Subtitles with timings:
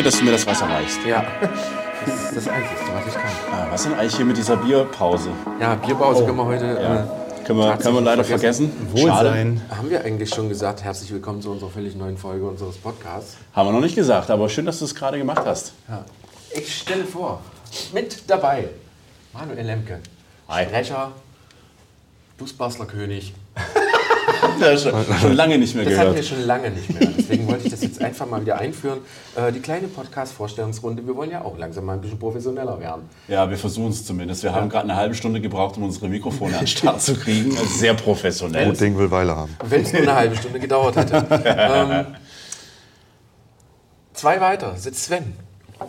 [0.00, 1.04] Danke, dass du mir das Wasser reichst.
[1.04, 1.22] Ja,
[2.06, 3.30] das ist das Einzige, was ich kann.
[3.52, 5.28] Ah, was denn eigentlich hier mit dieser Bierpause?
[5.60, 6.64] Ja, Bierpause können wir heute.
[6.64, 7.00] Ja.
[7.00, 8.72] Äh, Können wir, können wir leider vergessen.
[8.92, 9.60] Wohlsein.
[9.68, 13.36] haben wir eigentlich schon gesagt, herzlich willkommen zu unserer völlig neuen Folge unseres Podcasts.
[13.52, 15.74] Haben wir noch nicht gesagt, aber schön, dass du es gerade gemacht hast.
[15.86, 16.02] Ja.
[16.52, 17.42] Ich stelle vor,
[17.92, 18.70] mit dabei
[19.34, 19.98] Manuel Lemke,
[20.48, 20.64] Hi.
[20.64, 21.12] Sprecher,
[22.38, 23.34] Busbastler König.
[24.60, 26.26] Ja, schon, schon lange nicht mehr Das hatten wir gehört.
[26.26, 27.08] schon lange nicht mehr.
[27.16, 28.98] Deswegen wollte ich das jetzt einfach mal wieder einführen.
[29.36, 31.06] Äh, die kleine Podcast-Vorstellungsrunde.
[31.06, 33.02] Wir wollen ja auch langsam mal ein bisschen professioneller werden.
[33.28, 34.42] Ja, wir versuchen es zumindest.
[34.42, 37.50] Wir haben gerade eine halbe Stunde gebraucht, um unsere Mikrofone an den Start zu kriegen.
[37.56, 38.66] Also sehr professionell.
[38.66, 39.56] Gut Ding will Weile haben.
[39.64, 41.26] Wenn es nur eine halbe Stunde gedauert hätte.
[41.44, 42.06] ähm,
[44.12, 45.32] zwei weiter sitzt Sven.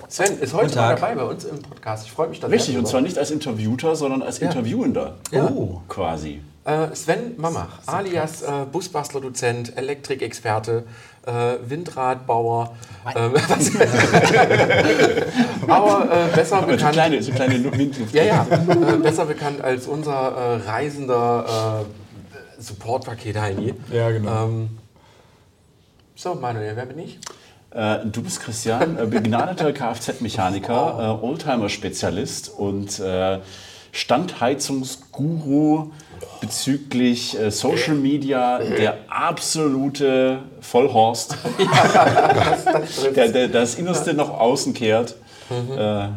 [0.08, 2.05] Sven ist heute mal dabei bei uns im Podcast.
[2.05, 5.17] Ich freue mich da Richtig, und zwar nicht als Interviewter, sondern als Interviewender.
[5.33, 5.81] Oh.
[5.89, 6.41] Quasi.
[6.63, 10.83] Äh, Sven Mamach, alias äh, Busbastler-Dozent, Elektrikexperte,
[11.25, 11.31] äh,
[11.67, 12.75] Windradbauer,
[13.16, 13.72] ähm, was-
[15.67, 18.13] aber äh, besser So bekannt, kleine, so kleine Windluft.
[18.13, 20.13] ja, ja, äh, besser bekannt als unser
[20.63, 21.83] äh, reisender
[22.59, 23.73] äh, Supportpaket Heini.
[23.91, 24.45] Ja, genau.
[24.45, 24.69] Ähm,
[26.16, 27.19] so, Manuel, wer bin ich?
[27.71, 33.39] Äh, du bist Christian, äh, begnadeter Kfz-Mechaniker, äh, Oldtimer-Spezialist und äh,
[33.93, 35.91] Standheizungsguru
[36.39, 44.73] bezüglich äh, Social Media, der absolute Vollhorst, Das, das der, der das Innerste nach außen
[44.73, 45.16] kehrt.
[45.77, 46.08] Äh,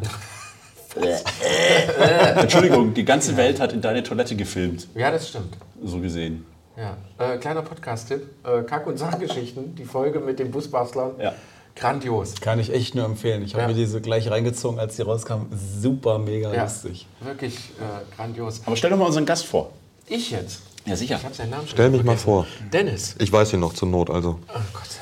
[2.40, 5.56] Entschuldigung, die ganze Welt hat in deine Toilette gefilmt, Ja, das stimmt.
[5.82, 6.46] so gesehen.
[6.76, 6.96] Ja.
[7.18, 11.12] Äh, kleiner Podcast-Tipp: äh, Kack- und Sachgeschichten, die Folge mit den Busbastlern.
[11.20, 11.32] Ja.
[11.76, 12.34] Grandios.
[12.40, 13.42] Kann ich echt nur empfehlen.
[13.42, 13.68] Ich habe Ja.
[13.68, 15.46] mir diese gleich reingezogen, als die rauskam.
[15.80, 17.06] Super mega Ja, lustig.
[17.20, 18.60] wirklich äh, grandios.
[18.64, 19.70] Aber stell doch mal unseren Gast vor.
[20.06, 20.62] Ich jetzt.
[20.86, 21.16] Ja, sicher.
[21.16, 22.46] Ich habe seinen Namen schon Stell mich mal vor.
[22.72, 23.16] Dennis.
[23.18, 24.38] Ich weiß ihn noch zur Not, also.
[24.48, 25.00] Oh, Gott sei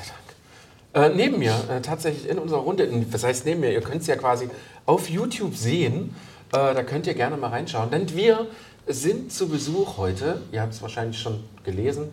[0.95, 1.13] Dank.
[1.13, 4.03] Äh, neben mir, äh, tatsächlich in unserer Runde, in, was heißt neben mir, ihr könnt
[4.03, 4.49] es ja quasi
[4.87, 6.15] auf YouTube sehen,
[6.53, 8.47] äh, da könnt ihr gerne mal reinschauen, denn wir
[8.87, 12.11] sind zu Besuch heute, ihr habt es wahrscheinlich schon gelesen,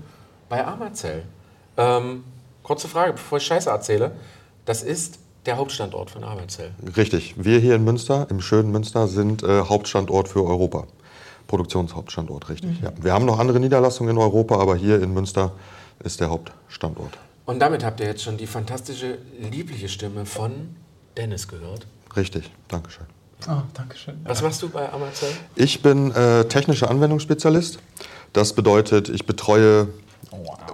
[0.47, 1.23] bei Amazell.
[1.77, 2.23] Ähm,
[2.63, 4.11] kurze Frage, bevor ich Scheiße erzähle,
[4.65, 6.71] das ist der Hauptstandort von Amazell.
[6.95, 7.35] Richtig.
[7.37, 10.87] Wir hier in Münster, im schönen Münster, sind äh, Hauptstandort für Europa.
[11.49, 12.79] Produktionshauptstandort, richtig.
[12.81, 12.91] Ja.
[13.01, 15.51] Wir haben noch andere Niederlassungen in Europa, aber hier in Münster
[16.03, 17.17] ist der Hauptstandort.
[17.45, 19.17] Und damit habt ihr jetzt schon die fantastische,
[19.51, 20.51] liebliche Stimme von
[21.17, 21.87] Dennis gehört.
[22.15, 22.51] Richtig.
[22.67, 23.05] Dankeschön.
[23.47, 24.21] Oh, danke schön.
[24.25, 25.31] Was machst du bei Amazell?
[25.55, 27.79] Ich bin äh, technischer Anwendungsspezialist.
[28.33, 29.87] Das bedeutet, ich betreue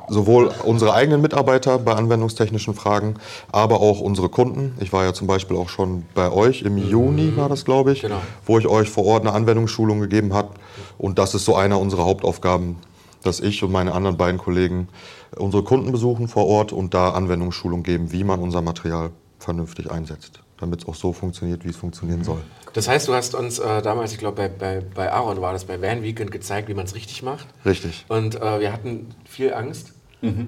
[0.09, 3.15] sowohl unsere eigenen Mitarbeiter bei anwendungstechnischen Fragen,
[3.51, 4.73] aber auch unsere Kunden.
[4.79, 8.01] Ich war ja zum Beispiel auch schon bei euch im Juni, war das glaube ich,
[8.01, 8.21] Genau.
[8.45, 10.49] wo ich euch vor Ort eine Anwendungsschulung gegeben habe.
[10.97, 12.77] Und das ist so einer unserer Hauptaufgaben,
[13.23, 14.87] dass ich und meine anderen beiden Kollegen
[15.35, 19.09] unsere Kunden besuchen vor Ort und da Anwendungsschulung geben, wie man unser Material
[19.39, 22.41] vernünftig einsetzt, damit es auch so funktioniert, wie es funktionieren soll.
[22.73, 25.65] Das heißt, du hast uns äh, damals, ich glaube, bei, bei, bei Aaron war das,
[25.65, 27.47] bei Van Weekend gezeigt, wie man es richtig macht.
[27.65, 28.05] Richtig.
[28.09, 29.93] Und äh, wir hatten viel Angst,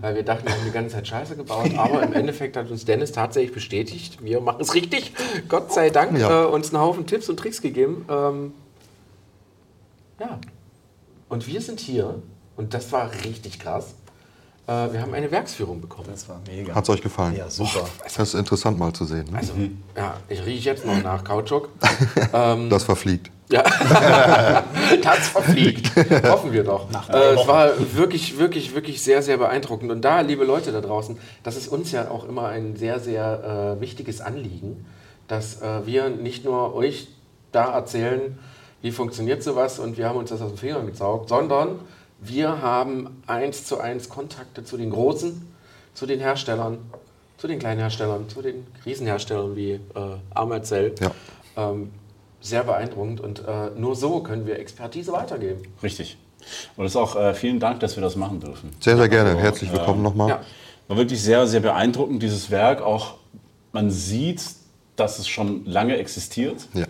[0.02, 1.70] weil wir dachten, wir haben die ganze Zeit Scheiße gebaut.
[1.78, 5.14] Aber im Endeffekt hat uns Dennis tatsächlich bestätigt, wir machen es richtig.
[5.50, 6.46] Gott sei Dank Ja.
[6.46, 8.04] äh, uns einen Haufen Tipps und Tricks gegeben.
[8.10, 8.54] Ähm,
[10.20, 10.40] ja.
[11.30, 12.22] Und wir sind hier,
[12.56, 13.96] und das war richtig krass.
[14.68, 16.10] Äh, wir haben eine Werksführung bekommen.
[16.12, 16.76] Das war mega.
[16.76, 17.36] Hat es euch gefallen?
[17.36, 17.88] Ja, super.
[18.04, 19.26] Das ist interessant mal zu sehen.
[19.32, 19.38] Ne?
[19.38, 19.54] Also,
[19.96, 21.70] ja, ich rieche jetzt noch nach Kautschuk.
[22.70, 23.32] Das verfliegt.
[23.50, 23.64] Ja,
[25.02, 25.92] das verfliegt.
[26.24, 26.88] Hoffen wir doch.
[27.10, 29.90] Äh, es war wirklich, wirklich, wirklich sehr, sehr beeindruckend.
[29.90, 33.78] Und da, liebe Leute da draußen, das ist uns ja auch immer ein sehr, sehr
[33.78, 34.86] äh, wichtiges Anliegen,
[35.30, 37.08] dass äh, wir nicht nur euch
[37.54, 38.38] da erzählen,
[38.82, 41.80] wie funktioniert sowas und wir haben uns das aus den Fingern gezaugt, sondern
[42.20, 45.48] wir haben eins zu eins Kontakte zu den Großen,
[45.94, 46.80] zu den Herstellern,
[47.38, 49.80] zu den kleinen Herstellern, zu den Riesenherstellern wie äh,
[50.34, 50.96] Amerzell.
[51.00, 51.12] Ja.
[51.56, 51.92] Ähm,
[52.40, 55.62] sehr beeindruckend und äh, nur so können wir Expertise weitergeben.
[55.82, 56.18] Richtig.
[56.76, 58.72] Und das ist auch äh, vielen Dank, dass wir das machen dürfen.
[58.80, 59.38] Sehr, sehr gerne.
[59.38, 60.30] Herzlich willkommen nochmal.
[60.30, 60.42] Ja.
[60.88, 62.82] War wirklich sehr, sehr beeindruckend, dieses Werk.
[62.82, 63.16] Auch
[63.74, 64.42] man sieht,
[64.96, 66.68] dass es schon lange existiert.
[66.74, 66.86] Ja.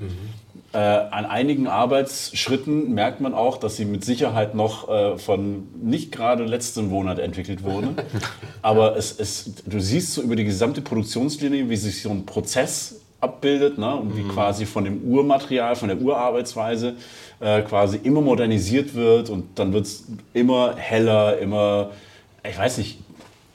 [0.77, 0.79] Äh,
[1.09, 6.45] an einigen Arbeitsschritten merkt man auch, dass sie mit Sicherheit noch äh, von nicht gerade
[6.45, 7.95] letzten Monat entwickelt wurde.
[8.61, 13.01] Aber es, es, du siehst so über die gesamte Produktionslinie, wie sich so ein Prozess
[13.19, 13.95] abbildet ne?
[13.95, 16.93] und wie quasi von dem Urmaterial, von der Urarbeitsweise
[17.39, 20.03] äh, quasi immer modernisiert wird und dann wird es
[20.35, 21.89] immer heller, immer,
[22.47, 22.99] ich weiß nicht,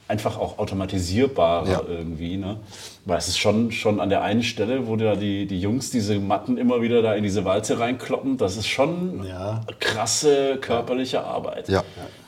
[0.07, 1.81] einfach auch automatisierbarer Ja.
[1.87, 2.37] irgendwie.
[2.37, 2.57] Ne?
[3.05, 6.19] Weil es ist schon, schon an der einen Stelle, wo da die, die Jungs diese
[6.19, 9.61] Matten immer wieder da in diese Walze reinkloppen, das ist schon Ja.
[9.79, 11.69] krasse körperliche Arbeit.
[11.69, 11.83] Ja.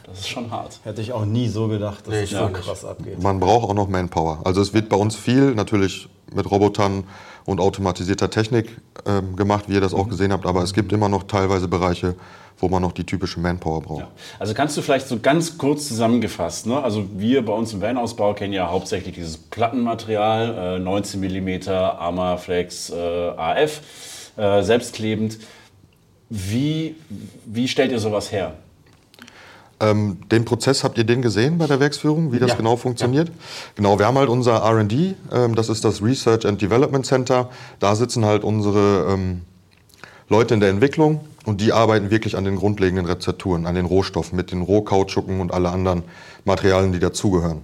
[0.06, 0.80] Das ist schon hart.
[0.84, 3.22] Hätte ich auch nie so gedacht, dass Nee, es ich so krass abgeht.
[3.24, 4.40] Man braucht auch noch Manpower.
[4.44, 7.06] Also es wird bei uns viel natürlich mit Robotern
[7.46, 10.46] und automatisierter Technik ähm, gemacht, wie ihr das auch gesehen habt.
[10.46, 12.16] Aber es gibt immer noch teilweise Bereiche,
[12.58, 14.02] wo man noch die typische Manpower braucht.
[14.02, 14.12] Ja.
[14.40, 16.82] Also kannst du vielleicht so ganz kurz zusammengefasst, ne?
[16.82, 22.90] also wir bei uns im Van-Ausbau kennen ja hauptsächlich dieses Plattenmaterial, äh, 19 mm Armaflex
[22.90, 23.82] äh, AF,
[24.38, 25.38] äh, selbstklebend.
[26.30, 26.96] Wie,
[27.46, 28.56] wie stellt ihr sowas her?
[29.80, 32.56] Ähm, den Prozess habt ihr den gesehen bei der Werksführung, wie das ja.
[32.56, 33.28] genau funktioniert?
[33.28, 33.36] Ja.
[33.76, 37.50] Genau, wir haben halt unser RD, ähm, das ist das Research and Development Center.
[37.80, 39.42] Da sitzen halt unsere ähm,
[40.30, 44.36] Leute in der Entwicklung und die arbeiten wirklich an den grundlegenden Rezepturen, an den Rohstoffen
[44.36, 46.04] mit den Rohkautschuken und alle anderen
[46.46, 47.62] Materialien, die dazugehören.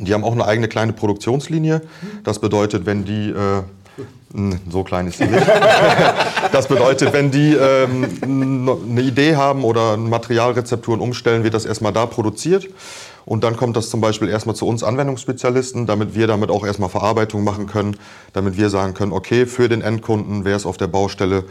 [0.00, 1.82] Die haben auch eine eigene kleine Produktionslinie.
[2.22, 3.62] Das bedeutet, wenn die äh,
[4.70, 5.46] so klein ist sie nicht.
[6.52, 12.06] Das bedeutet, wenn die ähm, eine Idee haben oder Materialrezepturen umstellen, wird das erstmal da
[12.06, 12.68] produziert.
[13.26, 16.88] Und dann kommt das zum Beispiel erstmal zu uns Anwendungsspezialisten, damit wir damit auch erstmal
[16.88, 17.98] Verarbeitung machen können,
[18.32, 21.44] damit wir sagen können, okay, für den Endkunden wäre es auf der Baustelle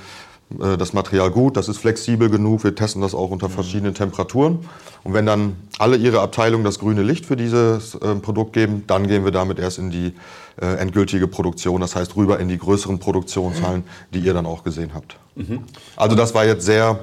[0.50, 4.60] das Material gut, das ist flexibel genug, wir testen das auch unter verschiedenen Temperaturen.
[5.04, 9.08] Und wenn dann alle ihre Abteilungen das grüne Licht für dieses äh, Produkt geben, dann
[9.08, 10.14] gehen wir damit erst in die
[10.62, 13.84] äh, endgültige Produktion, das heißt rüber in die größeren Produktionshallen,
[14.14, 15.18] die ihr dann auch gesehen habt.
[15.36, 15.64] Mhm.
[15.98, 17.00] Also das war jetzt sehr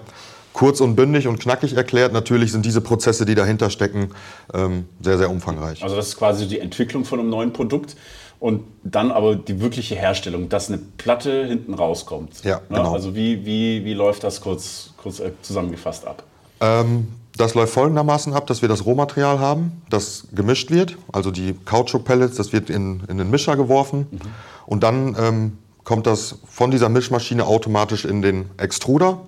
[0.54, 2.12] kurz und bündig und knackig erklärt.
[2.12, 4.10] Natürlich sind diese Prozesse, die dahinter stecken,
[4.54, 5.82] ähm, sehr, sehr umfangreich.
[5.82, 7.96] Also das ist quasi die Entwicklung von einem neuen Produkt
[8.44, 12.44] und dann aber die wirkliche Herstellung, dass eine Platte hinten rauskommt.
[12.44, 12.92] Ja, genau.
[12.92, 16.24] Also wie, wie, wie läuft das kurz, kurz äh, zusammengefasst ab?
[16.60, 17.08] Ähm,
[17.38, 22.36] das läuft folgendermaßen ab, dass wir das Rohmaterial haben, das gemischt wird, also die Kautschuk-Pellets,
[22.36, 24.20] das wird in, in den Mischer geworfen mhm.
[24.66, 29.20] und dann ähm, kommt das von dieser Mischmaschine automatisch in den Extruder.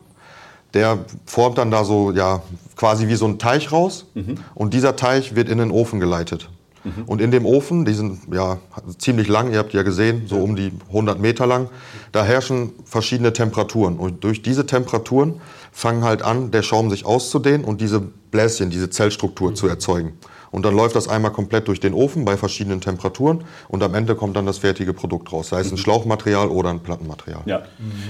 [0.75, 2.43] Der formt dann da so ja
[2.77, 4.35] quasi wie so ein Teich raus mhm.
[4.55, 6.51] und dieser Teich wird in den Ofen geleitet.
[6.87, 7.03] Mhm.
[7.07, 8.59] Und in dem Ofen, die sind ja
[8.99, 11.69] ziemlich lang, ihr habt ja gesehen, so um die 100 Meter lang,
[12.13, 13.97] da herrschen verschiedene Temperaturen.
[13.97, 15.41] Und durch diese Temperaturen
[15.73, 18.01] fangen halt an, der Schaum sich auszudehnen und diese
[18.31, 19.57] Bläschen, diese Zellstruktur mhm.
[19.57, 20.13] zu erzeugen.
[20.51, 24.15] Und dann läuft das einmal komplett durch den Ofen bei verschiedenen Temperaturen und am Ende
[24.15, 25.79] kommt dann das fertige Produkt raus, sei es ein mhm.
[25.79, 27.43] Schlauchmaterial oder ein Plattenmaterial.
[27.47, 27.63] Ja,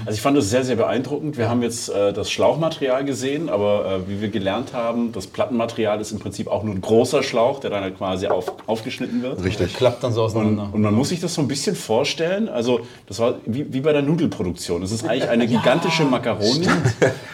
[0.05, 1.37] also ich fand das sehr, sehr beeindruckend.
[1.37, 5.99] Wir haben jetzt äh, das Schlauchmaterial gesehen, aber äh, wie wir gelernt haben, das Plattenmaterial
[6.01, 9.43] ist im Prinzip auch nur ein großer Schlauch, der dann halt quasi auf, aufgeschnitten wird.
[9.43, 9.57] Richtig.
[9.57, 10.63] Der klappt dann so auseinander.
[10.63, 13.81] Und, und, man muss sich das so ein bisschen vorstellen, also das war wie, wie
[13.81, 14.83] bei der Nudelproduktion.
[14.83, 16.67] Es ist eigentlich eine gigantische ja, Macaroni,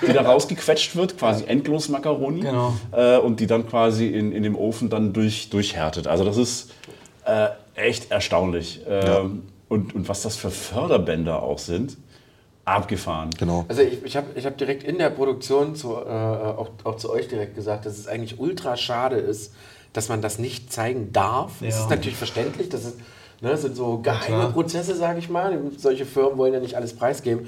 [0.08, 2.42] die da rausgequetscht wird, quasi endlos Macaroni.
[2.42, 2.74] Genau.
[2.92, 6.08] Äh, und die dann quasi in, in dem Ofen dann durch, durchhärtet.
[6.08, 6.72] Also das ist
[7.26, 8.82] äh, echt erstaunlich.
[8.88, 9.30] Ähm, ja.
[9.70, 11.98] und, und was das für Förderbänder auch sind,
[12.66, 13.32] abgefahren.
[13.38, 13.66] Genau.
[13.68, 17.12] Also ich, ich habe ich hab direkt in der Produktion zu, äh, auch, auch zu
[17.12, 19.54] euch direkt gesagt, dass es eigentlich ultra schade ist,
[19.92, 21.62] dass man das nicht zeigen darf.
[21.62, 21.68] Ja.
[21.68, 22.98] Das ist natürlich verständlich, das ist,
[23.42, 25.58] ne, sind so geheime Prozesse, sage ich mal.
[25.78, 27.48] Solche Firmen wollen ja nicht alles preisgeben.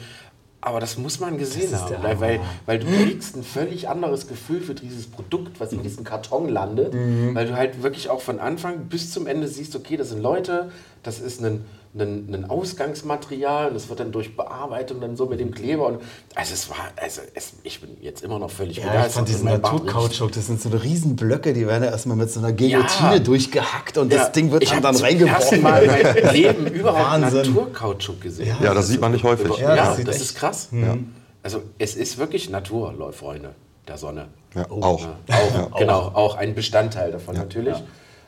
[0.66, 4.62] Aber das muss man gesehen haben, weil, weil, weil, du kriegst ein völlig anderes Gefühl
[4.62, 7.36] für dieses Produkt, was in diesem Karton landet, mhm.
[7.36, 10.72] weil du halt wirklich auch von Anfang bis zum Ende siehst, okay, das sind Leute,
[11.04, 11.66] das ist ein
[12.02, 16.02] ein, ein Ausgangsmaterial und das wird dann durch Bearbeitung dann so mit dem Kleber und
[16.36, 19.10] also es war, also es, ich bin jetzt immer noch völlig ja, begeistert.
[19.10, 22.30] Ich fand diesen Naturkautschuk, das sind so eine riesen Blöcke, die werden ja erstmal mit
[22.30, 23.20] so einer Guillotine ja.
[23.20, 24.20] durchgehackt und ja.
[24.20, 25.60] das Ding wird ich dann, dann reingeworfen.
[25.60, 28.58] Ich habe mein Leben überhaupt Naturkautschuk gesehen.
[28.62, 29.58] Ja, das, das sieht man nicht häufig.
[29.58, 30.70] Ja, das, das ist krass.
[30.72, 31.14] Mhm.
[31.44, 33.56] Also es ist wirklich Natur, Freunde
[33.88, 34.28] der Sonne.
[34.56, 34.82] Ja, oh.
[34.82, 35.06] auch.
[35.06, 35.78] auch.
[35.78, 37.78] Genau, auch ein Bestandteil davon natürlich.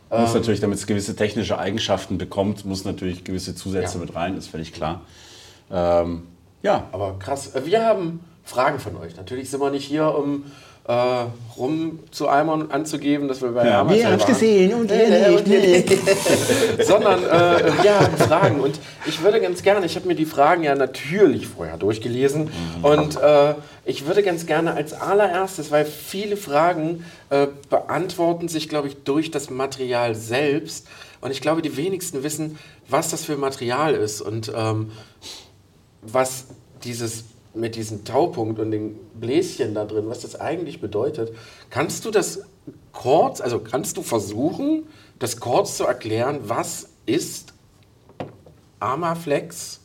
[0.10, 4.06] Muss ähm, natürlich, damit es gewisse technische Eigenschaften bekommt, muss natürlich gewisse Zusätze ja.
[4.06, 5.02] mit rein, ist völlig klar.
[5.72, 6.24] Ähm,
[6.64, 6.88] ja.
[6.92, 7.56] Aber krass.
[7.56, 9.18] Äh, wir haben Fragen von euch.
[9.18, 10.46] Natürlich sind wir nicht hier, um
[10.88, 11.26] äh,
[11.58, 15.90] rum zu Eimern anzugeben, dass wir bei ja, Amazon hab's gesehen und ihr nicht.
[15.90, 16.06] nicht.
[16.86, 20.64] Sondern äh, wir haben Fragen und ich würde ganz gerne, ich habe mir die Fragen
[20.64, 22.86] ja natürlich vorher durchgelesen mhm.
[22.86, 28.88] und äh, ich würde ganz gerne als allererstes, weil viele Fragen äh, beantworten sich, glaube
[28.88, 30.88] ich, durch das Material selbst
[31.20, 34.92] und ich glaube, die wenigsten wissen, was das für Material ist und ähm,
[36.02, 36.46] was
[36.86, 37.26] dieses
[37.60, 41.34] mit diesem Taupunkt und den Bläschen da drin, was das eigentlich bedeutet.
[41.70, 42.42] Kannst du das
[42.92, 44.88] kurz, also kannst du versuchen,
[45.20, 47.54] das kurz zu erklären, was ist
[48.80, 49.80] Armaflex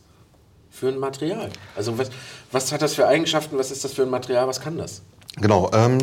[0.70, 1.50] für ein Material?
[1.76, 2.10] Also was,
[2.50, 5.02] was hat das für Eigenschaften, was ist das für ein Material, was kann das?
[5.36, 5.98] Genau, ähm,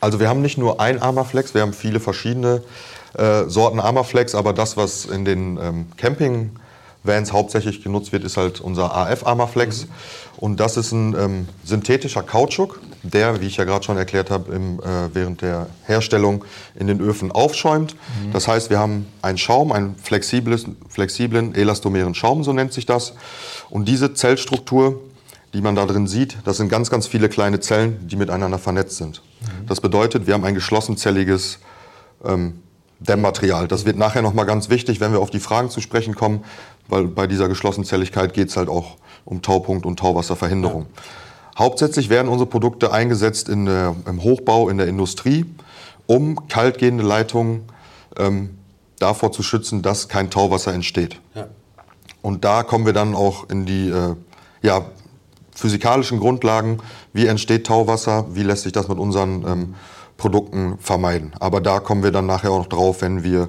[0.00, 2.62] also wir haben nicht nur ein Armaflex, wir haben viele verschiedene
[3.14, 6.50] äh, Sorten Armaflex, aber das, was in den ähm, Camping
[7.04, 9.84] Vans hauptsächlich genutzt wird, ist halt unser AF Armaflex.
[9.84, 9.90] Mhm.
[10.38, 14.52] Und das ist ein ähm, synthetischer Kautschuk, der, wie ich ja gerade schon erklärt habe,
[14.52, 16.44] im, äh, während der Herstellung
[16.74, 17.94] in den Öfen aufschäumt.
[17.94, 18.32] Mhm.
[18.32, 23.12] Das heißt, wir haben einen Schaum, einen flexiblen, elastomeren Schaum, so nennt sich das.
[23.68, 25.00] Und diese Zellstruktur,
[25.52, 28.96] die man da drin sieht, das sind ganz, ganz viele kleine Zellen, die miteinander vernetzt
[28.96, 29.22] sind.
[29.40, 29.66] Mhm.
[29.66, 31.58] Das bedeutet, wir haben ein geschlossenzelliges
[32.24, 32.63] ähm,
[33.06, 33.68] Dämmmaterial.
[33.68, 36.44] Das wird nachher nochmal ganz wichtig, wenn wir auf die Fragen zu sprechen kommen,
[36.88, 40.82] weil bei dieser Geschlossenzelligkeit geht es halt auch um Taupunkt und Tauwasserverhinderung.
[40.82, 41.02] Ja.
[41.58, 45.46] Hauptsächlich werden unsere Produkte eingesetzt in, äh, im Hochbau, in der Industrie,
[46.06, 47.64] um kaltgehende Leitungen
[48.18, 48.58] ähm,
[48.98, 51.20] davor zu schützen, dass kein Tauwasser entsteht.
[51.34, 51.46] Ja.
[52.22, 54.14] Und da kommen wir dann auch in die äh,
[54.62, 54.86] ja,
[55.54, 56.78] physikalischen Grundlagen.
[57.12, 58.26] Wie entsteht Tauwasser?
[58.34, 59.74] Wie lässt sich das mit unseren ähm,
[60.16, 61.32] Produkten vermeiden?
[61.40, 63.48] Aber da kommen wir dann nachher auch noch drauf, wenn wir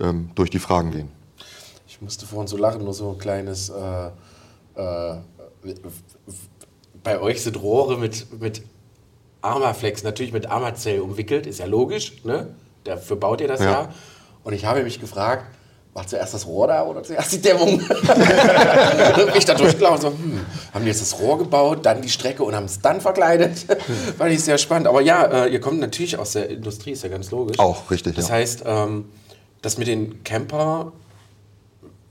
[0.00, 1.10] ähm, durch die Fragen gehen.
[1.86, 3.70] Ich musste vorhin so lachen, nur so ein kleines.
[3.70, 4.08] Äh,
[4.74, 5.16] äh,
[7.02, 8.62] bei euch sind Rohre mit, mit
[9.40, 12.54] Armaflex, natürlich mit Armazell umwickelt, ist ja logisch, ne?
[12.84, 13.70] Dafür baut ihr das ja.
[13.70, 13.94] ja.
[14.44, 15.44] Und ich habe mich gefragt,
[15.96, 17.80] war zuerst das Rohr da oder zuerst die Dämmung?
[19.34, 20.40] ich da durchgelaufen so, hm,
[20.74, 23.64] haben die jetzt das Rohr gebaut, dann die Strecke und haben es dann verkleidet?
[24.18, 24.88] Fand ich sehr spannend.
[24.88, 27.58] Aber ja, äh, ihr kommt natürlich aus der Industrie, ist ja ganz logisch.
[27.58, 28.34] Auch, richtig, Das ja.
[28.34, 29.06] heißt, ähm,
[29.62, 30.92] das mit den Camper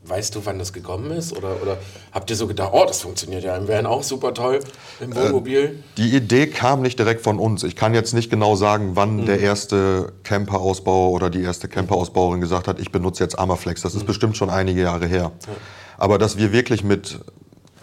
[0.07, 1.35] Weißt du, wann das gekommen ist?
[1.35, 1.77] Oder, oder
[2.11, 4.59] habt ihr so gedacht, oh, das funktioniert ja im Van auch super toll
[4.99, 5.59] im äh, Wohnmobil?
[5.59, 7.63] Äh, die Idee kam nicht direkt von uns.
[7.63, 9.25] Ich kann jetzt nicht genau sagen, wann mhm.
[9.25, 13.81] der erste Camperausbauer oder die erste Camperausbauerin gesagt hat, ich benutze jetzt Armaflex.
[13.81, 14.07] Das ist mhm.
[14.07, 15.31] bestimmt schon einige Jahre her.
[15.47, 15.53] Ja.
[15.97, 17.19] Aber dass wir wirklich mit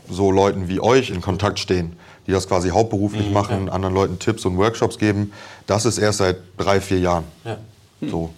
[0.09, 3.73] so Leuten wie euch in Kontakt stehen, die das quasi hauptberuflich mhm, machen, ja.
[3.73, 5.33] anderen Leuten Tipps und Workshops geben,
[5.67, 7.25] das ist erst seit drei, vier Jahren.
[7.45, 7.59] Ja.
[8.01, 8.31] So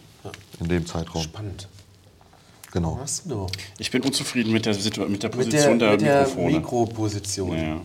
[0.60, 1.22] in dem Zeitraum.
[1.22, 1.68] Spannend.
[2.74, 2.98] Genau.
[3.00, 3.46] Was du?
[3.78, 4.74] Ich bin unzufrieden mit der,
[5.08, 6.50] mit der Position mit der, der, mit der Mikrofone.
[6.50, 7.56] Mikroposition.
[7.56, 7.80] Ja.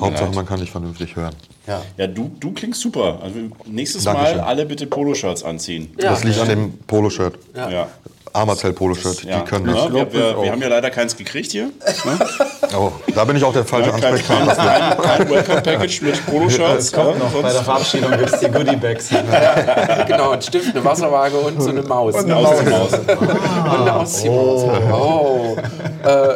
[0.00, 1.34] Hauptsache, man kann dich vernünftig hören.
[1.68, 3.20] Ja, ja du, du klingst super.
[3.22, 4.38] Also nächstes Dankeschön.
[4.38, 5.94] Mal alle bitte Poloshirts anziehen.
[6.00, 6.10] Ja.
[6.10, 7.38] Das liegt an dem Poloshirt.
[7.54, 7.70] Ja.
[7.70, 7.88] ja.
[8.34, 9.38] Armazell-Poloshirt, ja.
[9.38, 9.76] die können das.
[9.76, 11.66] Ja, wir, wir, wir, haben ja leider keins gekriegt hier.
[11.66, 12.18] Ne?
[12.76, 14.54] Oh, da bin ich auch der falsche ja, Ansprechpartner.
[14.56, 16.90] Kein, kein Welcome-Package mit Poloshirts.
[16.92, 17.30] kommt noch.
[17.30, 19.10] Bei der Verabschiedung gibt es die Goodie-Bags.
[20.08, 22.16] genau, ein Stift, eine Wasserwaage und so eine Maus.
[22.16, 22.92] Und eine Ausziehmaus.
[22.94, 23.74] Ah.
[23.74, 24.64] Und eine Ausziehmaus.
[24.90, 25.56] Oh.
[26.04, 26.08] oh.
[26.08, 26.34] Äh,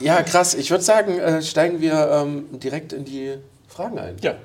[0.00, 0.54] ja, krass.
[0.54, 3.34] Ich würde sagen, äh, steigen wir ähm, direkt in die
[3.68, 4.16] Fragen ein.
[4.22, 4.36] Ja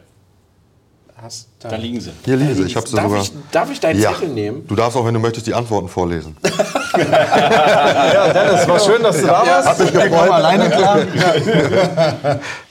[1.21, 1.49] hast.
[1.59, 2.11] Da, da liegen sie.
[2.25, 2.63] Hier liegen sie.
[2.63, 3.21] Ich habe sie darf sogar.
[3.21, 4.13] Ich, darf ich deinen ja.
[4.13, 4.65] Zettel nehmen?
[4.67, 6.35] Du darfst auch, wenn du möchtest, die Antworten vorlesen.
[6.97, 9.69] ja, Dennis, war schön, dass du da warst.
[9.69, 10.31] Hat mich gefreut.
[10.31, 10.99] alleine klar.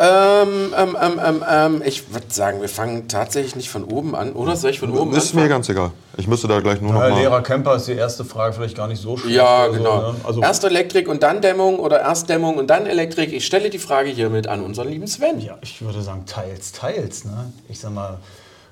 [0.00, 4.32] Ähm, ähm, ähm, ähm, ähm, ich würde sagen, wir fangen tatsächlich nicht von oben an,
[4.32, 4.56] oder?
[4.56, 5.92] Soll ich von oben Ist mir ganz egal.
[6.16, 7.14] Ich müsste da gleich nur noch mal...
[7.14, 9.30] Lehrer Camper ist die erste Frage vielleicht gar nicht so schwer.
[9.30, 10.00] Ja, genau.
[10.00, 10.14] So, ne?
[10.24, 13.32] also erst Elektrik und dann Dämmung oder erst Dämmung und dann Elektrik.
[13.32, 15.40] Ich stelle die Frage hiermit an unseren lieben Sven.
[15.40, 17.24] Ja, ich würde sagen, teils, teils.
[17.24, 17.52] Ne?
[17.68, 18.18] Ich sag mal,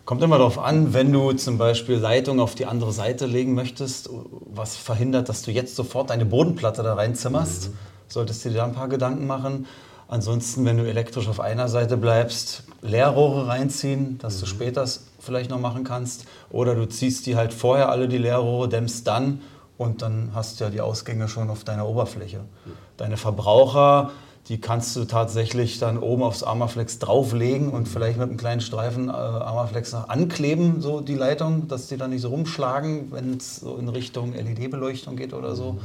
[0.05, 4.11] kommt immer darauf an, wenn du zum Beispiel Leitung auf die andere Seite legen möchtest,
[4.31, 7.79] was verhindert, dass du jetzt sofort deine Bodenplatte da reinzimmerst, mhm.
[8.09, 9.67] solltest du dir da ein paar Gedanken machen.
[10.13, 14.41] Ansonsten, wenn du elektrisch auf einer Seite bleibst, Leerrohre reinziehen, dass mhm.
[14.41, 14.87] du später
[15.19, 16.27] vielleicht noch machen kannst.
[16.51, 19.41] Oder du ziehst die halt vorher alle die Leerrohre, dämmst dann
[19.79, 22.41] und dann hast du ja die Ausgänge schon auf deiner Oberfläche.
[22.41, 22.73] Mhm.
[22.99, 24.11] Deine Verbraucher,
[24.49, 29.09] die kannst du tatsächlich dann oben aufs Armaflex drauflegen und vielleicht mit einem kleinen Streifen
[29.09, 33.57] äh, Armaflex noch ankleben, so die Leitung, dass die dann nicht so rumschlagen, wenn es
[33.57, 35.79] so in Richtung LED-Beleuchtung geht oder so.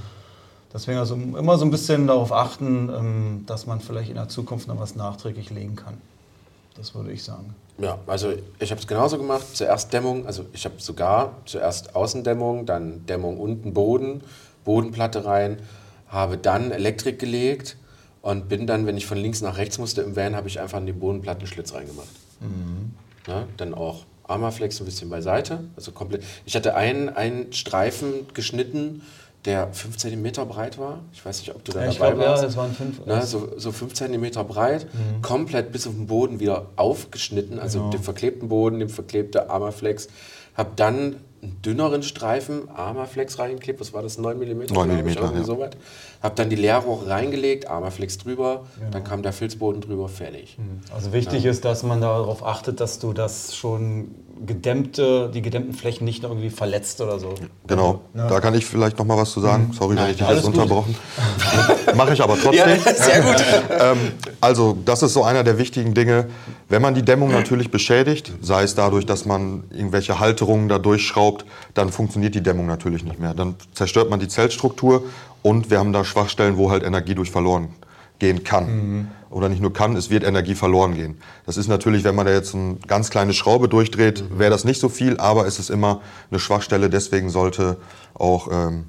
[0.77, 4.67] Deswegen also immer so ein bisschen darauf achten, ähm, dass man vielleicht in der Zukunft
[4.67, 5.95] noch was nachträglich legen kann.
[6.75, 7.55] Das würde ich sagen.
[7.79, 9.43] Ja, also ich habe es genauso gemacht.
[9.53, 14.21] Zuerst Dämmung, also ich habe sogar zuerst Außendämmung, dann Dämmung unten Boden,
[14.65, 15.57] Bodenplatte rein,
[16.09, 17.75] habe dann Elektrik gelegt
[18.21, 20.77] und bin dann, wenn ich von links nach rechts musste im Van, habe ich einfach
[20.77, 22.07] in den Bodenplattenschlitz reingemacht.
[22.39, 22.93] Mhm.
[23.25, 26.23] Ja, dann auch Armaflex ein bisschen beiseite, also komplett.
[26.45, 29.01] Ich hatte einen, einen Streifen geschnitten
[29.47, 30.99] der 5 cm breit war.
[31.13, 32.41] Ich weiß nicht, ob du da ja, dabei glaub, warst.
[32.43, 33.05] Ja, das waren 5.
[33.05, 35.21] Ne, so, so 5 cm breit, mhm.
[35.21, 37.91] komplett bis auf den Boden wieder aufgeschnitten, also genau.
[37.91, 40.09] den verklebten Boden, den verklebte Armaflex.
[40.55, 44.73] Hab dann einen dünneren Streifen Armaflex reingeklebt, was war das, 9 mm?
[44.73, 45.43] 9 mm, ja.
[45.43, 45.77] so weit.
[46.21, 48.91] Hab dann die Leerrohre reingelegt, Armaflex drüber, genau.
[48.91, 50.57] dann kam der Filzboden drüber, fertig.
[50.57, 50.81] Mhm.
[50.93, 51.51] Also wichtig ja.
[51.51, 56.29] ist, dass man darauf achtet, dass du das schon gedämmte, die gedämmten Flächen nicht noch
[56.29, 57.33] irgendwie verletzt oder so.
[57.65, 58.27] Genau, ja.
[58.27, 59.69] da kann ich vielleicht noch mal was zu sagen.
[59.69, 59.73] Mhm.
[59.73, 60.95] Sorry, Nein, wenn ich dich jetzt unterbrochen.
[61.95, 62.67] Mache ich aber trotzdem.
[62.69, 63.43] Ja, sehr gut.
[63.79, 63.97] ähm,
[64.41, 66.27] also das ist so einer der wichtigen Dinge.
[66.69, 71.45] Wenn man die Dämmung natürlich beschädigt, sei es dadurch, dass man irgendwelche Halterungen da durchschraubt,
[71.73, 73.33] dann funktioniert die Dämmung natürlich nicht mehr.
[73.33, 75.03] Dann zerstört man die Zellstruktur
[75.41, 77.69] und wir haben da Schwachstellen, wo halt Energie durch verloren
[78.19, 78.65] gehen kann.
[78.65, 79.07] Mhm.
[79.29, 81.17] Oder nicht nur kann, es wird Energie verloren gehen.
[81.45, 84.39] Das ist natürlich, wenn man da jetzt eine ganz kleine Schraube durchdreht, mhm.
[84.39, 86.01] wäre das nicht so viel, aber es ist immer
[86.31, 86.89] eine Schwachstelle.
[86.89, 87.77] Deswegen sollte
[88.13, 88.85] auch ähm,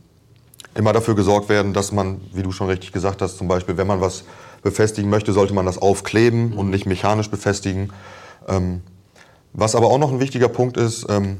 [0.74, 3.86] immer dafür gesorgt werden, dass man, wie du schon richtig gesagt hast, zum Beispiel, wenn
[3.86, 4.24] man was
[4.62, 7.92] befestigen möchte, sollte man das aufkleben und nicht mechanisch befestigen.
[8.46, 8.82] Ähm,
[9.52, 11.38] was aber auch noch ein wichtiger Punkt ist, ähm,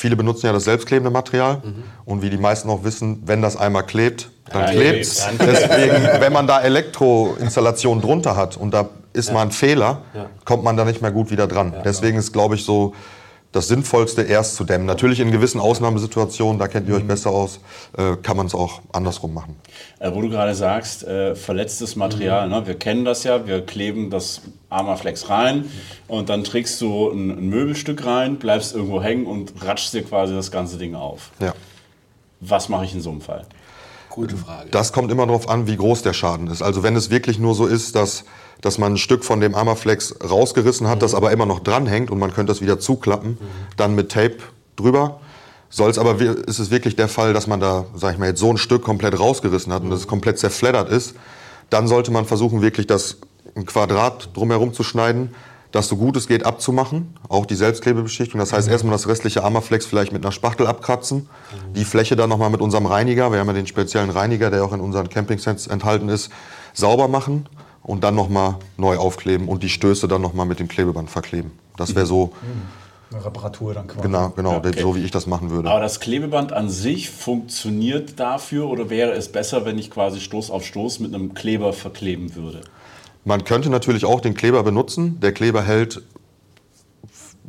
[0.00, 1.84] viele benutzen ja das selbstklebende Material mhm.
[2.06, 5.26] und wie die meisten auch wissen, wenn das einmal klebt, dann ja, klebt es.
[5.38, 9.34] Deswegen, wenn man da Elektroinstallationen drunter hat und da ist ja.
[9.34, 10.26] mal ein Fehler, ja.
[10.44, 11.74] kommt man da nicht mehr gut wieder dran.
[11.84, 12.94] Deswegen ist, glaube ich, so
[13.52, 14.86] das Sinnvollste erst zu dämmen.
[14.86, 17.08] Natürlich in gewissen Ausnahmesituationen, da kennt ihr euch mhm.
[17.08, 17.60] besser aus,
[17.96, 19.56] äh, kann man es auch andersrum machen.
[19.98, 22.54] Äh, wo du gerade sagst, äh, verletztes Material, mhm.
[22.54, 22.66] ne?
[22.66, 25.64] wir kennen das ja, wir kleben das Armaflex rein
[26.06, 30.34] und dann trägst du ein, ein, Möbelstück rein, bleibst irgendwo hängen und ratschst dir quasi
[30.34, 31.30] das ganze Ding auf.
[31.40, 31.54] Ja.
[32.40, 33.46] Was mache ich in so einem Fall?
[34.10, 34.70] Gute Frage.
[34.70, 36.62] Das kommt immer darauf an, wie groß der Schaden ist.
[36.62, 38.24] Also wenn es wirklich nur so ist, dass
[38.60, 41.00] dass man ein Stück von dem Armaflex rausgerissen hat, mhm.
[41.00, 43.38] das aber immer noch dranhängt und man könnte das wieder zuklappen, mhm.
[43.76, 44.38] dann mit Tape
[44.76, 45.20] drüber.
[45.68, 48.40] Soll es aber, ist es wirklich der Fall, dass man da, sag ich mal, jetzt
[48.40, 51.14] so ein Stück komplett rausgerissen hat und es komplett zerfleddert ist,
[51.70, 53.18] dann sollte man versuchen, wirklich das
[53.54, 55.32] ein Quadrat drumherum zu schneiden,
[55.70, 58.40] das so gut es geht abzumachen, auch die Selbstklebebeschichtung.
[58.40, 58.72] Das heißt, mhm.
[58.72, 61.74] erstmal das restliche Armaflex vielleicht mit einer Spachtel abkratzen, mhm.
[61.74, 64.72] die Fläche dann nochmal mit unserem Reiniger, wir haben ja den speziellen Reiniger, der auch
[64.72, 66.30] in unseren Campingsets enthalten ist,
[66.74, 67.46] sauber machen
[67.82, 71.52] und dann nochmal neu aufkleben und die Stöße dann nochmal mit dem Klebeband verkleben.
[71.76, 72.32] Das wäre so.
[73.12, 74.02] Eine Reparatur dann quasi.
[74.02, 74.80] Genau, genau okay.
[74.80, 75.68] so wie ich das machen würde.
[75.68, 80.50] Aber das Klebeband an sich funktioniert dafür oder wäre es besser, wenn ich quasi Stoß
[80.50, 82.60] auf Stoß mit einem Kleber verkleben würde?
[83.24, 85.18] Man könnte natürlich auch den Kleber benutzen.
[85.20, 86.02] Der Kleber hält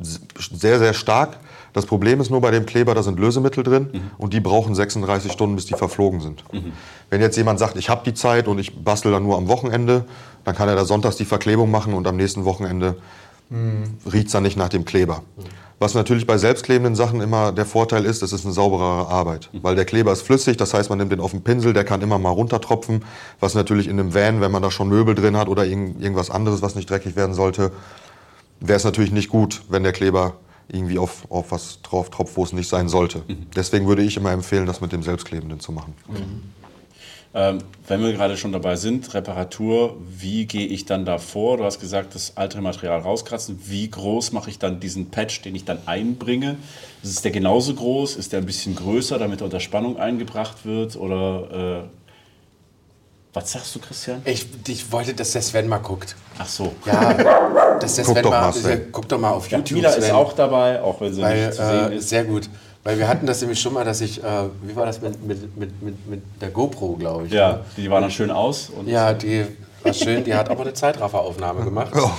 [0.00, 1.38] sehr, sehr stark.
[1.72, 4.10] Das Problem ist nur bei dem Kleber, da sind Lösemittel drin mhm.
[4.18, 6.44] und die brauchen 36 Stunden, bis die verflogen sind.
[6.52, 6.72] Mhm.
[7.10, 10.04] Wenn jetzt jemand sagt, ich habe die Zeit und ich bastel dann nur am Wochenende,
[10.44, 12.96] dann kann er da sonntags die Verklebung machen und am nächsten Wochenende
[13.48, 13.84] mhm.
[14.10, 15.22] riecht es dann nicht nach dem Kleber.
[15.36, 15.42] Mhm.
[15.78, 19.48] Was natürlich bei selbstklebenden Sachen immer der Vorteil ist, es ist eine sauberere Arbeit.
[19.52, 19.64] Mhm.
[19.64, 22.02] Weil der Kleber ist flüssig, das heißt, man nimmt den auf den Pinsel, der kann
[22.02, 23.04] immer mal runtertropfen.
[23.40, 26.62] Was natürlich in einem Van, wenn man da schon Möbel drin hat oder irgendwas anderes,
[26.62, 27.72] was nicht dreckig werden sollte,
[28.60, 30.34] wäre es natürlich nicht gut, wenn der Kleber
[30.72, 33.22] irgendwie auf, auf was drauf tropft, wo es nicht sein sollte.
[33.28, 33.46] Mhm.
[33.54, 35.94] Deswegen würde ich immer empfehlen, das mit dem Selbstklebenden zu machen.
[36.08, 36.42] Mhm.
[37.34, 37.58] Ähm,
[37.88, 41.56] wenn wir gerade schon dabei sind, Reparatur, wie gehe ich dann da vor?
[41.56, 43.58] Du hast gesagt, das alte Material rauskratzen.
[43.64, 46.56] Wie groß mache ich dann diesen Patch, den ich dann einbringe?
[47.02, 48.16] Ist der genauso groß?
[48.16, 50.96] Ist der ein bisschen größer, damit er unter Spannung eingebracht wird?
[50.96, 52.01] Oder äh,
[53.32, 54.20] was sagst du, Christian?
[54.24, 56.14] Ich, ich wollte, dass der Sven mal guckt.
[56.38, 56.74] Ach so.
[56.84, 57.14] Ja,
[57.78, 59.78] dass der guck Sven doch mal, mal guck doch mal auf YouTube.
[59.78, 62.08] Mila ist auch dabei, auch wenn sie Weil, nicht zu sehen äh, ist.
[62.08, 62.48] Sehr gut.
[62.84, 64.26] Weil wir hatten das nämlich schon mal, dass ich, äh,
[64.62, 67.32] wie war das mit, mit, mit, mit, mit der GoPro, glaube ich.
[67.32, 67.64] Ja, ne?
[67.76, 68.70] die war dann schön aus.
[68.86, 69.46] ja, die
[69.84, 71.92] war schön, die hat aber eine Zeitrafferaufnahme gemacht.
[71.94, 72.10] Oh.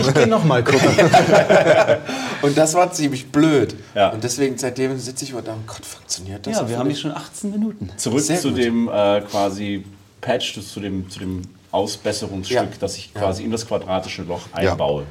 [0.00, 0.88] Ich gehe nochmal gucken.
[2.42, 3.74] und das war ziemlich blöd.
[3.94, 4.10] Ja.
[4.10, 6.54] Und deswegen seitdem sitze ich und denke, oh Gott, funktioniert das?
[6.54, 7.90] Ja, wir haben hier schon 18 Minuten.
[7.96, 8.58] Zurück Sehr zu gut.
[8.58, 9.84] dem äh, quasi
[10.20, 12.68] Patch, zu dem, zu dem Ausbesserungsstück, ja.
[12.80, 15.04] das ich quasi in das quadratische Loch einbaue.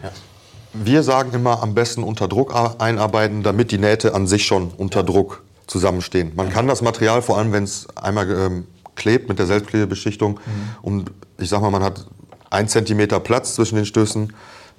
[0.73, 5.03] Wir sagen immer, am besten unter Druck einarbeiten, damit die Nähte an sich schon unter
[5.03, 6.33] Druck zusammenstehen.
[6.35, 10.75] Man kann das Material, vor allem wenn es einmal ähm, klebt mit der Selbstklebebeschichtung, mhm.
[10.81, 12.05] und ich sag mal, man hat
[12.49, 14.33] ein Zentimeter Platz zwischen den Stößen,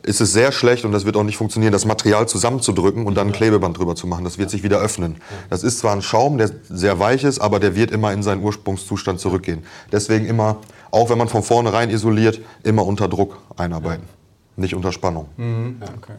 [0.07, 3.29] ist es sehr schlecht und das wird auch nicht funktionieren, das Material zusammenzudrücken und dann
[3.29, 4.25] ein Klebeband drüber zu machen.
[4.25, 5.17] Das wird sich wieder öffnen.
[5.51, 8.43] Das ist zwar ein Schaum, der sehr weich ist, aber der wird immer in seinen
[8.43, 9.65] Ursprungszustand zurückgehen.
[9.91, 10.59] Deswegen immer,
[10.93, 14.05] auch wenn man von vornherein isoliert, immer unter Druck einarbeiten.
[14.55, 15.29] Nicht unter Spannung.
[15.37, 15.77] Mhm.
[15.81, 16.15] Ja, okay.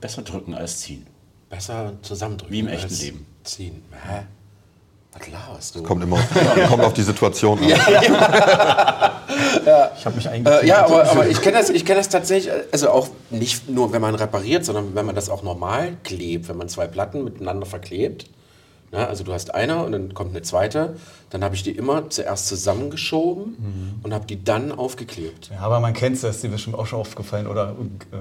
[0.00, 1.04] Besser drücken als ziehen.
[1.50, 2.54] Besser zusammendrücken.
[2.54, 3.26] Wie im echten Leben.
[3.42, 3.82] Ziehen.
[3.90, 4.22] Hä?
[5.18, 5.82] Was laberst du?
[5.82, 6.18] Kommt immer
[6.68, 7.68] kommt auf die Situation an.
[7.68, 7.76] Ja,
[9.66, 9.90] ja.
[9.96, 10.62] Ich habe mich eigentlich.
[10.62, 14.02] Äh, ja, aber, aber ich kenne das, kenn das tatsächlich, also auch nicht nur, wenn
[14.02, 18.26] man repariert, sondern wenn man das auch normal klebt, wenn man zwei Platten miteinander verklebt.
[18.92, 20.96] Ja, also du hast eine und dann kommt eine zweite.
[21.30, 24.00] Dann habe ich die immer zuerst zusammengeschoben mhm.
[24.02, 25.50] und habe die dann aufgeklebt.
[25.52, 27.74] Ja, aber man kennt es, das ist dir bestimmt auch schon aufgefallen oder
[28.12, 28.16] äh,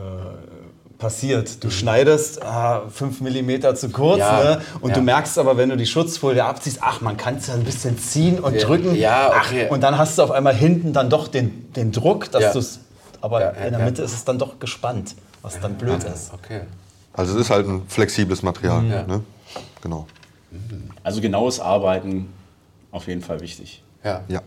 [0.97, 1.63] passiert.
[1.63, 1.71] Du mhm.
[1.71, 4.62] schneidest äh, 5 mm zu kurz ja, ne?
[4.81, 4.95] und ja.
[4.95, 7.97] du merkst aber, wenn du die Schutzfolie abziehst, ach, man kann es ja ein bisschen
[7.97, 8.95] ziehen und ja, drücken.
[8.95, 9.65] Ja, okay.
[9.67, 12.60] Ach, und dann hast du auf einmal hinten dann doch den, den Druck, dass du
[12.60, 12.79] es.
[13.21, 16.31] Aber in der Mitte ist es dann doch gespannt, was dann blöd ist.
[16.34, 16.62] Okay.
[17.13, 18.81] Also es ist halt ein flexibles Material.
[18.81, 18.89] Mhm.
[18.89, 19.21] Ne?
[19.81, 20.05] Genau.
[21.03, 22.29] Also genaues Arbeiten
[22.91, 23.84] auf jeden Fall wichtig.
[24.03, 24.21] Ja.
[24.27, 24.41] ja.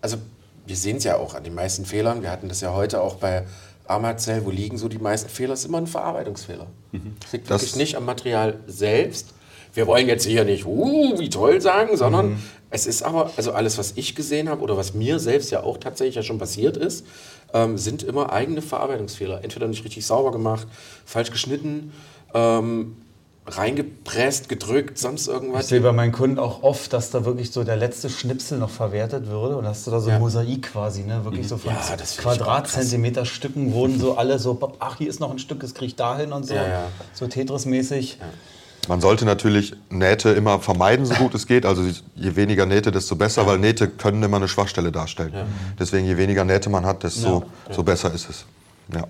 [0.00, 0.18] Also
[0.66, 2.22] wir sehen es ja auch an den meisten Fehlern.
[2.22, 3.44] Wir hatten das ja heute auch bei
[3.88, 5.54] Amazell, wo liegen so die meisten Fehler?
[5.54, 6.66] ist immer ein Verarbeitungsfehler.
[7.20, 9.34] Das liegt Das- wirklich nicht am Material selbst.
[9.74, 13.78] Wir wollen jetzt hier nicht, uh, wie toll sagen, sondern es ist aber, also alles,
[13.78, 17.06] was ich gesehen habe oder was mir selbst ja auch tatsächlich ja schon passiert ist,
[17.52, 19.42] ähm, sind immer eigene Verarbeitungsfehler.
[19.44, 20.66] Entweder nicht richtig sauber gemacht,
[21.04, 21.92] falsch geschnitten,
[22.34, 22.96] ähm,
[23.48, 25.68] reingepresst, gedrückt, sonst Ich irgendwas.
[25.68, 29.26] sehe bei meinen Kunden auch oft, dass da wirklich so der letzte Schnipsel noch verwertet
[29.28, 29.56] würde.
[29.56, 30.18] Und hast du da so ein Ja.
[30.18, 31.24] Mosaik quasi, ne?
[31.24, 35.30] Wirklich so von Ja, ich Quadratzentimeter Stücken wurden so alle so, ach, hier ist noch
[35.30, 36.54] ein Stück, das kriege ich dahin und so.
[36.54, 36.82] Ja, ja.
[37.14, 38.18] So Tetris-mäßig.
[38.88, 41.66] Man sollte natürlich Nähte immer vermeiden, so gut es geht.
[41.66, 41.82] Also
[42.14, 45.34] je weniger Nähte, desto besser, weil Nähte können immer eine Schwachstelle darstellen.
[45.78, 48.46] Deswegen je weniger Nähte man hat, desto so besser ist es.
[48.94, 49.04] Ja.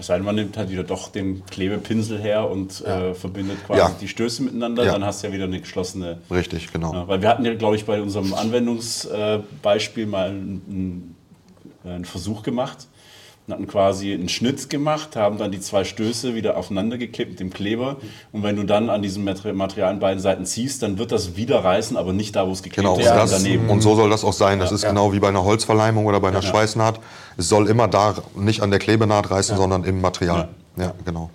[0.00, 3.78] Es sei denn, man nimmt halt wieder doch den Klebepinsel her und äh, verbindet quasi
[3.80, 3.90] Ja.
[4.00, 4.92] die Stöße miteinander, Ja.
[4.92, 6.18] dann hast du ja wieder eine geschlossene.
[6.30, 6.92] Richtig, genau.
[6.92, 11.14] Ja, weil wir hatten ja, glaube ich, bei unserem Anwendungsbeispiel mal einen,
[11.84, 12.88] einen Versuch gemacht
[13.46, 17.40] und hatten quasi einen Schnitt gemacht, haben dann die zwei Stöße wieder aufeinander geklebt mit
[17.40, 17.98] dem Kleber.
[18.32, 21.36] Und wenn du dann an diesem Mater- Material an beiden Seiten ziehst, dann wird das
[21.36, 23.68] wieder reißen, aber nicht da, wo es geklebt Genau, ist, und, das, daneben.
[23.68, 24.58] und so soll das auch sein.
[24.60, 24.88] Das ist Ja.
[24.88, 26.98] genau wie bei einer Holzverleimung oder bei einer Schweißnaht.
[27.36, 30.48] Es soll immer da nicht an der Klebenaht reißen, sondern im Material.
[30.76, 31.30] Ja, genau.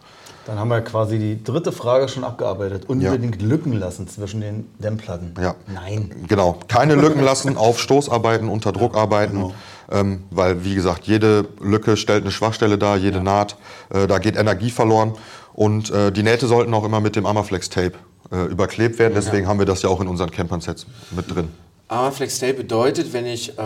[0.45, 2.85] Dann haben wir quasi die dritte Frage schon abgearbeitet.
[2.87, 5.35] Unbedingt Lücken lassen zwischen den Dämmplatten.
[5.39, 5.53] Ja.
[5.67, 6.11] Nein.
[6.27, 9.53] Genau, keine Lücken lassen, auf Stoß arbeiten, unter Druck arbeiten,
[9.91, 13.57] ähm, weil wie gesagt, jede Lücke stellt eine Schwachstelle dar, jede Naht,
[13.93, 15.13] äh, da geht Energie verloren
[15.53, 17.93] und äh, die Nähte sollten auch immer mit dem Amaflex Tape
[18.31, 21.49] äh, überklebt werden, deswegen haben wir das ja auch in unseren Campern-Sets mit drin.
[21.89, 23.61] Armaflex Tape bedeutet, wenn ich äh,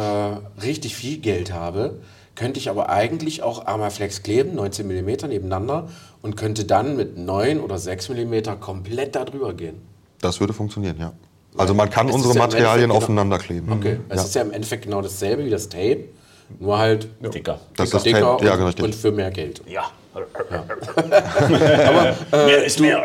[0.62, 2.00] richtig viel Geld habe,
[2.36, 5.90] könnte ich aber eigentlich auch Armaflex kleben, 19 mm nebeneinander
[6.22, 9.82] und könnte dann mit 9 oder 6 mm komplett da drüber gehen.
[10.22, 11.14] Das würde funktionieren, ja.
[11.58, 13.72] Also man kann Es unsere ja Materialien Endeffekt aufeinander kleben.
[13.72, 14.24] Okay, es Ja.
[14.24, 16.06] ist ja im Endeffekt genau dasselbe wie das Tape,
[16.60, 17.60] nur halt Dicker.
[17.76, 18.86] Das dicker, ist das dicker Tape, ja, und, richtig.
[18.86, 19.62] und für mehr Geld.
[19.68, 19.84] Ja.
[22.32, 23.02] Mehr ist mehr.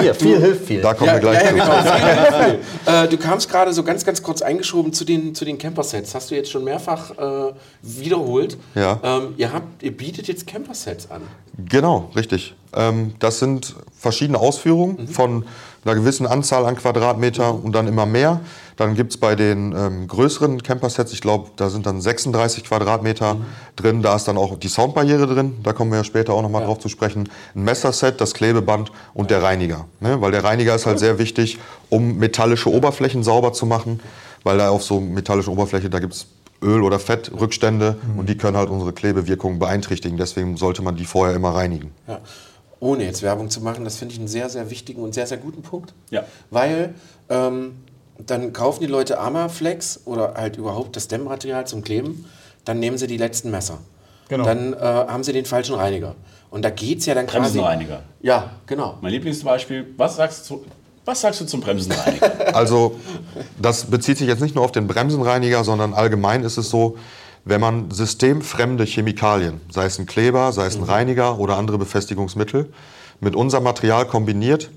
[0.00, 0.80] Hier, viel hilft viel.
[0.80, 1.54] Da kommen wir gleich ja, zu.
[1.54, 2.94] genau.
[3.04, 6.14] äh, du kamst gerade so ganz, ganz kurz eingeschoben zu den, zu den Camper-Sets.
[6.14, 8.56] Hast du jetzt schon mehrfach äh, wiederholt.
[8.74, 9.00] Ja.
[9.02, 11.22] Ähm, ihr, habt, ihr bietet jetzt Camper-Sets an.
[11.68, 12.54] Genau, richtig.
[12.74, 15.44] Ähm, das sind verschiedene Ausführungen von
[15.84, 18.40] einer gewissen Anzahl an Quadratmeter und dann immer mehr.
[18.76, 23.36] Dann gibt es bei den ähm, größeren Camper-Sets, ich glaube, da sind dann 36 Quadratmeter
[23.76, 24.02] drin.
[24.02, 25.58] Da ist dann auch die Soundbarriere drin.
[25.62, 27.28] Da kommen wir ja später auch nochmal drauf zu sprechen.
[27.54, 29.86] Ein Messerset, das Klebeband und der Reiniger.
[30.00, 30.20] Ne?
[30.20, 34.00] Weil der Reiniger ist halt sehr wichtig, um metallische Oberflächen sauber zu machen.
[34.44, 36.26] Weil da auf so metallische Oberfläche, da gibt es
[36.62, 40.16] Öl- oder Fettrückstände und die können halt unsere Klebewirkung beeinträchtigen.
[40.18, 41.90] Deswegen sollte man die vorher immer reinigen.
[42.06, 42.20] Ja.
[42.80, 45.36] Ohne jetzt Werbung zu machen, das finde ich einen sehr, sehr wichtigen und sehr, sehr
[45.36, 45.92] guten Punkt.
[46.10, 46.24] Ja.
[46.50, 46.94] Weil
[47.28, 47.76] ähm,
[48.26, 52.24] dann kaufen die Leute Armaflex oder halt überhaupt das Dämmmaterial zum Kleben,
[52.64, 53.78] dann nehmen sie die letzten Messer.
[54.28, 54.44] Genau.
[54.44, 56.14] Dann äh, haben sie den falschen Reiniger.
[56.50, 57.58] Und da geht es ja dann quasi...
[57.58, 58.02] Bremsenreiniger.
[58.22, 58.96] Ja, genau.
[59.00, 60.64] Mein Lieblingsbeispiel, was sagst du,
[61.04, 62.30] was sagst du zum Bremsenreiniger?
[62.54, 62.96] Also
[63.60, 66.96] das bezieht sich jetzt nicht nur auf den Bremsenreiniger, sondern allgemein ist es so,
[67.44, 72.72] wenn man systemfremde Chemikalien, sei es ein Kleber, sei es ein Reiniger oder andere Befestigungsmittel,
[73.20, 74.70] mit unserem Material kombiniert,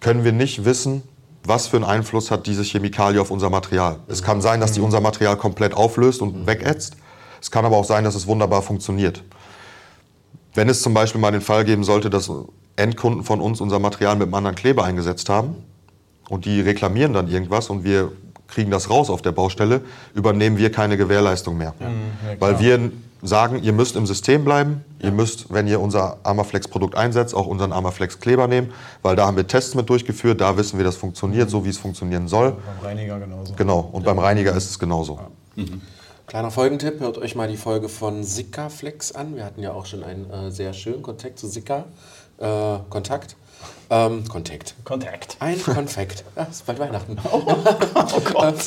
[0.00, 1.02] können wir nicht wissen,
[1.44, 3.98] was für einen Einfluss hat diese Chemikalie auf unser Material.
[4.08, 6.96] Es kann sein, dass die unser Material komplett auflöst und wegätzt.
[7.40, 9.24] Es kann aber auch sein, dass es wunderbar funktioniert.
[10.54, 12.30] Wenn es zum Beispiel mal den Fall geben sollte, dass
[12.76, 15.56] Endkunden von uns unser Material mit einem anderen Kleber eingesetzt haben
[16.28, 18.12] und die reklamieren dann irgendwas und wir
[18.52, 19.80] kriegen das raus auf der Baustelle,
[20.14, 21.74] übernehmen wir keine Gewährleistung mehr.
[22.38, 22.90] Weil wir
[23.22, 27.72] sagen, ihr müsst im System bleiben, ihr müsst, wenn ihr unser Armaflex-Produkt einsetzt, auch unseren
[27.72, 31.64] Armaflex-Kleber nehmen, weil da haben wir Tests mit durchgeführt, da wissen wir, das funktioniert so,
[31.64, 32.52] wie es funktionieren soll.
[32.52, 33.54] Beim Reiniger genauso.
[33.54, 35.20] Genau, und beim Reiniger ist es genauso.
[36.26, 39.36] Kleiner Folgentipp, hört euch mal die Folge von Sikaflex an.
[39.36, 41.84] Wir hatten ja auch schon einen äh, sehr schönen Kontakt zu Sika.
[42.38, 43.36] Äh, Kontakt.
[43.92, 44.74] Ähm, Kontakt.
[44.84, 45.36] Kontakt.
[45.40, 46.24] Ein Konfekt.
[46.34, 47.18] Ja, ist bald Weihnachten.
[47.30, 47.40] Oh
[48.32, 48.66] Gott.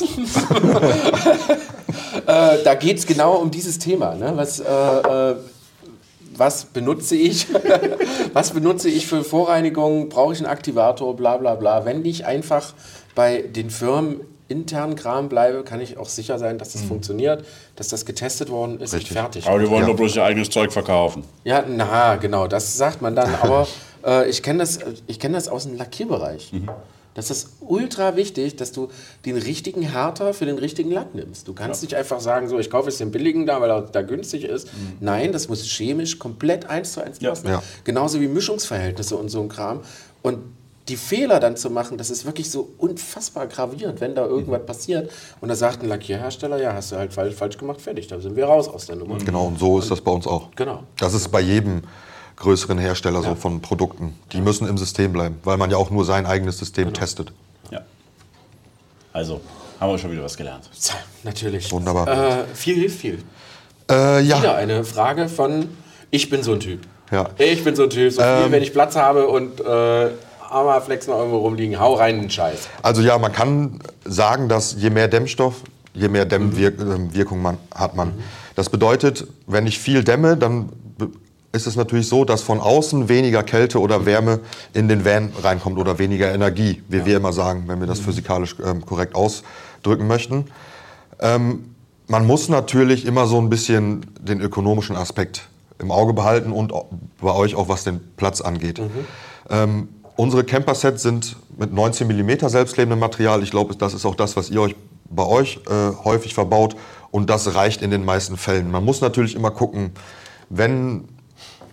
[2.26, 4.14] äh, da geht es genau um dieses Thema.
[4.14, 4.32] Ne?
[4.36, 5.34] Was, äh, äh,
[6.36, 7.48] was benutze ich?
[8.34, 10.10] was benutze ich für Vorreinigung?
[10.10, 11.16] Brauche ich einen Aktivator?
[11.16, 11.84] Bla bla bla.
[11.84, 12.72] Wenn ich einfach
[13.16, 17.88] bei den Firmen internen Kram bleibe, kann ich auch sicher sein, dass das funktioniert, dass
[17.88, 19.10] das getestet worden ist Richtig.
[19.10, 19.48] und fertig.
[19.48, 19.88] Aber die wollen Ja.
[19.88, 21.24] doch bloß ihr eigenes Zeug verkaufen.
[21.42, 23.34] Ja, na, genau, das sagt man dann.
[23.42, 23.66] Aber
[24.06, 26.52] äh, ich kenne das, ich kenn das aus dem Lackierbereich.
[27.14, 28.88] Das ist ultra wichtig, dass du
[29.24, 31.48] den richtigen Härter für den richtigen Lack nimmst.
[31.48, 34.02] Du kannst nicht einfach sagen, so, ich kaufe jetzt den billigen da, weil er da
[34.02, 34.68] günstig ist.
[35.00, 37.30] Nein, das muss chemisch komplett eins zu eins Ja.
[37.30, 37.48] passen.
[37.48, 37.62] Ja.
[37.84, 39.80] Genauso wie Mischungsverhältnisse und so ein Kram.
[40.22, 40.40] Und
[40.88, 44.66] die Fehler dann zu machen, das ist wirklich so unfassbar gravierend, wenn da irgendwas Mhm.
[44.66, 45.10] passiert.
[45.40, 48.36] Und da sagt ein Lackierhersteller, ja, hast du halt falsch, falsch gemacht, fertig, da sind
[48.36, 49.16] wir raus aus der Nummer.
[49.18, 50.50] Genau, und so ist das bei uns auch.
[50.54, 50.82] Genau.
[50.98, 51.82] Das ist bei jedem
[52.36, 54.14] größeren Hersteller so von Produkten.
[54.32, 56.98] Die müssen im System bleiben, weil man ja auch nur sein eigenes System Genau.
[56.98, 57.32] testet.
[57.70, 57.80] Ja.
[59.12, 59.40] Also,
[59.80, 60.68] haben wir schon wieder was gelernt.
[61.22, 61.70] Natürlich.
[61.72, 62.08] Wunderbar.
[62.08, 63.22] Äh, viel hilft viel.
[63.90, 65.68] Äh, ja, Wieder eine Frage von,
[66.10, 66.80] ich bin so ein Typ.
[67.10, 67.30] Ja.
[67.38, 68.52] Ich bin so ein Typ, so viel, Ähm.
[68.52, 70.10] wenn ich Platz habe und äh,
[70.50, 72.68] Armaflex noch irgendwo rumliegen, hau rein in den Scheiß.
[72.82, 75.62] also ja, man kann sagen, dass je mehr Dämmstoff,
[75.94, 78.12] je mehr Dämmwirkung man, hat man.
[78.54, 80.68] Das bedeutet, wenn ich viel dämme, dann
[81.56, 84.40] ist es natürlich so, dass von außen weniger Kälte oder Wärme
[84.74, 88.56] in den Van reinkommt oder weniger Energie, wie wir immer sagen, wenn wir das physikalisch
[88.64, 90.44] ähm, korrekt ausdrücken möchten.
[91.18, 91.74] Ähm,
[92.06, 96.72] man muss natürlich immer so ein bisschen den ökonomischen Aspekt im Auge behalten und
[97.20, 98.80] bei euch auch was den Platz angeht.
[99.50, 103.42] Ähm, unsere Camper-Sets sind mit 19 mm selbstklebendem Material.
[103.42, 104.76] Ich glaube, das ist auch das, was ihr euch
[105.10, 106.76] bei euch äh, häufig verbaut
[107.10, 108.70] und das reicht in den meisten Fällen.
[108.70, 109.92] Man muss natürlich immer gucken,
[110.48, 111.08] wenn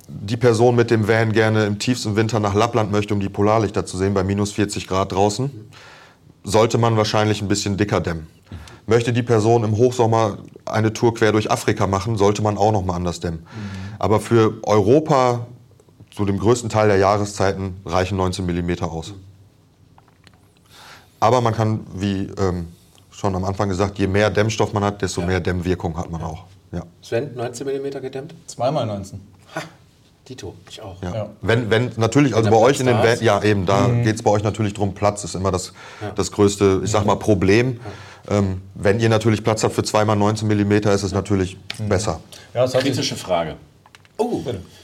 [0.07, 3.85] die Person mit dem Van gerne im tiefsten Winter nach Lappland möchte, um die Polarlichter
[3.85, 5.49] zu sehen, bei minus 40 Grad draußen,
[6.43, 8.27] sollte man wahrscheinlich ein bisschen dicker dämmen.
[8.85, 12.83] Möchte die Person im Hochsommer eine Tour quer durch Afrika machen, sollte man auch noch
[12.83, 13.45] mal anders dämmen.
[13.97, 15.47] Aber für Europa,
[16.11, 19.13] zu dem größten Teil der Jahreszeiten, reichen 19 mm aus.
[21.21, 22.67] Aber man kann, wie ähm,
[23.09, 26.43] schon am Anfang gesagt, je mehr Dämmstoff man hat, desto mehr Dämmwirkung hat man auch.
[26.73, 26.83] Ja.
[27.01, 28.35] Sven, 19 mm gedämmt?
[28.47, 29.21] Zweimal 19.
[29.55, 29.61] Ha,
[30.27, 31.01] Dito, ich auch.
[31.03, 31.13] Ja.
[31.13, 31.29] Ja.
[31.41, 33.21] Wenn, wenn natürlich, also Wenn bei euch in den Platz da Van, ist.
[33.21, 35.73] ja eben, da geht es bei euch natürlich drum, Platz ist immer das,
[36.15, 37.79] das größte, ich sag mal, Problem.
[38.29, 41.57] Ähm, wenn ihr natürlich Platz habt für 2x19 mm, ist es natürlich
[41.89, 42.21] besser.
[42.53, 43.55] Ja, das Kritische Frage.
[44.17, 44.41] Oh,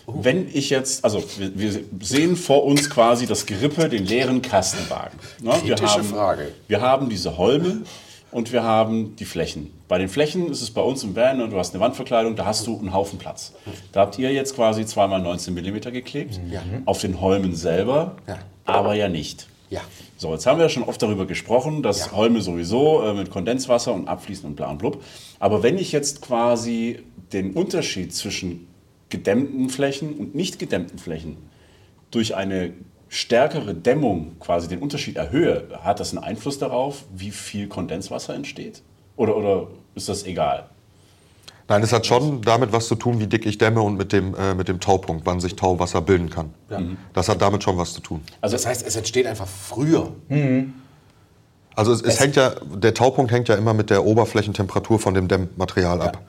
[0.07, 5.17] Wenn ich jetzt, also wir, wir sehen vor uns quasi das Gerippe, den leeren Kastenwagen.
[5.41, 5.53] Ne?
[5.63, 6.51] wir Kritische haben, Frage.
[6.67, 7.83] Wir haben diese Holme
[8.31, 9.71] und wir haben die Flächen.
[9.87, 12.45] Bei den Flächen ist es bei uns im Van, ne, du hast eine Wandverkleidung, da
[12.45, 13.53] hast du einen Haufen Platz.
[13.91, 16.39] Da habt ihr jetzt quasi zweimal 19 mm geklebt,
[16.85, 18.37] auf den Holmen selber, Ja.
[18.65, 19.47] aber ja nicht.
[19.69, 19.81] Ja.
[20.17, 22.11] So, jetzt haben wir ja schon oft darüber gesprochen, dass Ja.
[22.13, 25.03] Holme sowieso äh, mit Kondenswasser und Abfließen und bla und blub.
[25.39, 26.99] Aber wenn ich jetzt quasi
[27.33, 28.67] den Unterschied zwischen
[29.09, 31.37] gedämmten Flächen und nicht gedämmten Flächen
[32.11, 32.73] durch eine
[33.09, 38.81] stärkere Dämmung quasi den Unterschied erhöhe, hat das einen Einfluss darauf, wie viel Kondenswasser entsteht?
[39.15, 40.69] Oder, oder ist das egal?
[41.67, 44.33] Nein, es hat schon damit was zu tun, wie dick ich dämme und mit dem,
[44.33, 46.53] äh, mit dem Taupunkt, wann sich Tauwasser bilden kann.
[47.13, 48.21] Das hat damit schon was zu tun.
[48.41, 50.11] Also das heißt, es entsteht einfach früher.
[51.75, 55.27] Also es, es hängt ja, der Taupunkt hängt ja immer mit der Oberflächentemperatur von dem
[55.27, 56.21] Dämmmaterial ab.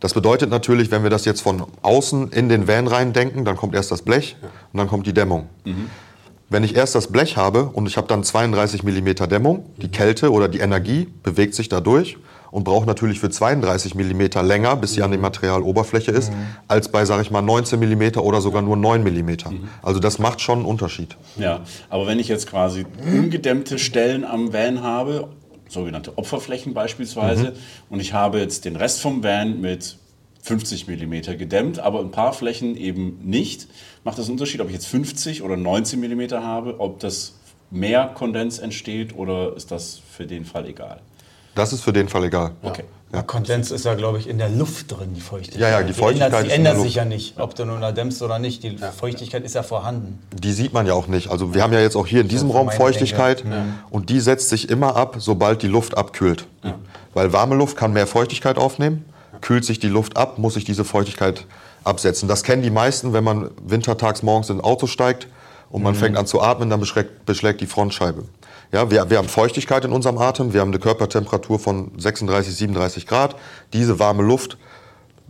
[0.00, 3.56] Das bedeutet natürlich, wenn wir das jetzt von außen in den Van rein denken, dann
[3.56, 4.36] kommt erst das Blech
[4.72, 5.48] und dann kommt die Dämmung.
[6.50, 10.32] Wenn ich erst das Blech habe und ich habe dann 32 mm Dämmung, die Kälte
[10.32, 12.16] oder die Energie bewegt sich dadurch
[12.50, 16.32] und braucht natürlich für 32 mm länger, bis sie an der Materialoberfläche ist,
[16.66, 19.30] als bei, sage ich mal, 19 mm oder sogar nur 9 mm.
[19.82, 21.18] Also das macht schon einen Unterschied.
[21.36, 25.28] Ja, aber wenn ich jetzt quasi ungedämmte Stellen am Van habe,
[25.68, 27.52] sogenannte Opferflächen beispielsweise,
[27.90, 29.98] und ich habe jetzt den Rest vom Van mit
[30.42, 33.68] 50 mm gedämmt, aber ein paar Flächen eben nicht,
[34.08, 37.34] macht das einen Unterschied, ob ich jetzt 50 oder 19 mm habe, ob das
[37.70, 41.00] mehr Kondens entsteht oder ist das für den Fall egal?
[41.54, 42.52] Das ist für den Fall egal.
[42.62, 42.84] Okay.
[43.12, 43.20] Ja.
[43.20, 45.60] Kondens ist ja, glaube ich, in der Luft drin, die Feuchtigkeit.
[45.60, 47.66] Ja, ja, die Feuchtigkeit ändert, ist die in der ändert sich ja nicht, ob du
[47.66, 48.62] nun da dämmst oder nicht.
[48.62, 50.18] Die Feuchtigkeit ist ja vorhanden.
[50.32, 51.30] Die sieht man ja auch nicht.
[51.30, 53.44] Also wir haben ja jetzt auch hier in diesem Raum Feuchtigkeit
[53.90, 56.46] und die setzt sich immer ab, sobald die Luft abkühlt.
[57.12, 59.04] Weil warme Luft kann mehr Feuchtigkeit aufnehmen,
[59.42, 61.44] kühlt sich die Luft ab, muss sich diese Feuchtigkeit
[61.88, 62.28] absetzen.
[62.28, 65.26] Das kennen die meisten, wenn man wintertags morgens ins Auto steigt
[65.70, 68.24] und man fängt an zu atmen, dann beschlägt, beschlägt die Frontscheibe.
[68.72, 73.06] Ja, wir, wir haben Feuchtigkeit in unserem Atem, wir haben eine Körpertemperatur von 36, 37
[73.06, 73.36] Grad.
[73.72, 74.58] Diese warme Luft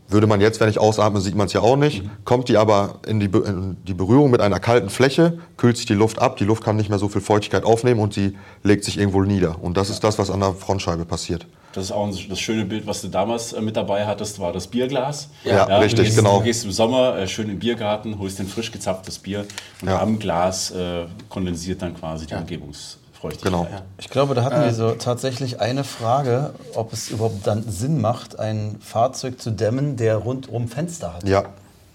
[0.08, 2.02] würde man jetzt, wenn ich ausatme, sieht man es ja auch nicht.
[2.24, 5.94] Kommt die aber in die, in die Berührung mit einer kalten Fläche, kühlt sich die
[5.94, 8.98] Luft ab, die Luft kann nicht mehr so viel Feuchtigkeit aufnehmen und sie legt sich
[8.98, 9.62] irgendwo nieder.
[9.62, 11.46] Und das ist das, was an der Frontscheibe passiert.
[11.74, 14.52] Das ist auch ein, das schöne Bild, was du damals äh, mit dabei hattest, war
[14.52, 15.28] das Bierglas.
[15.44, 16.38] Ja, du richtig, gehst, genau.
[16.38, 19.44] Du gehst im Sommer äh, schön in den Biergarten, holst ein frisch gezapftes Bier
[19.82, 20.00] und Ja.
[20.00, 23.42] am Glas äh, kondensiert dann quasi die Umgebungsfeuchtigkeit.
[23.52, 23.66] Genau.
[23.98, 28.38] Ich glaube, da hatten wir so tatsächlich eine Frage, ob es überhaupt dann Sinn macht,
[28.38, 31.28] ein Fahrzeug zu dämmen, der rundum Fenster hat.
[31.28, 31.44] Ja,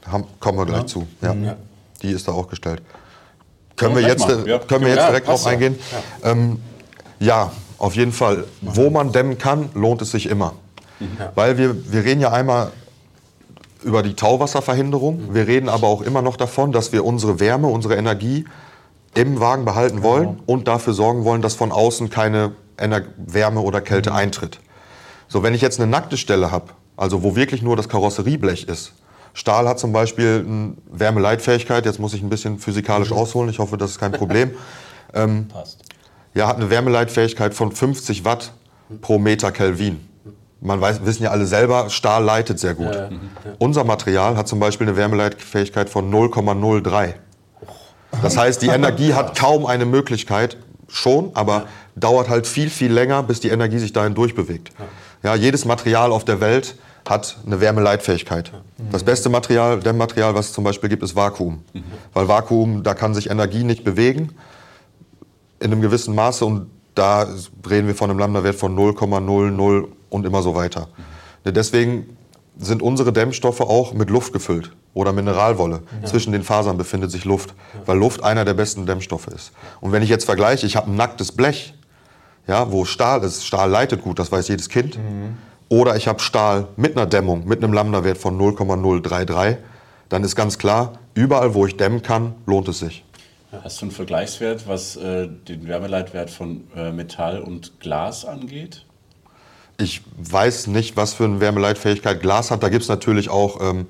[0.05, 1.07] haben, kommen wir gleich zu.
[1.21, 1.36] Ja.
[2.01, 2.81] Die ist da auch gestellt.
[3.75, 4.59] Können Ja, wir gleich jetzt, äh, Ja.
[4.59, 5.51] können wir jetzt Ja, direkt drauf ja.
[5.51, 5.79] eingehen?
[6.23, 6.62] Ähm,
[7.19, 8.45] ja, auf jeden Fall.
[8.62, 10.53] Wo man dämmen kann, lohnt es sich immer.
[11.36, 12.71] Weil wir, wir reden ja einmal
[13.83, 15.33] über die Tauwasserverhinderung.
[15.33, 18.45] Wir reden aber auch immer noch davon, dass wir unsere Wärme, unsere Energie
[19.15, 23.81] im Wagen behalten wollen und dafür sorgen wollen, dass von außen keine Ener Wärme oder
[23.81, 24.59] Kälte eintritt.
[25.27, 28.93] So, wenn ich jetzt eine nackte Stelle habe, also wo wirklich nur das Karosserieblech ist,
[29.33, 33.77] Stahl hat zum Beispiel eine Wärmeleitfähigkeit, jetzt muss ich ein bisschen physikalisch ausholen, ich hoffe,
[33.77, 34.51] das ist kein Problem.
[35.49, 35.79] Passt.
[36.36, 38.54] Ja, hat eine Wärmeleitfähigkeit von 50 Watt
[39.02, 40.08] pro Meter Kelvin.
[40.62, 42.98] Man weiß, wissen ja alle selber, Stahl leitet sehr gut.
[43.60, 47.13] Unser Material hat zum Beispiel eine Wärmeleitfähigkeit von 0,03.
[48.22, 51.65] Das heißt, die Energie hat kaum eine Möglichkeit, schon, aber
[51.96, 54.72] dauert halt viel, viel länger, bis die Energie sich dahin durchbewegt.
[55.22, 56.76] Ja, jedes Material auf der Welt
[57.08, 58.52] hat eine Wärmeleitfähigkeit.
[58.91, 61.63] Das beste Material, Dämmmaterial, was es zum Beispiel gibt, ist Vakuum.
[62.13, 64.30] Weil Vakuum, da kann sich Energie nicht bewegen
[65.63, 67.28] in einem gewissen Maße und da
[67.69, 70.89] reden wir von einem Lambda-Wert von 0,00 und immer so weiter.
[71.45, 72.17] Deswegen
[72.58, 75.82] sind unsere Dämmstoffe auch mit Luft gefüllt oder Mineralwolle.
[76.06, 79.52] Zwischen den Fasern befindet sich Luft, weil Luft einer der besten Dämmstoffe ist.
[79.82, 81.73] Und wenn ich jetzt vergleiche, ich habe ein nacktes Blech,
[82.45, 84.99] ja, wo Stahl ist, Stahl leitet gut, das weiß jedes Kind,
[85.69, 89.58] oder ich habe Stahl mit einer Dämmung, mit einem Lambda-Wert von 0,033,
[90.10, 93.04] dann ist ganz klar, überall, wo ich dämmen kann, lohnt es sich.
[93.61, 98.85] Hast du einen Vergleichswert, was äh, den Wärmeleitwert von äh, Metall und Glas angeht?
[99.77, 102.63] Ich weiß nicht, was für eine Wärmeleitfähigkeit Glas hat.
[102.63, 103.87] Da gibt es natürlich auch, ähm,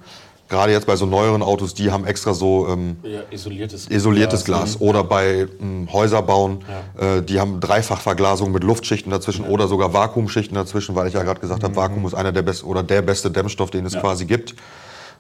[0.50, 3.90] gerade jetzt bei so neueren Autos, die haben extra so ähm, Ja, isoliertes.
[3.90, 4.80] isoliertes Glas.
[4.82, 6.64] Oder bei ähm, Häuserbauen,
[6.98, 11.40] äh, die haben Dreifachverglasung mit Luftschichten dazwischen oder sogar Vakuumschichten dazwischen, weil ich ja gerade
[11.40, 14.02] gesagt habe, Vakuum ist einer der besten oder der beste Dämmstoff, den es Ja.
[14.02, 14.56] quasi gibt.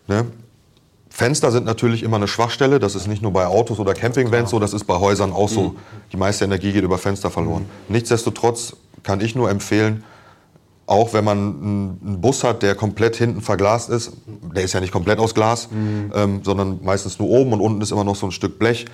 [0.07, 0.25] Ne?
[1.15, 2.79] Fenster sind natürlich immer eine Schwachstelle.
[2.79, 5.75] Das ist nicht nur bei Autos oder Campingvans so, das ist bei Häusern auch so.
[6.11, 7.67] Die meiste Energie geht über Fenster verloren.
[7.87, 10.03] Nichtsdestotrotz kann ich nur empfehlen,
[10.87, 11.37] auch wenn man
[12.01, 14.13] einen Bus hat, der komplett hinten verglast ist,
[14.55, 17.91] der ist ja nicht komplett aus Glas, ähm, sondern meistens nur oben und unten ist
[17.91, 18.85] immer noch so ein Stück Blech,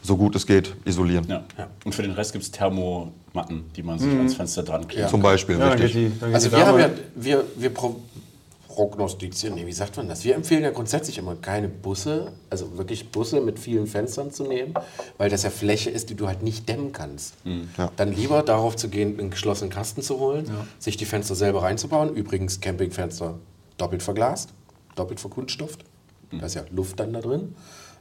[0.00, 1.26] so gut es geht, isolieren.
[1.28, 1.44] Ja.
[1.84, 5.10] Und für den Rest gibt es Thermomatten, die man sich ans Fenster dran klebt.
[5.10, 5.92] Zum Beispiel, Ja, richtig.
[5.92, 7.70] die, Also wir haben ja, wir, wir
[8.76, 10.22] prognostizieren, nee, wie sagt man das?
[10.22, 14.74] Wir empfehlen ja grundsätzlich immer keine Busse, also wirklich Busse mit vielen Fenstern zu nehmen,
[15.16, 17.34] weil das ja Fläche ist, die du halt nicht dämmen kannst.
[17.78, 17.90] Ja.
[17.96, 22.14] Dann lieber darauf zu gehen, einen geschlossenen Kasten zu holen, sich die Fenster selber reinzubauen.
[22.14, 23.38] Übrigens Campingfenster
[23.78, 24.50] doppelt verglast,
[24.94, 25.82] doppelt verkunststofft.
[26.30, 27.54] Da ist ja Luft dann da drin.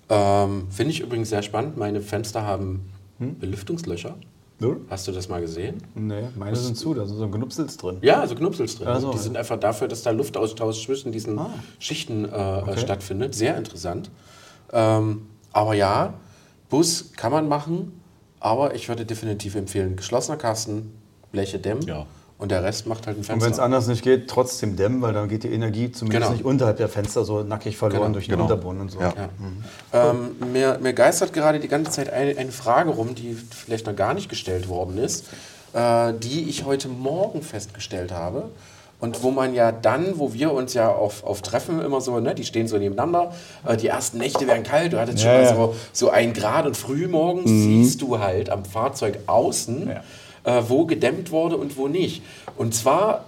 [0.10, 1.78] Ähm, Finde ich übrigens sehr spannend.
[1.78, 4.18] Meine Fenster haben Belüftungslöcher.
[4.60, 4.82] Null?
[4.90, 5.84] Hast du das mal gesehen?
[5.96, 7.98] Nee, meine sind zu, da sind so Gnupsels drin.
[8.02, 8.88] Ja, also Knupsels drin.
[8.90, 9.24] Ach so, die ja.
[9.24, 11.50] sind einfach dafür, dass da Luftaustausch zwischen diesen Ah.
[11.80, 13.36] Schichten äh, stattfindet.
[13.36, 14.10] Sehr interessant.
[14.72, 16.14] Ähm, aber ja,
[16.70, 18.00] Bus kann man machen,
[18.40, 20.94] aber ich würde definitiv empfehlen, geschlossener Kasten,
[21.32, 22.06] Bleche dämmen Ja.
[22.38, 23.64] Und der Rest macht halt ein Und wenn es Fenster.
[23.64, 26.32] anders nicht geht, trotzdem dämmen, weil dann geht die Energie zumindest Genau.
[26.34, 28.44] nicht unterhalb der Fenster so nackig verloren Genau, durch den genau.
[28.44, 29.00] Unterboden und so.
[29.00, 29.14] Ja.
[29.94, 33.96] Ähm, mir, mir geistert gerade die ganze Zeit eine, eine Frage rum, die vielleicht noch
[33.96, 35.26] gar nicht gestellt worden ist,
[35.74, 38.50] äh, die ich heute Morgen festgestellt habe.
[39.00, 42.34] Und wo man ja dann, wo wir uns ja auf, auf Treffen immer so, ne,
[42.34, 43.34] die stehen so nebeneinander,
[43.66, 45.56] äh, die ersten Nächte werden kalt, du hattest schon Ja, mal ja.
[45.56, 50.02] so, so ein Grad und früh morgens siehst du halt am Fahrzeug außen, Ja.
[50.46, 52.22] Äh, wo gedämmt wurde und wo nicht.
[52.58, 53.26] Und zwar,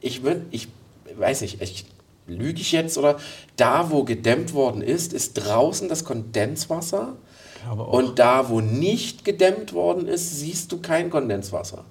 [0.00, 0.68] ich, ich
[1.16, 1.86] weiß nicht, ich,
[2.26, 3.18] lüge ich jetzt oder
[3.56, 7.16] da, wo gedämmt worden ist, ist draußen das Kondenswasser.
[7.76, 11.86] Und da, wo nicht gedämmt worden ist, siehst du kein Kondenswasser.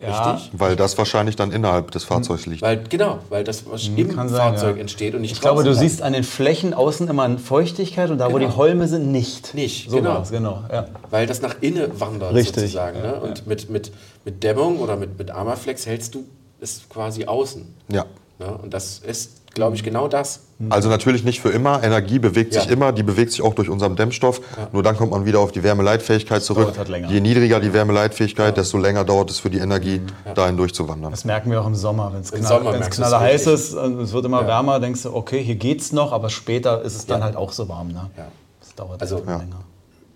[0.00, 0.50] Ja, Richtig?
[0.52, 2.62] Weil das wahrscheinlich dann innerhalb des Fahrzeugs liegt.
[2.62, 4.82] Weil, genau, weil das was im kann sein, Fahrzeug ja.
[4.82, 8.10] entsteht und nicht Ich glaube, du draußen siehst an den Flächen außen immer eine Feuchtigkeit
[8.10, 8.48] und da, wo Genau.
[8.50, 9.54] die Holme sind, nicht.
[9.54, 10.10] Nicht, so genau.
[10.10, 10.62] war's, genau.
[10.72, 10.86] Ja.
[11.10, 12.54] Weil das nach innen wandert Richtig.
[12.54, 13.00] sozusagen.
[13.02, 13.20] Ne?
[13.20, 13.90] Und Mit, mit,
[14.24, 16.24] mit Dämmung oder mit, mit Armaflex hältst du
[16.60, 17.66] es quasi außen.
[17.90, 18.04] Ja.
[18.38, 18.56] Ne?
[18.62, 20.40] Und das ist, glaube ich, genau das.
[20.70, 21.82] Also natürlich nicht für immer.
[21.82, 22.70] Energie bewegt sich Ja.
[22.70, 24.40] immer, die bewegt sich auch durch unseren Dämmstoff.
[24.72, 26.74] Nur dann kommt man wieder auf die Wärmeleitfähigkeit zurück.
[26.76, 27.08] halt länger.
[27.10, 30.00] Je niedriger die Wärmeleitfähigkeit, desto länger dauert es für die Energie,
[30.34, 31.10] dahin durchzuwandern.
[31.10, 34.24] Das merken wir auch im Sommer, wenn es knall, knaller heiß ist und es wird
[34.24, 37.24] immer wärmer, denkst du, okay, hier geht's noch, aber später ist es dann Ja.
[37.26, 37.88] halt auch so warm.
[37.88, 38.10] Ne?
[38.16, 38.26] Ja.
[38.60, 39.36] Das dauert Also- halt Ja.
[39.38, 39.60] länger.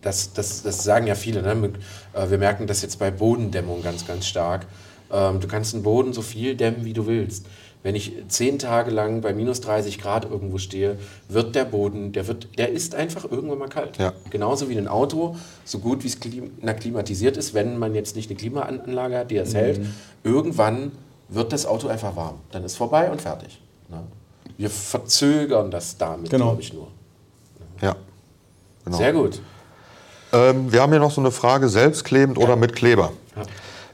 [0.03, 1.43] Das, das, das sagen ja viele.
[1.43, 1.55] Ne?
[1.55, 1.77] Mit-
[2.13, 4.67] äh, Wir merken das jetzt bei Bodendämmung ganz, ganz stark.
[5.13, 7.47] Ähm, Du kannst den Boden so viel dämmen, wie du willst.
[7.85, 10.99] Wenn ich zehn Tage lang bei minus 30 Grad irgendwo stehe,
[11.29, 13.99] wird der Boden, der, wird, der ist einfach irgendwann mal kalt.
[13.99, 14.13] Ja.
[14.31, 18.15] Genauso wie ein Auto, so gut wie es klim na, klimatisiert ist, wenn man jetzt
[18.15, 19.81] nicht eine Klimaanlage hat, die das hält,
[20.23, 20.93] irgendwann
[21.29, 22.37] wird das Auto einfach warm.
[22.53, 23.61] Dann ist vorbei und fertig.
[23.89, 23.99] Ne?
[24.57, 26.45] Wir verzögern das damit, Genau.
[26.51, 26.87] glaube ich, nur.
[27.81, 27.97] Ja.
[28.85, 28.97] Genau.
[28.97, 29.41] Sehr gut.
[30.33, 33.13] Ähm, wir haben hier noch so eine Frage, selbstklebend oder mit Kleber.
[33.35, 33.43] Ja.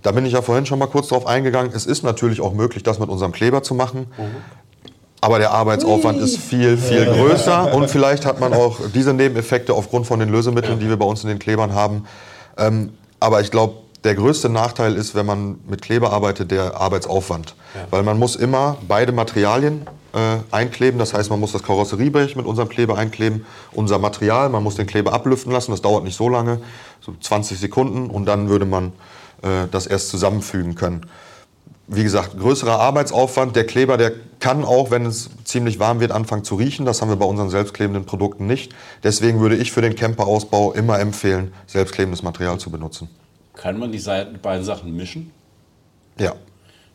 [0.02, 1.72] Da bin ich ja vorhin schon mal kurz drauf eingegangen.
[1.74, 4.06] Es ist natürlich auch möglich, das mit unserem Kleber zu machen.
[5.20, 10.06] Aber der Arbeitsaufwand ist viel, viel größer und vielleicht hat man auch diese Nebeneffekte aufgrund
[10.06, 12.04] von den Lösemitteln, die wir bei uns in den Klebern haben.
[12.56, 13.74] Ähm, aber ich glaube,
[14.04, 17.56] der größte Nachteil ist, wenn man mit Kleber arbeitet, der Arbeitsaufwand.
[17.90, 20.98] Weil man muss immer beide Materialien äh, einkleben.
[20.98, 24.86] Das heißt, man muss das Karosserieblech mit unserem Kleber einkleben, unser Material, man muss den
[24.86, 25.72] Kleber ablüften lassen.
[25.72, 26.60] Das dauert nicht so lange,
[27.00, 28.92] so 20 Sekunden und dann würde man
[29.70, 31.06] das erst zusammenfügen können.
[31.86, 33.56] Wie gesagt, größerer Arbeitsaufwand.
[33.56, 36.84] Der Kleber, der kann auch, wenn es ziemlich warm wird, anfangen zu riechen.
[36.84, 38.74] Das haben wir bei unseren selbstklebenden Produkten nicht.
[39.02, 43.08] Deswegen würde ich für den Camperausbau immer empfehlen, selbstklebendes Material zu benutzen.
[43.54, 44.02] Kann man die
[44.42, 45.30] beiden Sachen mischen?
[46.18, 46.34] Ja.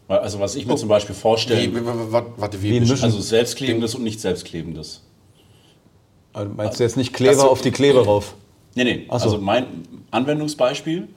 [0.08, 3.04] Also was ich mir zum Beispiel vorstelle, Wie, wie, warte, wie, Wie mischen?
[3.04, 5.02] also selbstklebendes und nicht selbstklebendes.
[6.34, 7.50] Also meinst du jetzt nicht Kleber so.
[7.50, 8.36] auf die Kleber rauf?
[8.76, 9.06] Nee, nee.
[9.08, 9.14] So.
[9.14, 9.66] Also mein
[10.12, 11.08] Anwendungsbeispiel,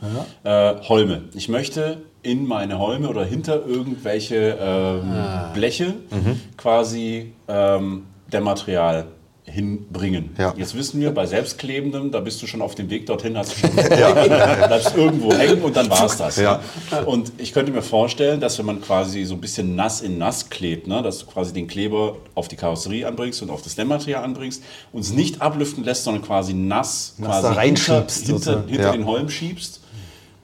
[0.44, 1.24] äh, Holme.
[1.34, 5.50] Ich möchte in meine Holme oder hinter irgendwelche ähm, Ah.
[5.54, 6.40] Bleche Mhm.
[6.56, 9.06] quasi ähm, Dämmmaterial
[9.46, 10.30] hinbringen.
[10.38, 10.52] Ja.
[10.56, 13.60] Jetzt wissen wir, bei Selbstklebendem, da bist du schon auf dem Weg dorthin, hast du
[13.60, 16.36] schon bleibst irgendwo hängen und dann war es das.
[16.36, 16.60] Ja.
[17.06, 20.50] Und ich könnte mir vorstellen, dass wenn man quasi so ein bisschen nass in nass
[20.50, 24.24] klebt, ne, dass du quasi den Kleber auf die Karosserie anbringst und auf das Dämmmaterial
[24.24, 28.82] anbringst und es nicht ablüften lässt, sondern quasi nass, Nass quasi reinschiebst, hinter, hinter, hinter
[28.86, 28.92] Ja.
[28.92, 29.80] den Holm schiebst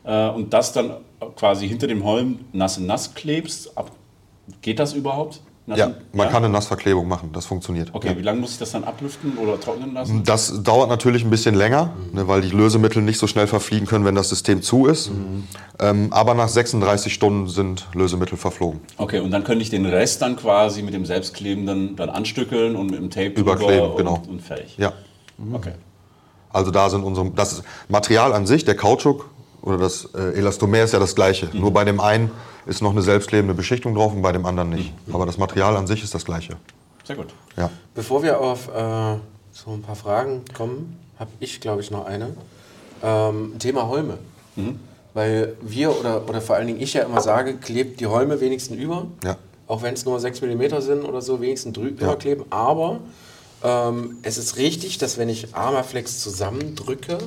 [0.04, 0.92] äh, und das dann
[1.36, 3.76] quasi hinter dem Holm nass in nass klebst.
[3.76, 3.90] Ab,
[4.60, 5.40] geht das überhaupt?
[5.64, 7.90] Nass Ja, man kann eine Nassverklebung machen, das funktioniert.
[7.92, 10.24] Okay, wie lange muss ich das dann ablüften oder trocknen lassen?
[10.24, 14.04] Das dauert natürlich ein bisschen länger, ne, weil die Lösemittel nicht so schnell verfliegen können,
[14.04, 15.12] wenn das System zu ist.
[15.78, 18.80] Ähm, aber nach 36 Stunden sind Lösemittel verflogen.
[18.96, 22.90] Okay, und dann könnte ich den Rest dann quasi mit dem Selbstklebenden dann anstückeln und
[22.90, 24.22] mit dem Tape Überkleben, und, genau.
[24.28, 24.76] und fertig.
[24.78, 24.92] Ja.
[25.52, 25.72] Okay.
[26.52, 29.30] Also da sind unsere, das Material an sich, der Kautschuk
[29.62, 31.48] oder das äh, Elastomer ist ja das gleiche.
[31.52, 32.30] Nur bei dem einen
[32.66, 34.92] ist noch eine selbstklebende Beschichtung drauf und bei dem anderen nicht.
[35.12, 36.56] Aber das Material an sich ist das gleiche.
[37.04, 37.28] Sehr gut.
[37.56, 37.70] Ja.
[37.94, 39.16] Bevor wir auf äh,
[39.52, 42.34] so ein paar Fragen kommen, habe ich, glaube ich, noch eine.
[43.02, 44.18] Ähm, Thema Holme.
[45.14, 48.76] Weil wir oder, oder vor allen Dingen ich ja immer sage, klebt die Holme wenigstens
[48.76, 49.06] über.
[49.24, 49.36] Ja.
[49.66, 52.14] Auch wenn es nur 6 mm sind oder so, wenigstens drüber Ja.
[52.16, 52.44] kleben.
[52.50, 53.00] Aber
[53.62, 57.18] ähm, es ist richtig, dass wenn ich Armaflex zusammendrücke,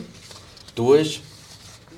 [0.76, 1.22] durch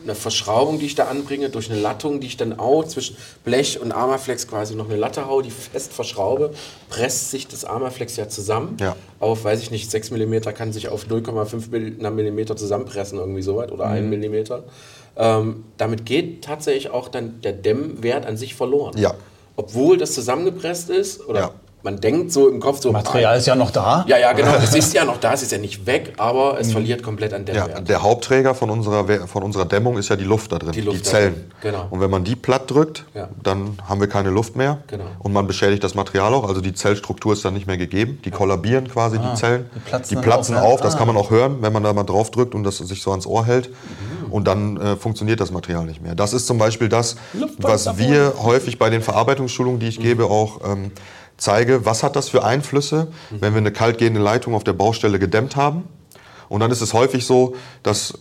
[0.04, 3.80] eine Verschraubung, die ich da anbringe, durch eine Lattung, die ich dann auch zwischen Blech
[3.80, 6.54] und Armaflex quasi noch eine Latte hau, die fest verschraube,
[6.90, 8.78] presst sich das Armaflex ja zusammen.
[8.80, 8.96] Ja.
[9.20, 13.72] Auf, weiß ich nicht, 6 mm kann sich auf 0,5 mm zusammenpressen, irgendwie so weit,
[13.72, 14.54] oder 1 mm.
[15.20, 18.98] Ähm, damit geht tatsächlich auch dann der Dämmwert an sich verloren.
[18.98, 19.16] Ja.
[19.56, 21.52] Obwohl das zusammengepresst ist, oder Ja.
[21.84, 24.04] Man denkt so im Kopf so, Material ist ja noch da.
[24.08, 26.72] ja, ja, genau, es ist ja noch da, es ist ja nicht weg, aber es
[26.72, 27.88] verliert komplett an Ja, Dämmwert.
[27.88, 30.86] der Hauptträger von unserer, von unserer Dämmung ist ja die Luft da drin, Die die,
[30.88, 31.34] Luft da Zellen.
[31.34, 31.88] drin, genau.
[31.90, 33.30] Und wenn man die platt drückt, Ja.
[33.42, 35.06] dann haben wir keine Luft mehr Genau.
[35.20, 36.48] und man beschädigt das Material auch.
[36.48, 38.20] Also die Zellstruktur ist dann nicht mehr gegeben.
[38.26, 39.70] Die kollabieren quasi, die Zellen.
[39.76, 40.70] die platzen die platzen auf, ja.
[40.70, 40.98] auf, das Ah.
[40.98, 43.26] kann man auch hören, wenn man da mal drauf drückt und das sich so ans
[43.28, 43.70] Ohr hält.
[43.70, 44.32] Mhm.
[44.32, 46.16] Und dann äh, funktioniert das Material nicht mehr.
[46.16, 47.16] Das ist zum Beispiel das,
[47.60, 50.92] was wir häufig bei den Verarbeitungsschulungen, die ich gebe, auch ähm,
[51.38, 51.86] zeige.
[51.86, 53.38] Was hat das für Einflüsse, Mhm.
[53.42, 55.84] wenn wir eine kaltgehende Leitung auf der Baustelle gedämmt haben?
[56.50, 58.14] Und dann ist es häufig so, dass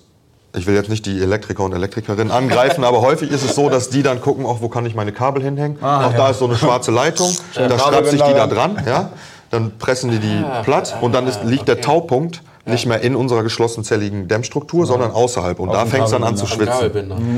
[0.55, 3.91] ich will jetzt nicht die Elektriker und Elektrikerinnen angreifen, aber häufig ist es so, dass
[3.91, 5.83] die dann gucken, auch wo kann ich meine Kabel hinhängen.
[5.83, 9.11] auch da ist so eine schwarze Leitung, da schraubt sich die da dran, ja?
[9.51, 13.43] dann pressen die die platt und dann ist, liegt der Taupunkt nicht mehr in unserer
[13.45, 15.61] geschlossenzelligen Dämmstruktur, sondern außerhalb.
[15.61, 16.91] Und da dem fängt es dann an zu schwitzen.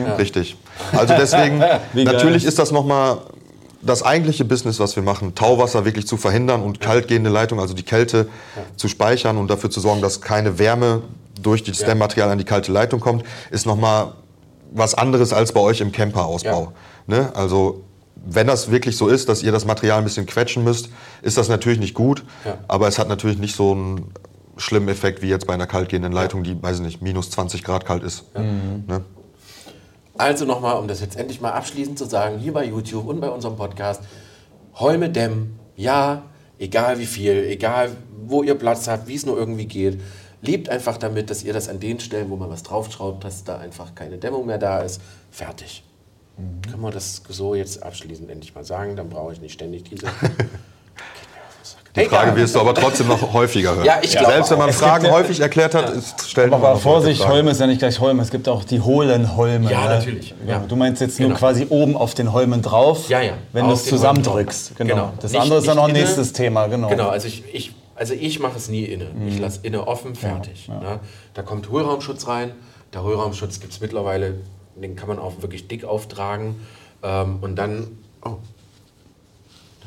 [0.07, 0.15] Ja.
[0.15, 0.57] Richtig.
[0.97, 1.63] Also deswegen,
[1.93, 3.19] natürlich ist das nochmal
[3.83, 7.85] das eigentliche Business, was wir machen, Tauwasser wirklich zu verhindern und kaltgehende Leitung, also die
[7.85, 8.29] Kälte
[8.77, 11.03] zu speichern und dafür zu sorgen, dass keine Wärme
[11.41, 14.13] durch das Dämmmaterial an die kalte Leitung kommt, ist nochmal
[14.73, 16.73] was anderes als bei euch im Camperausbau.
[17.07, 17.31] Ne?
[17.35, 17.85] Also
[18.17, 20.89] wenn das wirklich so ist, dass ihr das Material ein bisschen quetschen müsst,
[21.23, 22.59] ist das natürlich nicht gut, Ja.
[22.67, 24.13] aber es hat natürlich nicht so einen
[24.57, 27.87] schlimmen Effekt wie jetzt bei einer kaltgehenden Leitung, die, weiß ich nicht, minus 20 Grad
[27.87, 28.25] kalt ist.
[28.35, 29.05] Ne?
[30.19, 33.31] Also nochmal, um das jetzt endlich mal abschließend zu sagen, hier bei YouTube und bei
[33.31, 34.03] unserem Podcast,
[34.75, 36.25] Holme dämmen, ja,
[36.59, 37.97] egal wie viel, egal
[38.27, 40.01] wo ihr Platz habt, wie es nur irgendwie geht.
[40.43, 43.59] Lebt einfach damit, dass ihr das an den Stellen, wo man was draufschraubt, dass da
[43.59, 45.01] einfach keine Dämmung mehr da ist.
[45.31, 45.85] Fertig.
[46.69, 50.07] Können wir das so jetzt abschließend endlich mal sagen, dann brauche ich nicht ständig diese...
[51.99, 53.85] Die Frage wirst du aber trotzdem noch häufiger hören.
[53.85, 54.73] Ja, ich glaube Selbst wenn man.
[54.73, 57.27] Fragen häufig erklärt hat, ist, stellt man Aber Vorsicht.
[57.27, 58.23] Holme ist ja nicht gleich Holme.
[58.23, 59.71] Es gibt auch die hohlen Holme.
[59.71, 59.89] Ja, ne?
[59.97, 60.35] natürlich.
[60.47, 60.65] Ja, Ja.
[60.69, 61.39] Du meinst jetzt nur Genau.
[61.39, 63.33] quasi oben auf den Holmen drauf, Ja, ja.
[63.53, 64.77] wenn du es zusammendrückst.
[64.77, 64.95] Genau.
[64.95, 65.13] Genau.
[65.21, 66.01] Das Nicht- andere ist dann noch ein inne.
[66.01, 66.67] nächstes Thema.
[66.69, 66.89] Genau.
[66.89, 69.07] Genau, also ich, ich, also ich mache es nie inne.
[69.27, 70.69] Ich lasse inne offen, fertig.
[70.69, 71.01] Ne?
[71.35, 72.53] Da kommt Hohlraumschutz rein.
[72.95, 74.35] Der Hohlraumschutz gibt es mittlerweile,
[74.77, 76.57] den kann man auch wirklich dick auftragen.
[77.03, 77.89] Ähm, und dann,
[78.25, 78.37] oh,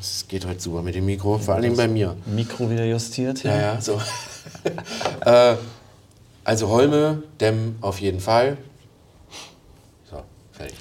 [0.02, 2.16] Das geht heute super mit dem Mikro, vor allem bei mir.
[2.26, 3.44] Mikro wieder justiert.
[3.44, 4.00] Ja, ja, so.
[5.24, 5.54] äh,
[6.42, 8.56] also Holme, Dämm auf jeden Fall.
[10.10, 10.16] So,
[10.50, 10.76] fertig.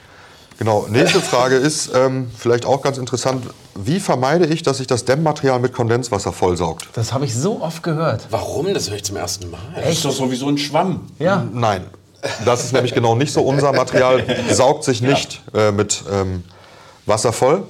[0.57, 3.45] Genau, nächste Frage ist ähm, vielleicht auch ganz interessant.
[3.75, 6.87] Wie vermeide ich, dass sich das Dämmmaterial mit Kondenswasser vollsaugt?
[6.93, 8.25] Das habe ich so oft gehört.
[8.31, 8.73] Warum?
[8.73, 9.59] Das höre ich zum ersten Mal.
[9.75, 11.11] Das ist doch sowieso ein Schwamm.
[11.19, 11.45] Ja.
[11.53, 11.83] Nein,
[12.43, 13.43] das ist nämlich genau nicht so.
[13.43, 16.43] Unser Material saugt sich nicht äh, mit ähm,
[17.05, 17.67] Wasser voll.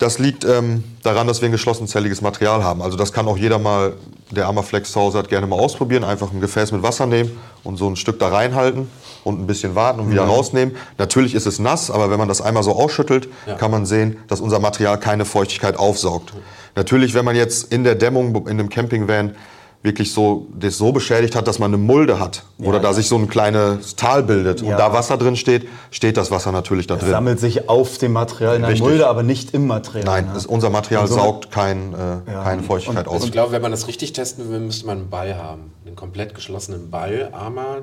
[0.00, 2.80] Das liegt ähm, daran, dass wir ein geschlossenzelliges Material haben.
[2.80, 3.92] Also das kann auch jeder mal,
[4.30, 6.04] der Amaflex zu Hause hat, gerne mal ausprobieren.
[6.04, 8.88] Einfach ein Gefäß mit Wasser nehmen und so ein Stück da reinhalten
[9.24, 10.74] und ein bisschen warten und wieder rausnehmen.
[10.96, 13.56] Natürlich ist es nass, aber wenn man das einmal so ausschüttelt, Ja.
[13.56, 16.32] kann man sehen, dass unser Material keine Feuchtigkeit aufsaugt.
[16.76, 19.34] Natürlich, wenn man jetzt in der Dämmung in einem Campingvan
[19.82, 23.16] wirklich so das so beschädigt hat, dass man eine Mulde hat oder da sich so
[23.16, 24.72] ein kleines Tal bildet Ja.
[24.72, 27.10] und da Wasser drin steht, steht das Wasser natürlich da Es drin.
[27.10, 28.86] sammelt sich auf dem Material in der Richtig.
[28.86, 30.04] Mulde, aber nicht im Material.
[30.04, 30.36] Nein, ne?
[30.36, 32.42] es, unser Material Und so- saugt kein, äh, Ja.
[32.44, 33.24] keine Feuchtigkeit Also auf.
[33.24, 35.72] ich glaube, wenn man das richtig testen will, müsste man einen Ball haben.
[35.86, 37.78] Einen komplett geschlossenen Ball, Armer,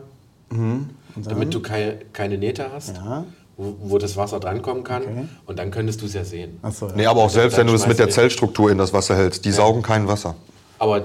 [1.16, 3.26] damit du kei keine Nähte hast, Ja.
[3.58, 5.30] wo, das Wasser drankommen kann.
[5.48, 6.60] Und dann könntest du es ja sehen.
[6.62, 6.94] Ach so, ja.
[6.96, 9.52] Nee, aber auch selbst wenn du es mit der Zellstruktur in das Wasser hältst, die
[9.52, 10.36] saugen kein Wasser.
[10.78, 11.02] Aber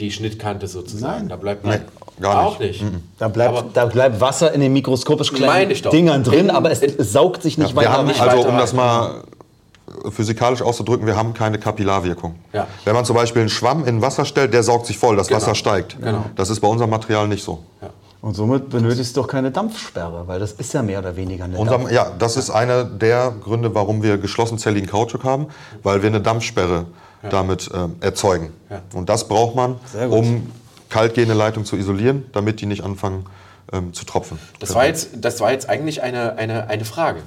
[0.00, 1.78] die Schnittkante sozusagen, da bleibt Nee,
[2.20, 2.82] gar auch nicht.
[3.18, 5.72] Da bleibt, Aber- da bleibt Wasser in den mikroskopisch kleinen.
[5.92, 8.20] Dingern drin, In- aber es, es saugt sich nicht Wir weiter haben, rein.
[8.20, 9.22] also weiter um das mal
[10.10, 12.36] physikalisch auszudrücken, wir haben keine Kapillarwirkung.
[12.52, 12.66] Ja.
[12.84, 15.54] Wenn man zum Beispiel einen Schwamm in Wasser stellt, der saugt sich voll, das Wasser
[15.54, 15.96] steigt.
[16.00, 16.24] Genau.
[16.36, 17.58] Das ist bei unserem Material nicht so.
[17.82, 17.90] Ja.
[18.22, 21.56] Und somit benötigst du doch keine Dampfsperre, weil das ist ja mehr oder weniger eine
[21.56, 21.90] Unser, Dampf.
[21.90, 25.46] ja, das ist einer der Gründe, warum wir geschlossenzelligen Kautschuk haben,
[25.82, 26.84] weil wir eine Dampfsperre
[27.28, 28.52] damit ähm, erzeugen.
[28.70, 28.82] Ja.
[28.94, 29.76] Und das braucht man,
[30.08, 30.50] um
[30.88, 33.26] kaltgehende Leitungen zu isolieren, damit die nicht anfangen
[33.72, 34.38] ähm, zu tropfen.
[34.58, 37.20] Das war jetzt, das war jetzt eigentlich eine, eine, eine Frage.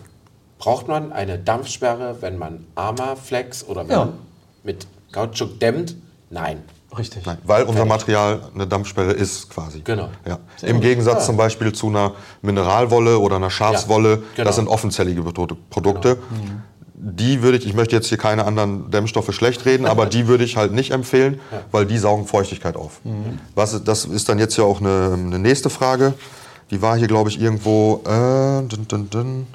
[0.58, 4.06] Braucht man eine Dampfsperre, wenn man Armaflex oder wenn Ja.
[4.06, 4.14] man
[4.64, 5.96] mit Kautschuk dämmt?
[6.30, 6.64] Nein.
[6.98, 7.26] Richtig.
[7.26, 9.82] Nein, weil unser Material eine Dampfsperre ist quasi.
[9.82, 10.10] Genau.
[10.28, 10.38] Ja.
[10.62, 12.14] Im Gegensatz zum Beispiel zu einer
[12.44, 14.46] Mineralwolle oder einer Schafswolle, Ja, genau.
[14.48, 16.20] das sind offenzellige Produ- Produkte.
[17.06, 20.46] Die würde ich, ich möchte jetzt hier keine anderen Dämmstoffe schlecht reden, aber die würde
[20.46, 21.42] ich halt nicht empfehlen,
[21.72, 23.02] weil die saugen Feuchtigkeit auf.
[23.56, 26.14] Was, ist- das ist dann jetzt ja auch eine, eine nächste Frage.
[26.72, 28.02] Die war hier, glaube ich, irgendwo.
[28.06, 29.48] Äh, dun, dun, dun.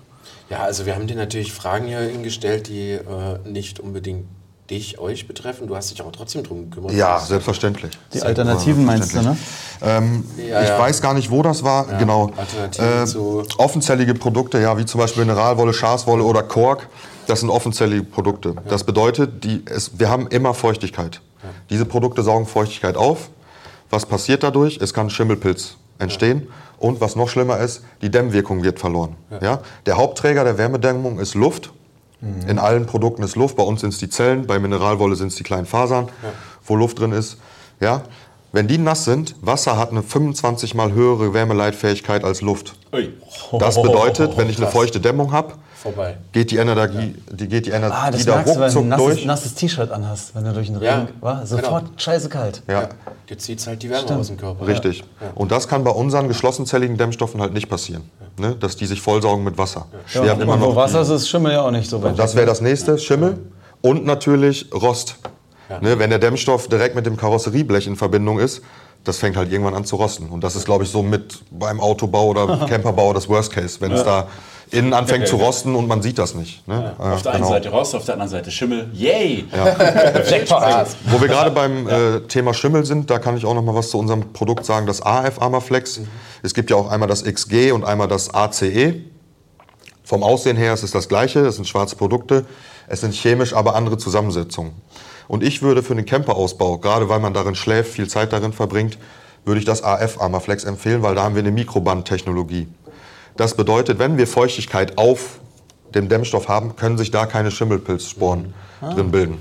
[0.51, 3.03] Ja, also wir haben dir natürlich Fragen hier hingestellt, die äh,
[3.49, 4.27] nicht unbedingt
[4.69, 5.67] dich, euch betreffen.
[5.67, 6.93] Du hast dich aber trotzdem drum gekümmert.
[6.93, 7.93] Ja, selbstverständlich.
[8.13, 9.37] Die Alternativen meinst du, ne?
[9.81, 10.79] Ähm, Ja, ich ja.
[10.79, 11.87] weiß gar nicht, wo das war.
[11.99, 12.31] genau.
[12.37, 16.89] Alternativen zu- offenzellige Produkte, ja, wie zum Beispiel Mineralwolle, Schafswolle oder Kork,
[17.29, 18.55] das sind offenzellige Produkte.
[18.69, 21.21] Das bedeutet, die, es, wir haben immer Feuchtigkeit.
[21.71, 23.29] Diese Produkte saugen Feuchtigkeit auf.
[23.91, 24.79] Was passiert dadurch?
[24.81, 26.49] Es kann Schimmelpilz entstehen.
[26.79, 29.17] Und was noch schlimmer ist, die Dämmwirkung wird verloren.
[29.43, 29.61] Ja.
[29.85, 31.73] Der Hauptträger der Wärmedämmung ist Luft.
[32.49, 33.57] In allen Produkten ist Luft.
[33.57, 36.09] Bei uns sind es die Zellen, bei Mineralwolle sind es die kleinen Fasern,
[36.65, 37.37] wo Luft drin ist.
[37.79, 38.03] Ja.
[38.53, 42.75] Wenn die nass sind, Wasser hat eine 25 mal höhere Wärmeleitfähigkeit als Luft.
[43.59, 45.53] Das bedeutet, wenn ich eine feuchte Dämmung habe,
[45.83, 46.17] Vorbei.
[46.33, 49.27] geht die Energie, die geht die Energie Ah, das da merkst du, wenn du ein
[49.27, 51.09] nasses, T-Shirt anhast, wenn du durch den Ja, Regen...
[51.21, 51.47] Wa?
[51.47, 52.63] Sofort scheiße kalt.
[52.69, 52.89] Ja,
[53.29, 54.21] Dir zieht halt die Wärme Stimmt.
[54.21, 54.67] aus dem Körper.
[54.67, 55.05] richtig.
[55.35, 58.57] Und das kann bei unseren geschlossenzelligen Dämmstoffen halt nicht passieren, ne?
[58.59, 59.87] dass die sich vollsaugen mit Wasser.
[60.15, 62.03] Ja, Wir haben immer und wo noch Wasser ist, ist Schimmel ja auch nicht so
[62.03, 62.19] weit.
[62.19, 63.39] Das wäre das nächste, Schimmel.
[63.81, 65.17] Und natürlich Rost.
[65.83, 68.63] Ne, wenn der Dämmstoff direkt mit dem Karosserieblech in Verbindung ist,
[69.05, 70.29] das fängt halt irgendwann an zu rosten.
[70.31, 73.93] Und das ist, glaube ich, so mit beim Autobau oder Camperbau das Worst Case, wenn
[73.93, 74.27] es da
[74.71, 76.67] innen anfängt zu rosten und man sieht das nicht.
[76.69, 76.95] Ne?
[76.99, 77.55] Äh, Auf der einen genau.
[77.55, 78.91] Seite Rost, auf der anderen Seite Schimmel.
[78.93, 79.45] Yay!
[80.29, 80.63] Jackpot.
[81.07, 83.91] Wo wir gerade beim äh, Thema Schimmel sind, da kann ich auch noch mal was
[83.91, 86.01] zu unserem Produkt sagen, das AF Armaflex.
[86.43, 88.95] Es gibt ja auch einmal das XG und einmal das ACE.
[90.05, 92.47] Vom Aussehen her ist es das gleiche, es sind schwarze Produkte.
[92.87, 94.73] Es sind chemisch aber andere Zusammensetzungen.
[95.29, 98.99] Und ich würde für den Camperausbau, gerade weil man darin schläft, viel Zeit darin verbringt,
[99.45, 102.67] würde ich das AF Armaflex empfehlen, weil da haben wir eine Mikrobandtechnologie.
[103.39, 105.39] Das bedeutet, wenn wir Feuchtigkeit auf
[105.95, 109.39] dem Dämmstoff haben, können sich da keine Schimmelpilzsporen drin bilden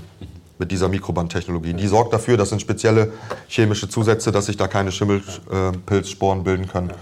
[0.56, 1.74] mit dieser Mikrobandtechnologie.
[1.74, 3.12] Die sorgt dafür, das sind spezielle
[3.48, 6.92] chemische Zusätze, dass sich da keine Schimmelpilzsporen bilden können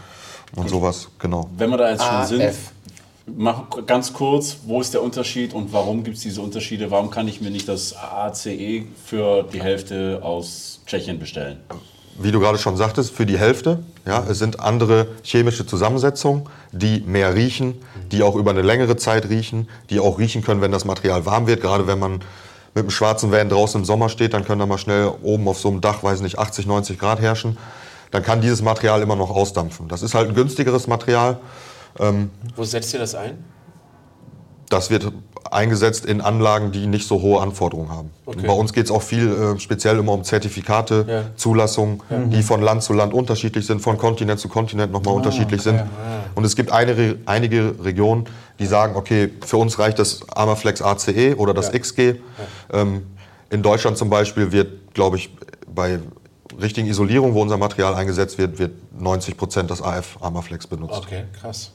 [0.57, 1.51] und sowas, genau.
[1.59, 2.55] Wenn wir da jetzt schon sind,
[3.26, 6.90] mach ganz kurz, wo ist der Unterschied und warum gibt es diese Unterschiede?
[6.90, 11.59] Warum kann ich mir nicht das ACE für die Hälfte aus Tschechien bestellen?
[12.19, 13.81] Wie du gerade schon sagtest, für die Hälfte.
[14.07, 17.75] Ja, es sind andere chemische Zusammensetzungen, die mehr riechen,
[18.11, 21.47] die auch über eine längere Zeit riechen, die auch riechen können, wenn das Material warm
[21.47, 21.61] wird.
[21.61, 22.21] Gerade wenn man
[22.75, 25.59] mit einem schwarzen Van draußen im Sommer steht, dann können da mal schnell oben auf
[25.59, 27.59] so einem Dach, weiß nicht, 80, 90 Grad herrschen.
[28.11, 29.89] Dann kann dieses Material immer noch ausdampfen.
[29.89, 31.39] Das ist halt ein günstigeres Material.
[32.55, 33.43] Wo setzt ihr das ein?
[34.69, 35.12] Das wird
[35.51, 38.11] eingesetzt in Anlagen, die nicht so hohe Anforderungen haben.
[38.27, 38.47] Okay.
[38.47, 41.23] Bei uns geht es auch viel äh, speziell immer um Zertifikate, Ja.
[41.37, 45.62] Zulassungen, die von Land zu Land unterschiedlich sind, von Kontinent zu Kontinent nochmal Ah, unterschiedlich
[45.62, 45.81] sind.
[46.35, 48.25] Und es gibt eine, einige Regionen,
[48.59, 51.79] die sagen, okay, für uns reicht das Armaflex ACE oder das Ja.
[51.79, 52.14] XG.
[52.73, 53.07] Ähm,
[53.51, 55.31] in Deutschland zum Beispiel wird, glaube ich,
[55.73, 56.01] bei
[56.61, 61.03] richtigen Isolierung, wo unser Material eingesetzt wird, wird 90 Prozent das AF Armaflex benutzt.
[61.07, 61.71] Okay, krass.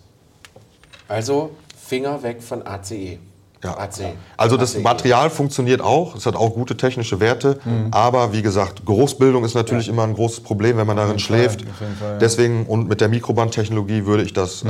[1.08, 1.52] Also
[1.92, 3.20] Finger weg von ACE.
[3.62, 3.78] Ja.
[3.78, 4.14] AC.
[4.38, 4.82] Also das ACE.
[4.82, 7.60] Material funktioniert auch, es hat auch gute technische Werte,
[7.92, 11.64] aber wie gesagt, Geruchsbildung ist natürlich immer ein großes Problem, wenn man darin schläft.
[11.64, 12.18] Fall, ja.
[12.18, 14.68] Deswegen und mit der Mikrobandtechnologie würde ich das äh,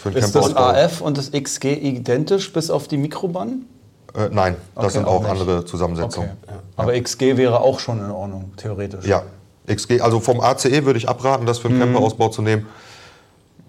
[0.00, 0.74] für einen Ist Camper das ausbauen.
[0.76, 3.66] AF und das XG identisch bis auf die Mikrobahn?
[4.14, 6.30] Äh, nein, das Okay, sind auch auch andere Zusammensetzungen.
[6.76, 9.06] Aber XG wäre auch schon in Ordnung, theoretisch.
[9.06, 9.24] Ja,
[9.66, 12.66] XG, also vom ACE würde ich abraten, das für einen Camperausbau zu nehmen.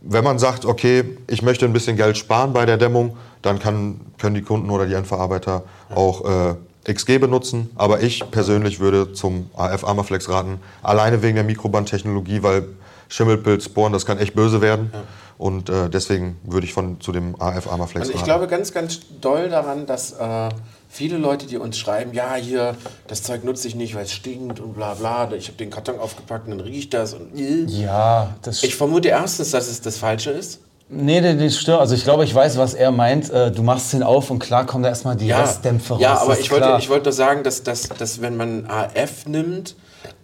[0.01, 4.01] Wenn man sagt, okay, ich möchte ein bisschen Geld sparen bei der Dämmung, dann kann,
[4.17, 7.69] können die Kunden oder die Endverarbeiter auch äh, XG benutzen.
[7.75, 12.65] Aber ich persönlich würde zum AF Armaflex raten, alleine wegen der Mikrobandtechnologie, weil
[13.09, 14.91] Schimmelpilz, Sporen, das kann echt böse werden.
[15.37, 18.25] Und äh, deswegen würde ich von, zu dem AF Armaflex Und ich raten.
[18.25, 20.49] glaube ganz, ganz doll daran, dass äh,
[20.91, 22.75] viele Leute, die uns schreiben, ja, hier,
[23.07, 25.97] das Zeug nutze ich nicht, weil es stinkt und bla bla, ich habe den Karton
[25.97, 27.63] aufgepackt und dann riecht das und äh.
[27.65, 30.59] Ja, das Ich vermute erstens, dass es das Falsche ist.
[30.93, 31.79] Nee, nee, das stimmt.
[31.79, 33.29] Also ich glaube, ich weiß, was er meint.
[33.29, 36.01] Äh, Du machst den auf und klar kommen da erstmal die Restdämpfe raus.
[36.01, 39.77] ja aber ich wollte, ich wollte sagen, dass, dass, dass wenn man AF nimmt,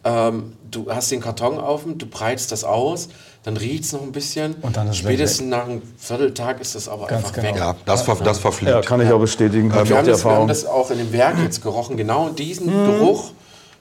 [0.04, 3.08] ähm, du hast den Karton auf, du breitest das aus,
[3.48, 4.56] dann riecht es noch ein bisschen.
[4.56, 7.48] Und dann ist es Spätestens nach einem Vierteltag ist das aber Ganz einfach genau.
[7.48, 7.56] weg.
[7.56, 8.74] ja, das, ver, das verfliegt.
[8.74, 9.72] Ja, kann ich auch bestätigen.
[9.72, 11.96] Wir haben, das, wir haben das auch in dem Werk jetzt gerochen.
[11.96, 13.32] Genau diesen Geruch,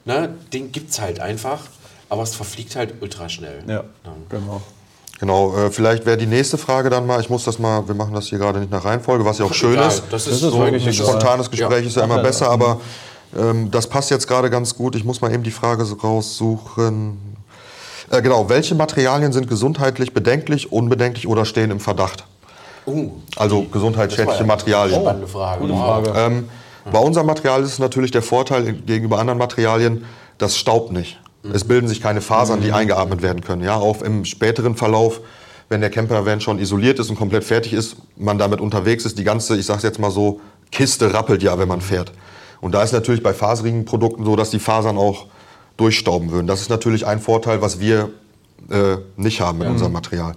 [0.04, 1.62] ne, den gibt es halt einfach.
[2.08, 3.64] Aber es verfliegt halt ultra schnell.
[3.66, 3.82] Ja,
[4.28, 4.62] genau.
[5.18, 8.14] Genau, äh, vielleicht wäre die nächste Frage dann mal, ich muss das mal, wir machen
[8.14, 10.04] das hier gerade nicht nach Reihenfolge, was ja auch schön Egal, ist.
[10.10, 10.92] Das ist, ist so Ein egal.
[10.92, 11.88] spontanes Gespräch Ja.
[11.88, 12.80] ist ja immer besser, aber
[13.36, 14.94] ähm, das passt jetzt gerade ganz gut.
[14.94, 17.18] Ich muss mal eben die Frage so raussuchen.
[18.10, 22.24] Äh, genau, welche Materialien sind gesundheitlich bedenklich, unbedenklich oder stehen im Verdacht?
[22.86, 25.00] Uh, Also gesundheitsschädliche ja Materialien.
[25.00, 25.60] Spannende Frage.
[25.60, 26.12] Gute Frage.
[26.16, 26.48] Ähm,
[26.90, 30.04] bei unserem Material ist es natürlich der Vorteil gegenüber anderen Materialien,
[30.38, 31.18] das staubt nicht.
[31.52, 33.62] Es bilden sich keine Fasern, die eingeatmet werden können.
[33.62, 35.20] Ja, auch im späteren Verlauf,
[35.68, 39.24] wenn der Campervan schon isoliert ist und komplett fertig ist, man damit unterwegs ist, die
[39.24, 40.40] ganze, ich sag's jetzt mal so,
[40.70, 42.12] Kiste rappelt ja, wenn man fährt.
[42.60, 45.26] Und da ist natürlich bei faserigen Produkten so, dass die Fasern auch
[45.76, 46.46] durchstauben würden.
[46.46, 48.10] Das ist natürlich ein Vorteil, was wir
[48.70, 50.34] äh, nicht haben mit unserem Material.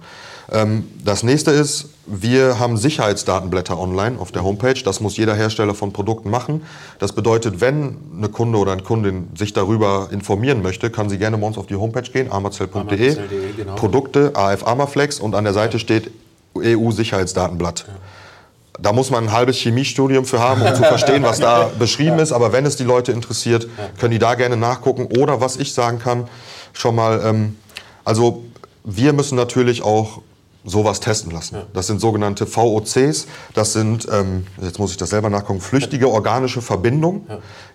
[0.52, 4.74] Ähm, das nächste ist, wir haben Sicherheitsdatenblätter online auf der Homepage.
[4.84, 6.62] Das muss jeder Hersteller von Produkten machen.
[6.98, 11.38] Das bedeutet, wenn eine Kunde oder eine Kundin sich darüber informieren möchte, kann sie gerne
[11.38, 13.74] bei uns auf die Homepage gehen, armazell.de, Armazell.de, genau.
[13.76, 16.10] Produkte, AF Armaflex und an der Seite steht
[16.56, 17.86] EU-Sicherheitsdatenblatt.
[18.82, 22.32] Da muss man ein halbes Chemiestudium für haben, um zu verstehen, was da beschrieben ist.
[22.32, 23.68] Aber wenn es die Leute interessiert,
[23.98, 25.06] können die da gerne nachgucken.
[25.18, 26.28] Oder was ich sagen kann,
[26.72, 27.56] schon mal, ähm,
[28.04, 28.44] also
[28.84, 30.22] wir müssen natürlich auch
[30.64, 31.62] sowas testen lassen.
[31.72, 33.26] Das sind sogenannte VOCs.
[33.54, 37.26] Das sind, ähm, jetzt muss ich das selber nachgucken, flüchtige organische Verbindungen.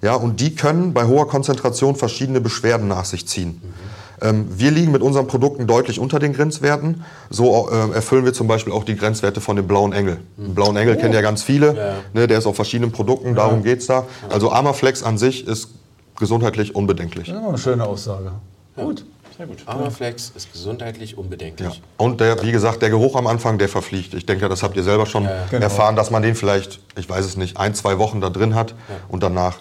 [0.01, 0.15] Ja.
[0.15, 3.61] und die können bei hoher Konzentration verschiedene Beschwerden nach sich ziehen.
[3.63, 3.73] Ähm,
[4.21, 7.03] wir liegen mit unseren Produkten deutlich unter den Grenzwerten.
[7.29, 10.17] So äh, erfüllen wir zum Beispiel auch die Grenzwerte von dem blauen Engel.
[10.37, 11.95] Den blauen Engel kennen ja ganz viele.
[12.13, 14.05] Ne, der ist auf verschiedenen Produkten, darum geht's da.
[14.29, 15.69] Also Armaflex an sich ist
[16.17, 17.27] gesundheitlich unbedenklich.
[17.27, 18.31] Das ist immer eine schöne Aussage.
[18.75, 19.05] Gut.
[19.37, 19.57] Sehr gut.
[19.65, 21.17] Armaflex ist gesundheitlich Ja.
[21.17, 21.81] unbedenklich.
[21.97, 24.13] Und der, wie gesagt, der Geruch am Anfang, der verfliegt.
[24.13, 25.61] Ich denke, das habt ihr selber schon Genau.
[25.61, 28.75] erfahren, dass man den vielleicht, ich weiß es nicht, ein, zwei Wochen da drin hat
[29.09, 29.57] und danach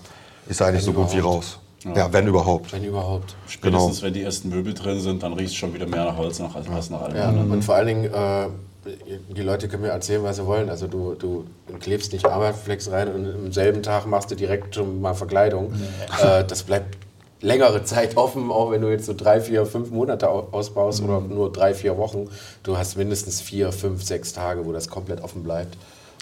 [0.48, 1.59] ist er eigentlich so gut wie raus.
[1.95, 2.72] Ja, wenn überhaupt.
[2.72, 3.37] Wenn überhaupt.
[3.47, 6.39] Spätestens wenn die ersten Möbel drin sind, dann riecht es schon wieder mehr nach Holz
[6.39, 7.51] nach, als als nach allem Ja, anderen.
[7.51, 8.49] und vor allen Dingen, äh,
[9.35, 10.68] die Leute können mir erzählen, was sie wollen.
[10.70, 11.45] Also du, du
[11.80, 15.72] klebst nicht Armaflex rein und am selben Tag machst du direkt schon mal Verkleidung.
[16.22, 16.97] Äh, das bleibt
[17.41, 21.20] längere Zeit offen, auch wenn du jetzt so drei, vier, fünf Monate au- ausbaust oder
[21.20, 22.28] nur drei, vier Wochen.
[22.62, 25.76] Du hast mindestens vier, fünf, sechs Tage, wo das komplett offen bleibt.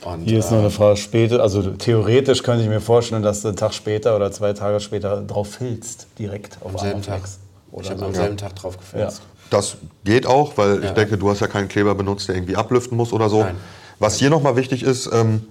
[0.05, 1.40] Und, Hier ist noch äh, eine Frage später.
[1.40, 5.22] Also theoretisch könnte ich mir vorstellen, dass du einen Tag später oder zwei Tage später
[5.22, 7.14] drauf filzt, direkt auf am selben Tag.
[7.14, 7.38] Armaflex.
[7.70, 8.07] Ich Oder habe so.
[8.07, 9.22] am selben Tag drauf gefilzt.
[9.50, 10.90] Das geht auch, weil ich Ja.
[10.92, 13.40] denke, du hast ja keinen Kleber benutzt, der irgendwie ablüften muss oder so.
[13.44, 13.57] Nein.
[13.98, 15.42] Was hier nochmal wichtig ist, ähm,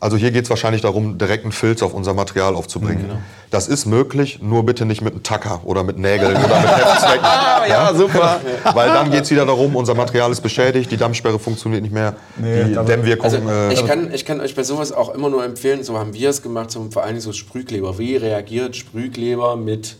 [0.00, 3.06] also hier geht es wahrscheinlich darum, direkt einen Filz auf unser Material aufzubringen.
[3.08, 3.18] Genau.
[3.50, 7.24] Das ist möglich, nur bitte nicht mit einem Tacker oder mit Nägeln oder mit Heftzwecken.
[7.68, 8.40] Ja, super.
[8.74, 12.14] Weil dann geht es wieder darum, unser Material ist beschädigt, die Dampfsperre funktioniert nicht mehr,
[12.36, 13.24] Nee, die Dämmwirkung.
[13.24, 16.12] Also äh, ich, kann, ich kann euch bei sowas auch immer nur empfehlen, so haben
[16.12, 17.98] wir es gemacht, so vor allem so Sprühkleber.
[17.98, 19.96] Wie reagiert Sprühkleber mit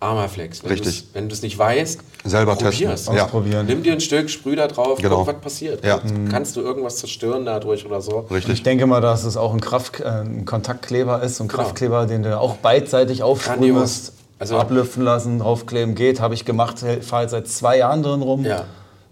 [0.00, 0.62] Armaflex.
[0.62, 1.02] Wenn Richtig.
[1.02, 2.78] du's- Wenn du es nicht weißt, Selber probier's.
[2.78, 3.16] testen.
[3.16, 3.24] Ja.
[3.24, 3.66] Ausprobieren.
[3.66, 5.18] Nimm dir ein Stück, sprüh da drauf, Genau.
[5.24, 5.84] guck, was passiert.
[5.84, 6.00] Ja.
[6.30, 8.24] Kannst du irgendwas zerstören dadurch oder so?
[8.28, 8.62] Ich Richtig.
[8.62, 12.22] denke mal, dass es auch ein, Kraft, äh, ein Kontaktkleber ist, so ein Kraftkleber, den
[12.22, 13.80] du auch beidseitig aufsprühen Grandios.
[13.80, 14.12] musst.
[14.38, 18.44] Also- ablüften lassen, draufkleben geht, habe ich gemacht, fahre seit zwei Jahren drin rum.
[18.44, 18.64] Ja.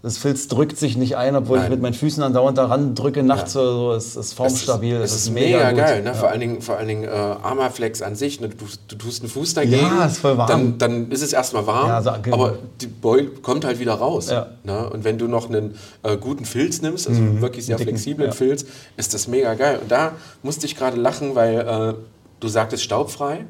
[0.05, 1.67] Das Filz drückt sich nicht ein, obwohl Nein.
[1.67, 3.61] ich mit meinen Füßen andauernd daran drücke nachts Ja.
[3.61, 3.91] oder so.
[3.93, 5.79] Es ist formstabil, Es ist, mega, gut.
[5.79, 6.09] geil, ne?
[6.09, 6.13] Ja.
[6.13, 8.41] vor allen Dingen, vor allen Dingen äh, Armaflex an sich.
[8.41, 8.49] Ne?
[8.49, 10.49] Du, du tust einen Fuß dagegen, Ja, ist voll warm.
[10.49, 12.35] Dann, dann ist es erstmal warm, Ja, so- genau.
[12.35, 14.29] aber die Beul kommt halt wieder raus.
[14.65, 14.89] Ne?
[14.89, 18.33] Und wenn du noch einen äh, guten Filz nimmst, also wirklich sehr Dicken, flexiblen.
[18.33, 18.65] Filz,
[18.97, 19.79] ist das mega geil.
[19.81, 21.93] Und da musste ich gerade lachen, weil äh,
[22.41, 23.45] du sagtest staubfrei.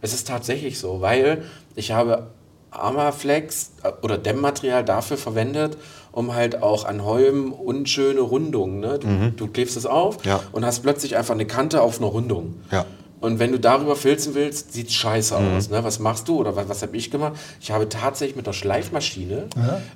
[0.00, 1.42] Es ist tatsächlich so, weil
[1.74, 2.28] ich habe
[2.70, 5.76] Armaflex äh, oder Dämmmaterial dafür verwendet,
[6.12, 8.80] um halt auch an Holmen unschöne Rundungen.
[8.80, 8.98] Ne?
[8.98, 10.28] Du, du klebst es auf Mhm.
[10.30, 10.40] Ja.
[10.52, 12.56] und hast plötzlich einfach eine Kante auf einer Rundung.
[12.70, 12.84] Ja.
[13.20, 15.56] Und wenn du darüber filzen willst, sieht scheiße Mhm.
[15.56, 15.68] aus.
[15.70, 15.84] Ne?
[15.84, 17.34] Was machst du oder was, was habe ich gemacht?
[17.60, 19.48] Ich habe tatsächlich mit einer Schleifmaschine,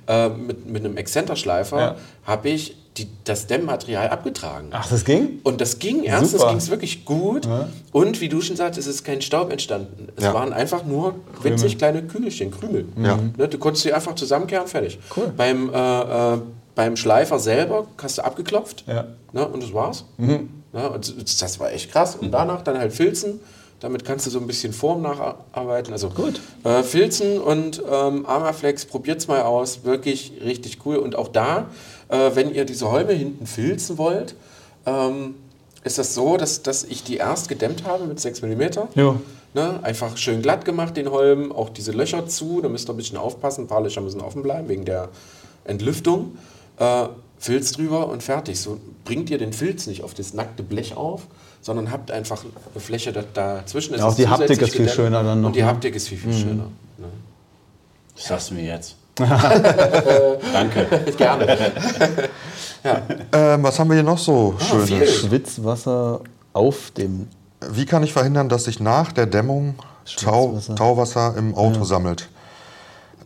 [0.07, 1.95] äh, mit, mit einem Exzenterschleifer, Ja.
[2.25, 4.67] habe ich die, das Dämmmaterial abgetragen.
[4.71, 5.39] Ach, das ging?
[5.43, 6.53] Und das ging ernst, Super.
[6.53, 7.47] das ging wirklich gut.
[7.91, 10.07] Und wie du schon sagst, es ist kein Staub entstanden.
[10.15, 10.33] Es Ja.
[10.33, 12.87] waren einfach nur winzig kleine Kügelchen, Krümel.
[13.01, 13.19] Ja.
[13.37, 14.97] Ne, du konntest sie einfach zusammenkehren, fertig.
[15.15, 15.33] Cool.
[15.35, 16.37] Beim, äh, äh,
[16.73, 19.05] beim Schleifer selber hast du abgeklopft Ja.
[19.33, 20.05] ne, und das war's.
[20.17, 20.47] Ne,
[20.89, 22.15] und das war echt krass.
[22.15, 23.39] Und danach dann halt filzen.
[23.81, 25.91] Damit kannst du so ein bisschen Form nacharbeiten.
[25.91, 26.39] Also Gut.
[26.63, 29.83] Äh, filzen und ähm, Armaflex, probiert's mal aus.
[29.83, 30.95] Wirklich richtig cool.
[30.95, 31.67] Und auch da,
[32.09, 34.35] äh, wenn ihr diese Holme hinten filzen wollt,
[34.85, 35.35] ähm,
[35.83, 38.61] ist das so, dass, dass ich die erst gedämmt habe mit 6 mm.
[38.95, 39.19] Jo.
[39.53, 42.97] Ne, einfach schön glatt gemacht, den Holm, auch diese Löcher zu, da müsst ihr ein
[42.97, 45.09] bisschen aufpassen, ein paar Löcher müssen offen bleiben wegen der
[45.63, 46.37] Entlüftung.
[46.77, 48.59] Äh, Filz drüber und fertig.
[48.59, 51.27] So bringt ihr den Filz nicht auf das nackte Blech auf,
[51.61, 53.93] sondern habt einfach eine Fläche da, dazwischen.
[53.93, 55.67] Es Ja, auch die Haptik ist viel gedämmt schöner dann noch, Und die ne?
[55.67, 56.65] Haptik ist viel, viel schöner.
[56.97, 57.07] Ne?
[58.15, 58.95] Das sagst du mir jetzt.
[60.53, 60.87] Danke.
[61.17, 61.57] Gerne.
[63.31, 64.87] Ähm, was haben wir hier noch so Schönes?
[64.87, 65.07] viel.
[65.07, 66.19] Schwitzwasser
[66.53, 67.27] auf dem.
[67.69, 69.75] Wie kann ich verhindern, dass sich nach der Dämmung
[70.21, 70.59] Tau.
[70.75, 72.29] Tauwasser im Auto sammelt?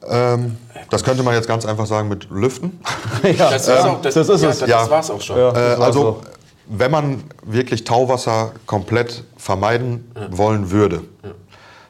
[0.07, 0.57] Ähm,
[0.89, 2.79] das könnte man jetzt ganz einfach sagen mit Lüften.
[3.23, 4.59] ja, Das, ist auch, das, das ist ja, es.
[4.59, 4.79] Das, Ja.
[4.81, 5.37] das war's auch schon.
[5.37, 5.49] Ja.
[5.49, 6.21] Äh, Das war's also, auch.
[6.67, 11.01] wenn man wirklich Tauwasser komplett vermeiden wollen würde,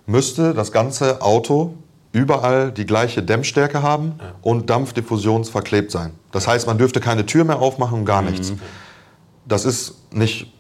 [0.08, 1.74] müsste das ganze Auto
[2.12, 6.12] überall die gleiche Dämmstärke haben und dampfdiffusionsverklebt sein.
[6.32, 8.54] Das heißt, man dürfte keine Tür mehr aufmachen und gar nichts.
[9.48, 10.52] Das ist nicht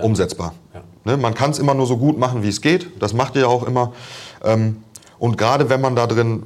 [0.00, 0.54] umsetzbar.
[0.74, 0.82] Ja.
[1.04, 1.16] Ne?
[1.16, 3.02] Man kann es immer nur so gut machen, wie es geht.
[3.02, 3.92] Das macht ihr ja auch immer.
[4.44, 4.82] Ähm,
[5.18, 6.44] und gerade wenn man da drin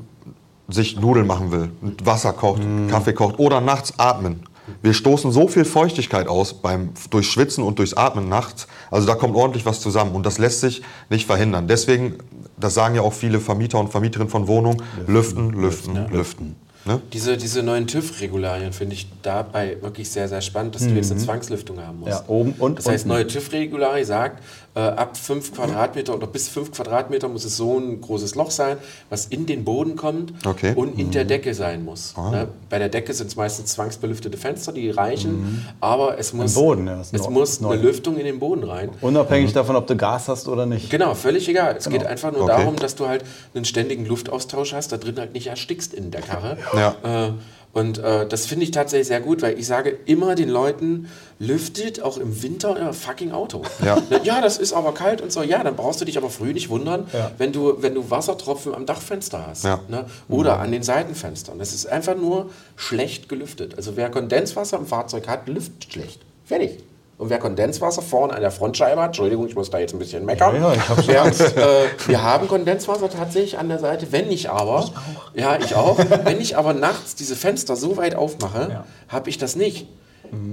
[0.69, 1.71] sich Nudeln machen will,
[2.05, 4.45] Wasser kocht, Kaffee kocht oder nachts atmen.
[4.81, 8.67] Wir stoßen so viel Feuchtigkeit aus beim durch Schwitzen und durchs Atmen nachts.
[8.91, 11.67] Also da kommt ordentlich was zusammen und das lässt sich nicht verhindern.
[11.67, 12.15] Deswegen,
[12.57, 16.57] das sagen ja auch viele Vermieter und Vermieterinnen von Wohnungen, lüften, lüften, lüften.
[16.85, 17.01] Ne?
[17.13, 21.21] Diese, diese neuen TÜV-Regularien finde ich dabei wirklich sehr, sehr spannend, dass du jetzt eine
[21.21, 22.11] Zwangslüftung haben musst.
[22.11, 23.15] Ja, oben und Das heißt, unten.
[23.17, 24.43] neue TÜV-Regularien sagt,
[24.75, 28.79] äh, ab 5 Quadratmeter oder bis 5 Quadratmeter muss es so ein großes Loch sein,
[29.11, 30.73] was in den Boden kommt Okay.
[30.75, 32.15] und in der Decke sein muss.
[32.17, 32.49] Ne?
[32.71, 37.01] Bei der Decke sind es meistens zwangsbelüftete Fenster, die reichen, aber es muss, Boden, ja,
[37.01, 37.73] ist es muss neu.
[37.75, 38.91] eine Lüftung in den Boden rein.
[39.03, 40.89] Unabhängig davon, ob du Gas hast oder nicht.
[40.91, 41.77] Genau, völlig egal.
[41.79, 42.53] Es geht einfach nur Okay.
[42.57, 46.23] darum, dass du halt einen ständigen Luftaustausch hast, da drin halt nicht erstickst in der
[46.23, 46.57] Karre.
[46.75, 47.27] Ja.
[47.29, 47.33] Äh,
[47.73, 51.09] und äh, das finde ich tatsächlich sehr gut, weil ich sage immer den Leuten,
[51.39, 53.63] lüftet auch im Winter euer fucking Auto.
[53.85, 53.97] Ja.
[54.11, 55.43] Ne, ja, das ist aber kalt und so.
[55.43, 57.31] Ja, dann brauchst du dich aber früh nicht wundern, Ja.
[57.39, 59.65] wenn, du, wenn du Wassertropfen am Dachfenster hast.
[59.65, 59.81] Ja.
[59.89, 60.05] Ne?
[60.29, 61.59] Oder an den Seitenfenstern.
[61.59, 63.75] Das ist einfach nur schlecht gelüftet.
[63.77, 66.21] Also wer Kondenswasser im Fahrzeug hat, lüftet schlecht.
[66.45, 66.79] Fertig.
[67.23, 70.25] Und wer Kondenswasser vorne an der Frontscheibe hat, Entschuldigung, ich muss da jetzt ein bisschen
[70.25, 70.57] meckern.
[70.57, 74.09] Ja, ja, ich hab schon Wer, äh, wir haben Kondenswasser tatsächlich an der Seite.
[74.11, 74.91] Wenn ich aber,
[75.33, 78.85] ja, ich auch, wenn ich aber nachts diese Fenster so weit aufmache, Ja.
[79.07, 79.87] habe ich das nicht.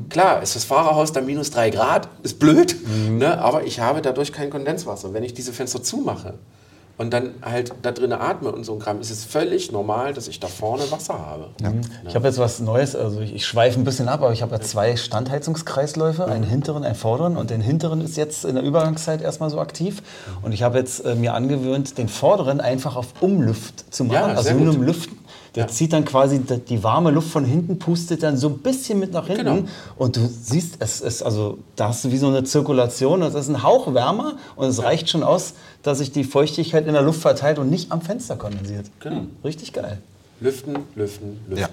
[0.10, 2.76] Klar, ist das Fahrerhaus da minus drei Grad, ist blöd,
[3.18, 5.12] ne, aber ich habe dadurch kein Kondenswasser.
[5.12, 6.36] Wenn ich diese Fenster zumache
[7.00, 10.28] und dann halt da drinnen atme und so ein Kram, ist es völlig normal, dass
[10.28, 11.48] ich da vorne Wasser habe.
[12.06, 14.52] Ich habe jetzt was Neues, also ich, ich schweife ein bisschen ab, aber ich habe
[14.54, 17.38] ja zwei Standheizungskreisläufe, einen hinteren, einen vorderen.
[17.38, 20.04] Und den hinteren ist jetzt in der Übergangszeit erstmal so aktiv.
[20.42, 24.26] Und ich habe jetzt äh, mir angewöhnt, den vorderen einfach auf Umluft zu machen, Ja,
[24.36, 25.19] also nur im Lüften.
[25.60, 25.72] Der Ja.
[25.74, 29.28] zieht dann quasi die, warme Luft von hinten, pustet dann so ein bisschen mit nach
[29.28, 29.68] hinten Genau.
[29.98, 33.50] und du siehst, es ist also, da hast du wie so eine Zirkulation, das ist
[33.50, 37.20] ein Hauch wärmer und es reicht schon aus, dass sich die Feuchtigkeit in der Luft
[37.20, 38.86] verteilt und nicht am Fenster kondensiert.
[39.02, 39.24] Genau.
[39.44, 39.98] Richtig geil.
[40.40, 41.58] Lüften, lüften, lüften.
[41.58, 41.68] Ja,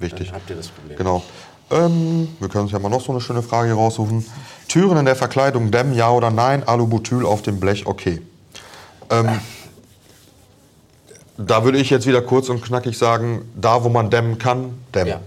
[0.00, 0.26] wichtig.
[0.30, 0.98] Dann habt ihr das Problem.
[0.98, 1.22] Genau.
[1.70, 4.26] Ähm, wir können uns ja mal noch so eine schöne Frage hier raussuchen.
[4.66, 6.66] Türen in der Verkleidung dämmen, ja oder nein?
[6.66, 8.20] Alubutyl auf dem Blech, okay.
[9.10, 9.28] Ähm,
[11.36, 15.08] Da würde ich jetzt wieder kurz und knackig sagen, da wo man dämmen kann, dämmen.
[15.08, 15.20] Ja.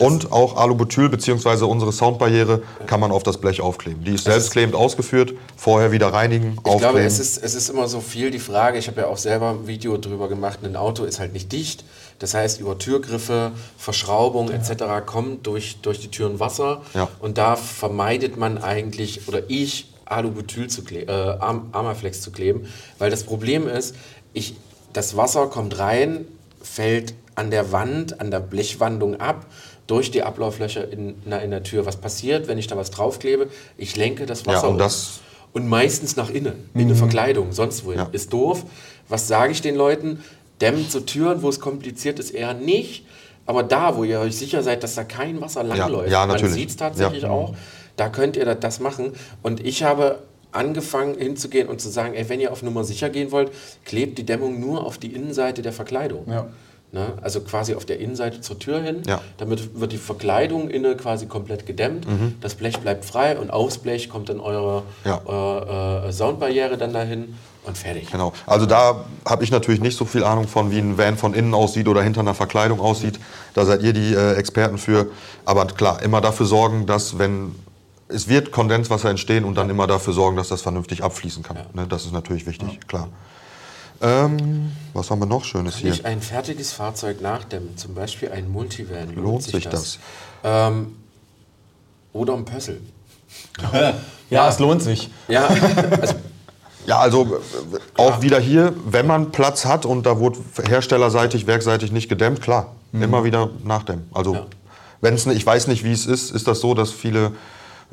[0.00, 1.64] Und auch Alubutyl bzw.
[1.64, 4.04] unsere Soundbarriere kann man auf das Blech aufkleben.
[4.04, 6.78] Die ist selbstklebend ausgeführt, vorher wieder reinigen, Ich aufkleben.
[6.78, 9.50] glaube, es ist, es ist immer so viel die Frage, ich habe ja auch selber
[9.50, 11.84] ein Video drüber gemacht, ein Auto ist halt nicht dicht.
[12.20, 14.84] Das heißt, über Türgriffe, Verschraubung etc.
[15.04, 16.82] kommt durch, durch die Türen Wasser.
[16.94, 17.08] Ja.
[17.18, 22.66] Und da vermeidet man eigentlich, oder ich, Alubutyl zu kleben, äh, Arm- Armaflex zu kleben.
[22.98, 23.96] Weil das Problem ist,
[24.32, 24.54] ich,
[24.98, 26.24] das Wasser kommt rein,
[26.60, 29.46] fällt an der Wand, an der Blechwandung ab,
[29.86, 31.86] durch die Ablauflöcher in, na, in der Tür.
[31.86, 33.46] Was passiert, wenn ich da was draufklebe?
[33.76, 34.78] Ich lenke das Ja, Wasser und um.
[34.78, 35.20] das-
[35.52, 38.00] Und meistens nach innen, in eine Verkleidung, sonst wohin.
[38.00, 38.08] Ja.
[38.10, 38.64] Ist doof.
[39.08, 40.22] Was sage ich den Leuten?
[40.60, 43.06] Dämmt so Türen, wo es kompliziert ist, eher nicht.
[43.46, 46.54] Aber da, wo ihr euch sicher seid, dass da kein Wasser langläuft, ja, man natürlich.
[46.54, 47.30] sieht es tatsächlich Ja.
[47.30, 47.54] auch,
[47.96, 49.12] da könnt ihr das- das machen.
[49.44, 50.18] Und ich habe
[50.58, 53.50] angefangen hinzugehen und zu sagen, ey, wenn ihr auf Nummer sicher gehen wollt,
[53.84, 56.24] klebt die Dämmung nur auf die Innenseite der Verkleidung.
[56.28, 56.46] Ja.
[56.90, 57.12] Ne?
[57.20, 59.02] Also quasi auf der Innenseite zur Tür hin.
[59.06, 59.20] Ja.
[59.36, 62.06] Damit wird die Verkleidung inne quasi komplett gedämmt.
[62.40, 65.10] Das Blech bleibt frei und aufs Blech kommt dann eure, Mhm.
[65.10, 65.20] Ja.
[65.26, 67.34] eure äh, Soundbarriere dann dahin
[67.66, 68.10] und fertig.
[68.10, 68.32] Genau.
[68.46, 71.52] Also da habe ich natürlich nicht so viel Ahnung von, wie ein Van von innen
[71.52, 73.20] aussieht oder hinter einer Verkleidung aussieht.
[73.52, 75.08] Da seid ihr die äh, Experten für.
[75.44, 77.54] Aber klar, immer dafür sorgen, dass wenn
[78.08, 81.58] es wird Kondenswasser entstehen und dann immer dafür sorgen, dass das vernünftig abfließen kann.
[81.74, 83.08] Ne, das ist natürlich wichtig, klar.
[84.00, 85.92] Ähm, was haben wir noch Schönes Kann hier?
[85.92, 89.72] ich ein fertiges Fahrzeug nachdämmen, zum Beispiel ein Multivan, lohnt, Lohnt sich sich das?
[89.72, 89.98] das?
[90.44, 90.96] Ähm,
[92.12, 92.80] oder ein Pössl.
[94.30, 95.10] Ja, es lohnt sich.
[95.26, 95.46] Ja,
[96.00, 96.14] also
[96.86, 97.38] Ja, also
[97.96, 102.42] äh, auch wieder hier, wenn man Platz hat und da wurde herstellerseitig, werkseitig nicht gedämmt,
[102.42, 104.06] klar, immer wieder nachdämmen.
[104.12, 104.46] Also Ja.
[105.00, 107.32] wenn es, ich weiß nicht, wie es ist, ist das so, dass viele,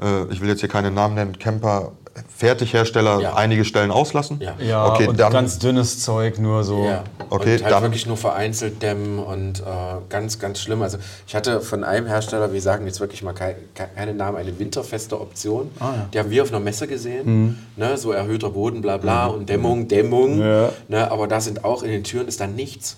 [0.01, 1.91] äh, ich will jetzt hier keine Namen nennen, Camper,
[2.37, 3.33] Fertighersteller Ja.
[3.35, 4.39] einige Stellen auslassen?
[4.41, 4.55] Ja.
[4.59, 6.85] Ja, okay, und dann ganz dünnes Zeug, nur so.
[6.85, 9.63] Ja, Okay, und halt dann- wirklich nur vereinzelt dämmen und äh,
[10.09, 10.81] ganz, ganz schlimm.
[10.81, 14.37] Also ich hatte von einem Hersteller, wir sagen jetzt wirklich mal kei- kei- keinen Namen,
[14.37, 15.71] eine winterfeste Option.
[15.79, 17.25] Ah, Die haben wir auf einer Messe gesehen.
[17.25, 17.57] Mhm.
[17.77, 20.39] Ne, so erhöhter Boden, bla bla und Dämmung, Dämmung.
[20.39, 20.69] Ja.
[20.87, 22.97] Ne, aber da sind auch in den Türen ist da nichts.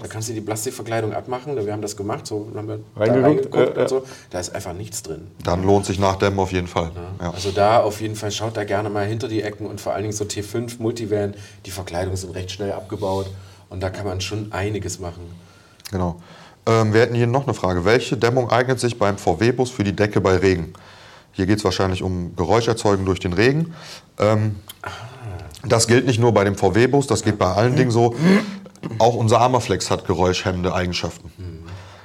[0.00, 1.56] Da kannst du die Plastikverkleidung abmachen.
[1.56, 4.04] Wir haben das gemacht, so haben wir da Reingeguckt, reingeguckt äh, und so.
[4.30, 5.28] Da ist einfach nichts drin.
[5.44, 6.90] dann lohnt sich Nachdämmen auf jeden Fall.
[7.20, 7.30] Ja.
[7.30, 10.02] Also da auf jeden Fall schaut da gerne mal hinter die Ecken und vor allen
[10.02, 11.34] Dingen so T5 Multivan.
[11.66, 13.30] Die Verkleidungen sind recht schnell abgebaut
[13.68, 15.22] und da kann man schon einiges machen.
[15.90, 16.20] Genau.
[16.66, 17.84] Ähm, wir hätten hier noch eine Frage.
[17.84, 20.72] Welche Dämmung eignet sich beim VW-Bus für die Decke bei Regen?
[21.32, 23.74] Hier geht es wahrscheinlich um Geräuscherzeugen durch den Regen.
[24.18, 24.56] Ähm,
[25.64, 28.14] das gilt nicht nur bei dem VW-Bus, das geht bei allen Dingen so.
[28.98, 31.30] Auch unser Armaflex hat geräuschhemmende Eigenschaften.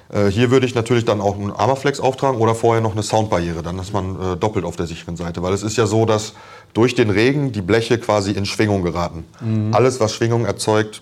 [0.09, 3.63] Äh, hier würde ich natürlich dann auch einen Armaflex auftragen oder vorher noch eine Soundbarriere.
[3.63, 5.43] Dann ist man äh, doppelt auf der sicheren Seite.
[5.43, 6.34] Weil es ist ja so, dass
[6.73, 9.25] durch den Regen die Bleche quasi in Schwingung geraten.
[9.73, 11.01] Alles, was Schwingung erzeugt,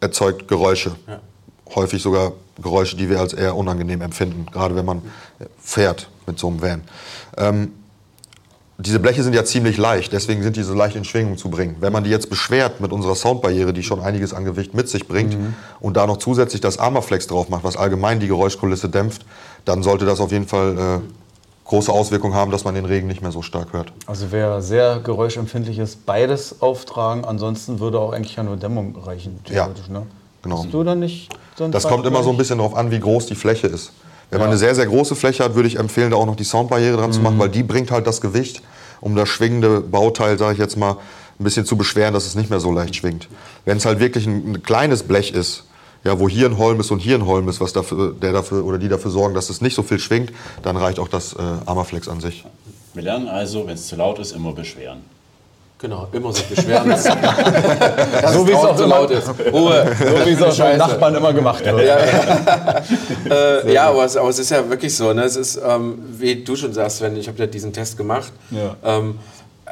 [0.00, 0.92] erzeugt Geräusche.
[1.74, 2.32] Häufig sogar
[2.62, 5.02] Geräusche, die wir als eher unangenehm empfinden, gerade wenn man
[5.58, 6.82] fährt mit so einem Van.
[7.36, 7.72] Ähm,
[8.80, 11.76] diese Bleche sind ja ziemlich leicht, deswegen sind die so leicht in Schwingung zu bringen.
[11.80, 15.06] Wenn man die jetzt beschwert mit unserer Soundbarriere, die schon einiges an Gewicht mit sich
[15.06, 15.36] bringt,
[15.80, 19.26] und da noch zusätzlich das Armaflex drauf macht, was allgemein die Geräuschkulisse dämpft,
[19.64, 21.00] dann sollte das auf jeden Fall äh,
[21.66, 23.92] große Auswirkungen haben, dass man den Regen nicht mehr so stark hört.
[24.06, 27.24] Also wer sehr geräuschempfindlich ist, beides auftragen.
[27.24, 29.88] Ansonsten würde auch eigentlich ja nur Dämmung reichen, Ja, theoretisch.
[29.88, 30.06] Ne?
[30.42, 30.64] genau.
[30.64, 33.26] Hast du dann nicht so Das kommt immer so ein bisschen darauf an, wie groß
[33.26, 33.92] die Fläche ist.
[34.30, 36.44] Wenn man eine sehr, sehr große Fläche hat, würde ich empfehlen, da auch noch die
[36.44, 38.62] Soundbarriere dran zu machen, weil die bringt halt das Gewicht,
[39.00, 40.92] um das schwingende Bauteil, sage ich jetzt mal,
[41.40, 43.28] ein bisschen zu beschweren, dass es nicht mehr so leicht schwingt.
[43.64, 45.64] Wenn es halt wirklich ein, ein kleines Blech ist,
[46.04, 48.64] ja, wo hier ein Holm ist und hier ein Holm ist, was dafür, der dafür
[48.64, 51.38] oder die dafür sorgen, dass es nicht so viel schwingt, dann reicht auch das äh,
[51.66, 52.44] Armaflex an sich.
[52.94, 55.00] Wir lernen also, wenn es zu laut ist, immer beschweren.
[55.80, 56.90] Genau, immer sich beschweren.
[58.32, 59.28] So wie es auch immer- laut ist.
[59.50, 59.96] Ruhe.
[59.98, 60.76] So wie es auch Scheiße.
[60.78, 61.80] Nachbarn immer gemacht wird.
[63.30, 65.12] Äh, ja, aber es, aber es ist ja wirklich so.
[65.12, 65.22] Ne?
[65.22, 68.32] Es ist, ähm, wie du schon sagst, Sven, ich habe ja diesen Test gemacht.
[68.50, 68.76] Ja.
[68.84, 69.18] Ähm,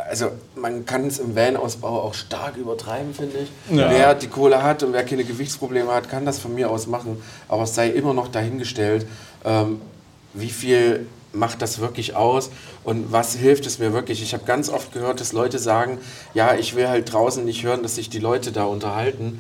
[0.08, 3.76] also man kann es im Van-Ausbau auch stark übertreiben, finde ich.
[3.76, 3.90] Ja.
[3.90, 7.20] Wer die Kohle hat und wer keine Gewichtsprobleme hat, kann das von mir aus machen.
[7.48, 9.06] Aber es sei immer noch dahingestellt,
[9.44, 9.80] ähm,
[10.34, 11.06] wie viel
[11.38, 12.50] macht das wirklich aus
[12.84, 14.22] und was hilft es mir wirklich?
[14.22, 15.98] Ich habe ganz oft gehört, dass Leute sagen,
[16.34, 19.38] ja, ich will halt draußen nicht hören, dass sich die Leute da unterhalten.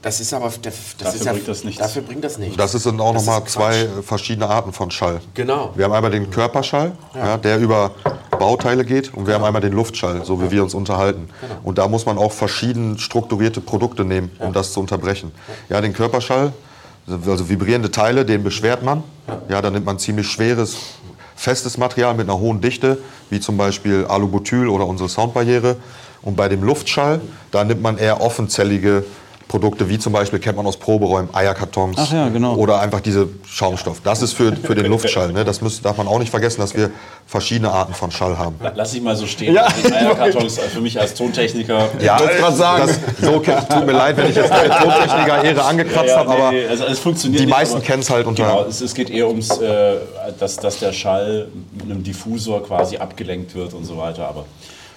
[0.00, 1.80] Das ist aber, das Dafür ist ja, bringt das nichts.
[1.80, 2.56] Dafür bringt das nichts.
[2.56, 4.04] Das ist dann auch nochmal zwei Quatsch.
[4.04, 5.20] verschiedene Arten von Schall.
[5.34, 5.72] Genau.
[5.74, 7.36] Wir haben einmal den Körperschall, ja.
[7.36, 7.90] der über
[8.38, 11.28] Bauteile geht, und wir haben einmal den Luftschall, so wie wir uns unterhalten.
[11.64, 15.32] Und da muss man auch verschieden strukturierte Produkte nehmen, um das zu unterbrechen.
[15.68, 16.52] Ja, den Körperschall,
[17.26, 19.02] also vibrierende Teile, den beschwert man.
[19.48, 20.76] Ja, dann nimmt man ziemlich schweres,
[21.38, 22.98] festes Material mit einer hohen Dichte,
[23.30, 25.76] wie zum Beispiel Alubutyl oder unsere Soundbarriere.
[26.20, 27.20] Und bei dem Luftschall,
[27.52, 29.04] da nimmt man eher offenzellige
[29.48, 32.54] Produkte wie zum Beispiel, kennt man aus Proberäumen, Eierkartons Ach ja, genau.
[32.56, 34.02] oder einfach diese Schaumstoff.
[34.04, 35.32] Das ist für, für den Luftschall.
[35.32, 35.42] Ne?
[35.44, 36.90] Das muss, darf man auch nicht vergessen, dass wir
[37.26, 38.56] verschiedene Arten von Schall haben.
[38.74, 39.54] Lass ich mal so stehen.
[39.54, 39.66] Ja.
[39.66, 41.88] Eierkartons für mich als Tontechniker.
[41.98, 42.86] Ja, wollte grad sagen.
[42.86, 46.84] Das, so, tut mir leid, wenn ich jetzt deine Tontechniker-Ehre angekratzt habe, aber nee, also
[46.84, 48.44] es funktioniert die nicht, meisten aber- kennen es halt unter.
[48.44, 49.96] Genau, es, es geht eher ums, äh,
[50.38, 54.28] dass, dass der Schall mit einem Diffusor quasi abgelenkt wird und so weiter.
[54.28, 54.44] Aber äh,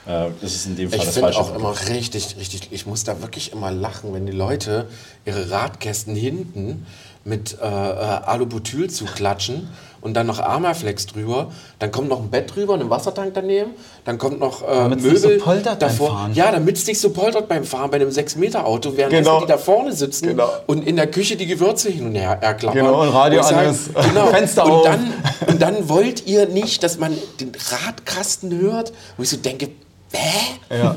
[0.06, 3.04] das ist in dem Fall Ich das finde falsche auch immer richtig, richtig, ich muss
[3.04, 4.88] da wirklich immer lachen, wenn die Leute
[5.26, 6.86] ihre Radkästen hinten
[7.24, 9.70] mit äh, äh, Alubutyl zuklatschen
[10.02, 13.76] und dann noch Armaflex drüber, dann kommt noch ein Bett drüber und ein Wassertank daneben,
[14.06, 16.10] dann kommt noch äh, Damit's nicht Möbel so poltert beim davor.
[16.10, 16.34] Fahren.
[16.34, 19.42] Ja, damit es nicht so poltert beim Fahren bei einem 6-Meter-Auto, während Genau.
[19.42, 20.50] die da vorne sitzen Genau.
[20.66, 22.84] und in der Küche die Gewürze hin und her erklappern.
[22.84, 24.04] Genau, und Radio Und sagen, an.
[24.10, 24.26] Genau.
[24.28, 24.84] Fenster und auf.
[24.86, 25.14] Dann,
[25.48, 29.70] und dann wollt ihr nicht, dass man den Radkasten hört, wo ich so denke,
[30.14, 30.76] hä?
[30.78, 30.96] Ja.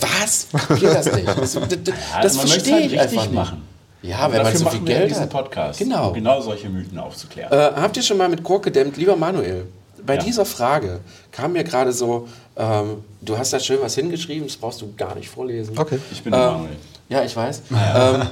[0.00, 0.44] Was?
[0.44, 1.26] Verstehe das nicht.
[1.36, 3.32] Das, das, das, man möchte es verstehe halt ich richtig einfach nicht.
[3.34, 3.62] machen.
[4.02, 5.30] Ja, Und wenn man so viel machen wir Geld diesen hat.
[5.30, 6.08] Podcast, Genau.
[6.08, 7.52] um genau solche Mythen aufzuklären.
[7.52, 9.66] Äh, habt ihr schon mal mit Kork gedämmt, lieber Manuel?
[10.04, 10.22] Bei Ja.
[10.22, 11.00] dieser Frage
[11.30, 15.14] kam mir gerade so, ähm, du hast da schön was hingeschrieben, das brauchst du gar
[15.14, 15.78] nicht vorlesen.
[15.78, 15.98] Okay.
[16.10, 16.76] ich bin der Ähm, Manuel.
[17.08, 17.62] ja, ich weiß.
[17.72, 18.22] Ähm,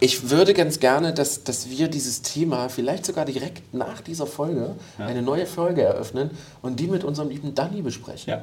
[0.00, 4.74] ich würde ganz gerne, dass, dass wir dieses Thema vielleicht sogar direkt nach dieser Folge
[4.98, 6.30] eine neue Folge eröffnen
[6.62, 8.30] und die mit unserem lieben Danny besprechen.
[8.30, 8.42] Ja.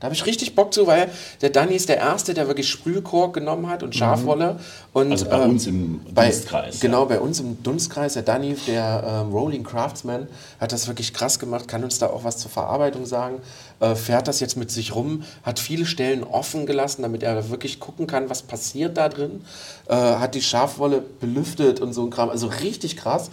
[0.00, 1.10] Da habe ich richtig Bock zu, weil
[1.42, 4.58] der Danny ist der Erste, der wirklich Sprühkork genommen hat und Schafwolle.
[4.94, 7.04] Und, Also bei ähm, uns im bei, Dunstkreis, Genau, ja.
[7.04, 8.14] bei uns im Dunstkreis.
[8.14, 10.26] Der Danny, der ähm, Rolling Craftsman,
[10.58, 13.42] hat das wirklich krass gemacht, kann uns da auch was zur Verarbeitung sagen.
[13.80, 17.78] Äh, fährt das jetzt mit sich rum, hat viele Stellen offen gelassen, damit er wirklich
[17.78, 19.42] gucken kann, was passiert da drin.
[19.86, 22.30] Äh, hat die Schafwolle belüftet und so ein Kram.
[22.30, 23.30] Also richtig krass.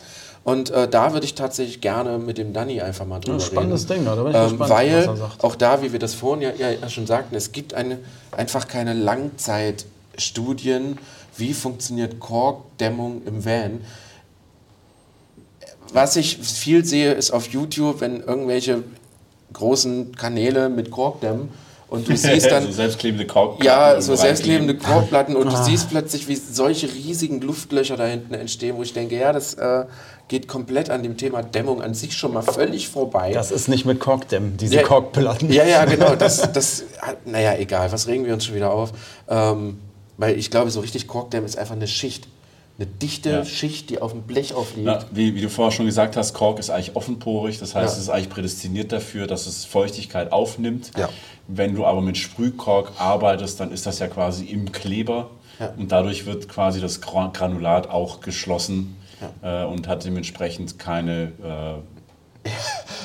[0.47, 4.05] Und äh, da würde ich tatsächlich gerne mit dem Danny einfach mal drüber spannendes reden.
[4.05, 5.43] Ding, da bin ich ähm, gespannt, was Weil er sagt.
[5.43, 7.99] auch da, wie wir das vorhin ja, ja schon sagten, es gibt eine,
[8.31, 10.99] einfach keine Langzeitstudien,
[11.35, 13.81] wie funktioniert Korkdämmung im Van.
[15.91, 18.83] Was ich viel sehe, ist auf YouTube, wenn irgendwelche
[19.51, 21.49] großen Kanäle mit Kork dämmen
[21.89, 23.63] und du siehst dann so selbstklebende Kork.
[23.63, 28.75] ja, so selbstklebende Korkplatten und du siehst plötzlich, wie solche riesigen Luftlöcher da hinten entstehen,
[28.77, 29.85] wo ich denke, ja, das äh,
[30.27, 33.31] geht komplett an dem Thema Dämmung an sich schon mal völlig vorbei.
[33.33, 35.51] Das ist nicht mit Korkdämmen, diese Ja, Korkplatten.
[35.51, 36.15] Ja, ja, genau.
[36.19, 36.83] Das, das,
[37.25, 38.91] naja, egal, was regen wir uns schon wieder auf?
[39.29, 39.79] Ähm,
[40.17, 42.27] weil ich glaube, so richtig Korkdämm ist einfach eine Schicht.
[42.79, 43.45] Eine dichte Ja.
[43.45, 44.85] Schicht, die auf dem Blech aufliegt.
[44.85, 47.97] Na, wie, wie du vorher schon gesagt hast, Kork ist eigentlich offenporig, das heißt, Ja.
[47.97, 50.91] es ist eigentlich prädestiniert dafür, dass es Feuchtigkeit aufnimmt.
[50.97, 51.09] Ja.
[51.47, 55.29] Wenn du aber mit Sprühkork arbeitest, dann ist das ja quasi im Kleber
[55.59, 55.73] Ja.
[55.77, 58.95] und dadurch wird quasi das Gra- Granulat auch geschlossen
[59.41, 61.31] äh, und hat dementsprechend keine.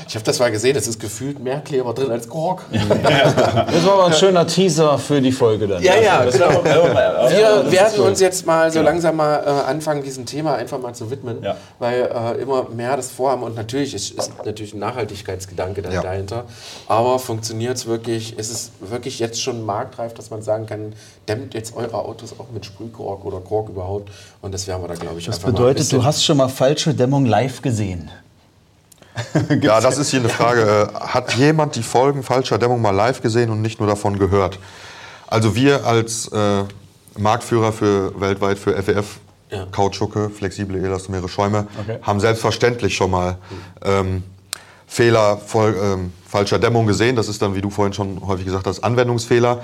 [0.09, 2.65] Ich habe das mal gesehen, es ist gefühlt mehr Kleber drin als Kork.
[2.71, 5.83] Das war aber ein schöner Teaser für die Folge dann.
[5.83, 6.63] Ja, ja, genau.
[6.65, 10.95] Wir Wir werden uns jetzt mal so langsam mal äh, anfangen, diesem Thema einfach mal
[10.95, 11.57] zu widmen, Ja.
[11.79, 16.03] weil äh, immer mehr das vorhaben und natürlich ist, ist natürlich ein Nachhaltigkeitsgedanke dann Ja.
[16.03, 16.45] dahinter,
[16.89, 20.93] aber funktioniert es wirklich, ist es wirklich jetzt schon marktreif, dass man sagen kann,
[21.29, 24.11] dämmt jetzt eure Autos auch mit Sprühkork oder Kork überhaupt
[24.43, 26.37] und das werden wir da glaube ich Das einfach mal ein bedeutet, du hast schon
[26.37, 28.11] mal falsche Dämmung live gesehen.
[29.61, 30.89] Ja, das ist hier eine Frage.
[30.93, 34.59] Äh, Hat jemand die Folgen falscher Dämmung mal live gesehen und nicht nur davon gehört?
[35.27, 36.65] Also wir als äh,
[37.19, 39.19] Marktführer für weltweit für FEF,
[39.51, 39.67] Ja.
[39.71, 41.99] Kautschucke, flexible elastomere Schäume, Okay.
[42.03, 43.37] haben selbstverständlich schon mal
[43.85, 44.23] ähm,
[44.87, 47.17] Fehler voll, ähm, falscher Dämmung gesehen.
[47.17, 49.63] Das ist dann, wie du vorhin schon häufig gesagt hast, Anwendungsfehler.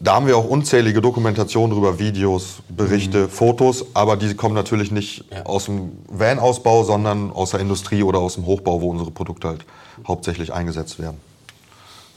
[0.00, 5.24] Da haben wir auch unzählige Dokumentationen drüber, Videos, Berichte, Fotos, aber die kommen natürlich nicht
[5.30, 5.44] Ja.
[5.46, 9.64] aus dem Van-Ausbau, sondern aus der Industrie oder aus dem Hochbau, wo unsere Produkte halt
[10.06, 11.18] hauptsächlich eingesetzt werden.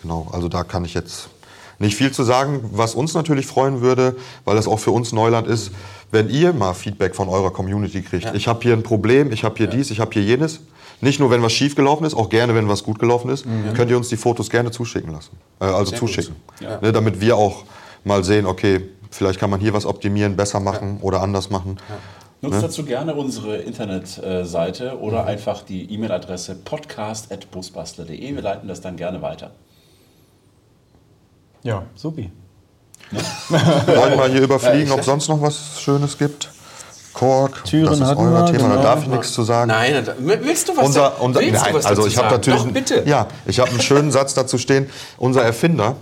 [0.01, 1.29] Genau, also da kann ich jetzt
[1.77, 2.61] nicht viel zu sagen.
[2.73, 4.15] Was uns natürlich freuen würde,
[4.45, 5.71] weil das auch für uns Neuland ist,
[6.11, 8.25] wenn ihr mal Feedback von eurer Community kriegt.
[8.25, 8.33] Ja.
[8.33, 10.59] Ich habe hier ein Problem, ich habe hier dies, ich habe hier jenes.
[11.01, 13.89] Nicht nur, wenn was schief gelaufen ist, auch gerne, wenn was gut gelaufen ist, könnt
[13.89, 15.37] ihr uns die Fotos gerne zuschicken lassen.
[15.59, 16.35] Äh, also Sehr zuschicken.
[16.59, 16.79] Ja.
[16.81, 17.63] Ne, damit wir auch
[18.03, 21.77] mal sehen, okay, vielleicht kann man hier was optimieren, besser machen oder anders machen.
[22.41, 28.35] Nutzt dazu gerne unsere Internetseite oder einfach die E-Mail-Adresse podcast.busbastler.de.
[28.35, 29.51] Wir leiten das dann gerne weiter.
[31.63, 32.31] Ja, supi.
[33.11, 36.49] Wollen wir mal hier überfliegen, ob sonst noch was Schönes gibt?
[37.19, 38.81] Kork, Türen das ist euer wir, Thema, da genau.
[38.81, 39.67] darf ich nichts zu sagen.
[39.67, 42.29] Nein, da- willst du was unser, unser, willst nein, du was also dazu ich habe
[42.29, 42.35] sagen?
[42.35, 43.09] natürlich, Doch, bitte.
[43.09, 44.89] ja, ich habe einen schönen Satz dazu stehen.
[45.17, 45.97] Unser Erfinder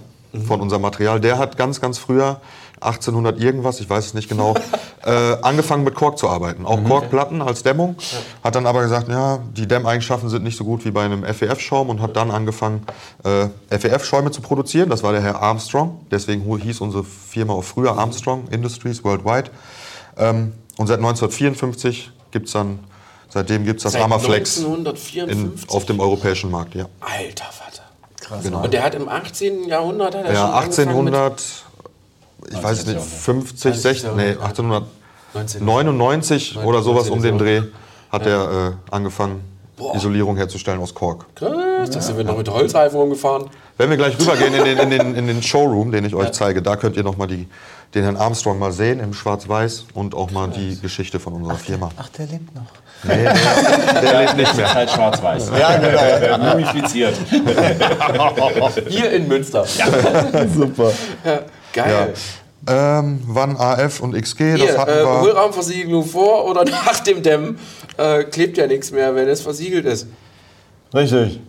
[0.45, 1.19] von unserem Material.
[1.19, 2.39] Der hat ganz, ganz früher,
[2.81, 4.53] 1800 irgendwas, ich weiß es nicht genau,
[5.05, 6.67] äh, angefangen mit Kork zu arbeiten.
[6.67, 7.95] Auch Korkplatten als Dämmung.
[8.43, 11.89] Hat dann aber gesagt, ja, die Dämmeigenschaften sind nicht so gut wie bei einem FEF-Schaum
[11.89, 12.83] und hat dann angefangen,
[13.23, 14.91] äh, FEF-Schäume zu produzieren.
[14.91, 16.01] Das war der Herr Armstrong.
[16.11, 19.49] Deswegen hieß unsere Firma auch früher Armstrong Industries Worldwide.
[20.17, 22.79] Ähm, und seit 1954 gibt es dann,
[23.29, 25.69] seitdem gibt es das Seit Armaflex in, 1954.
[25.69, 26.75] auf dem europäischen Markt.
[26.75, 26.85] Ja.
[26.99, 27.83] Alter Vater.
[28.21, 28.43] Krass.
[28.43, 28.63] Genau.
[28.63, 29.67] Und der hat im 18.
[29.67, 31.43] Jahrhundert hat er Ja, schon angefangen mit- 1800,
[32.51, 34.65] ich weiß es nicht, 50, 60, nee, 19.
[35.33, 37.61] 1899 oder sowas um den 19.
[37.61, 37.67] Dreh
[38.11, 39.41] hat er äh, angefangen,
[39.75, 39.95] Boah.
[39.95, 41.25] Isolierung herzustellen aus Kork.
[41.35, 43.45] Krass, da sind wir noch mit Holzreifen rumgefahren.
[43.77, 46.63] Wenn wir gleich rübergehen in den, in den, in den Showroom, den ich euch zeige,
[46.63, 47.27] da könnt ihr nochmal
[47.93, 51.89] den Herrn Armstrong mal sehen im Schwarz-Weiß und auch mal die Geschichte von unserer Firma.
[51.97, 52.63] Ach, der lebt noch.
[53.03, 54.73] Nee, der, der lebt nicht Ist mehr.
[54.73, 55.51] halt schwarz-weiß.
[55.59, 56.37] Ja, genau.
[56.55, 57.15] Mumifiziert.
[58.87, 59.65] Hier in Münster.
[60.55, 60.91] Super.
[61.73, 62.13] Geil.
[62.69, 65.21] Ähm, wann AF und XG, das Hier, hatten äh, wir.
[65.21, 67.59] Hohlraumversiegelung vor oder nach dem Dämmen
[67.97, 70.07] äh, klebt ja nichts mehr, wenn es versiegelt ist.
[70.93, 71.39] Richtig.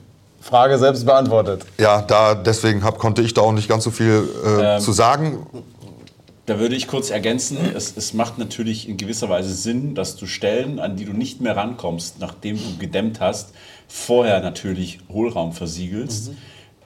[0.40, 1.64] Frage selbst beantwortet.
[1.78, 4.92] Ja, da, deswegen hab, konnte ich da auch nicht ganz so viel äh, Ähm, zu
[4.92, 5.44] sagen.
[6.48, 10.24] Da würde ich kurz ergänzen, es, es macht natürlich in gewisser Weise Sinn, dass du
[10.24, 13.52] Stellen, an die du nicht mehr rankommst, nachdem du gedämmt hast,
[13.86, 16.32] vorher natürlich Hohlraum versiegelst,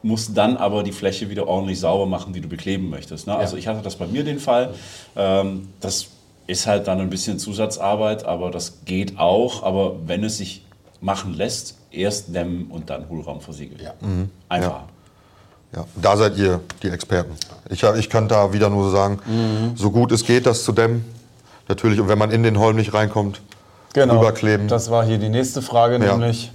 [0.03, 3.29] musst dann aber die Fläche wieder ordentlich sauber machen, die du bekleben möchtest.
[3.29, 3.37] Ne?
[3.37, 4.75] Also ich hatte das bei mir den Fall.
[5.15, 6.09] Ähm, das
[6.49, 9.63] ist halt dann ein bisschen Zusatzarbeit, aber das geht auch.
[9.63, 10.67] Aber wenn es sich
[11.01, 13.81] machen lässt, erst dämmen und dann Hohlraum versiegeln.
[14.49, 14.71] Einfach.
[14.71, 14.89] Ja,
[15.97, 17.33] da seid ihr die Experten.
[17.71, 19.19] Ich, ich kann da wieder nur sagen,
[19.75, 21.05] so gut es geht, das zu dämmen.
[21.69, 23.41] Natürlich, und wenn man in den Holm nicht reinkommt,
[23.95, 24.19] Genau.
[24.19, 24.69] rüberkleben.
[24.69, 26.13] Das war hier die nächste Frage, Ja.
[26.17, 26.51] nämlich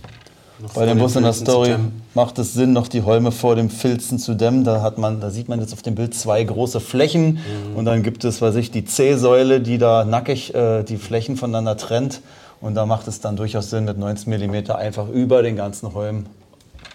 [0.60, 1.76] bei vor dem Bus in der Story
[2.16, 4.64] macht es Sinn, noch die Holme vor dem Filzen zu dämmen.
[4.64, 7.40] Da, hat man, da sieht man jetzt auf dem Bild zwei große Flächen
[7.76, 11.78] und dann gibt es, weiß ich, die C-Säule, die da nackig äh, die Flächen voneinander
[11.78, 12.22] trennt.
[12.60, 16.26] Und da macht es dann durchaus Sinn, mit 19 mm einfach über den ganzen Holm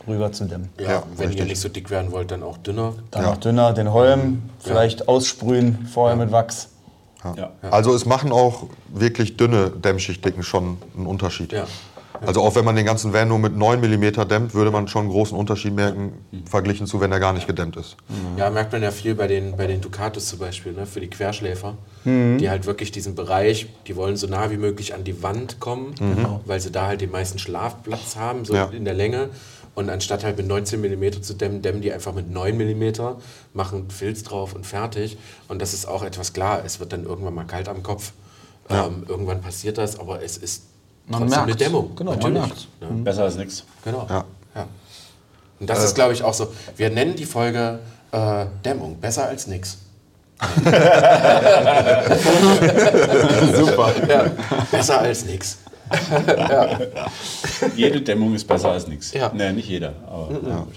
[0.07, 0.69] rüber zu dämmen.
[0.79, 1.49] Ja, Ja, wenn ihr richtig.
[1.49, 2.95] nicht so dick werden wollt, dann auch dünner.
[3.11, 3.31] Dann Ja.
[3.31, 6.69] noch dünner den Holm, vielleicht aussprühen, vorher mit Wachs.
[7.37, 7.51] Ja.
[7.71, 11.53] Also es machen auch wirklich dünne Dämmschichtdicken schon einen Unterschied.
[11.53, 11.67] Ja.
[12.25, 15.03] Also auch wenn man den ganzen Van nur mit 9 mm dämmt, würde man schon
[15.03, 16.13] einen großen Unterschied merken,
[16.49, 17.97] verglichen zu, wenn er gar nicht gedämmt ist.
[18.37, 21.09] Ja, merkt man ja viel bei den, bei den Ducatos zum Beispiel, ne, für die
[21.11, 21.75] Querschläfer,
[22.05, 25.95] die halt wirklich diesen Bereich, die wollen so nah wie möglich an die Wand kommen,
[26.47, 28.67] weil sie da halt den meisten Schlafplatz haben, so Ja.
[28.73, 29.31] in der Länge.
[29.75, 32.93] Und anstatt halt mit 19 mm zu dämmen, dämmen die einfach mit 9 mm,
[33.55, 35.17] machen Filz drauf und fertig.
[35.49, 38.13] Und das ist auch etwas klar, es wird dann irgendwann mal kalt am Kopf.
[38.69, 40.65] Ähm, irgendwann passiert das, aber es ist
[41.07, 41.57] Man trotzdem eine.
[41.57, 41.97] Dämmung.
[41.97, 42.43] Genau, man natürlich.
[42.47, 42.69] merkt's.
[42.81, 42.89] Ja.
[42.91, 43.65] Besser als nichts.
[43.85, 44.07] Genau.
[44.09, 44.25] Ja.
[44.55, 44.69] Ja.
[45.59, 46.53] Und das ist, glaube ich, auch so.
[46.77, 47.79] Wir nennen die Folge
[48.13, 48.99] äh, Dämmung.
[49.01, 49.79] Besser als nix.
[53.55, 53.93] Super.
[54.09, 54.31] Ja.
[54.71, 55.25] Besser als
[55.93, 57.77] nix.
[57.77, 59.13] Jede Dämmung ist besser als nichts.
[59.13, 59.31] Ja.
[59.35, 59.95] Nee, nicht jeder.
[60.07, 60.57] Aber, ja.
[60.59, 60.75] gut.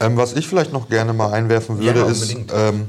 [0.00, 2.88] Ähm, was ich vielleicht noch gerne mal einwerfen würde, Ja, ist, ähm,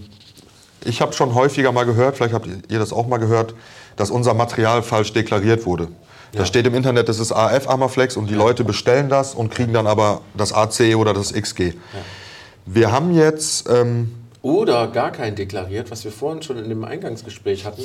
[0.85, 3.53] ich habe schon häufiger mal gehört, vielleicht habt ihr das auch mal gehört,
[3.95, 5.89] dass unser Material falsch deklariert wurde.
[6.35, 9.71] Da steht im Internet, das ist AF Armaflex und die Leute bestellen das und kriegen
[9.71, 11.73] dann aber das AC oder das XG.
[12.65, 17.65] Wir haben jetzt, ähm, Oder gar kein deklariert, was wir vorhin schon in dem Eingangsgespräch
[17.65, 17.83] hatten,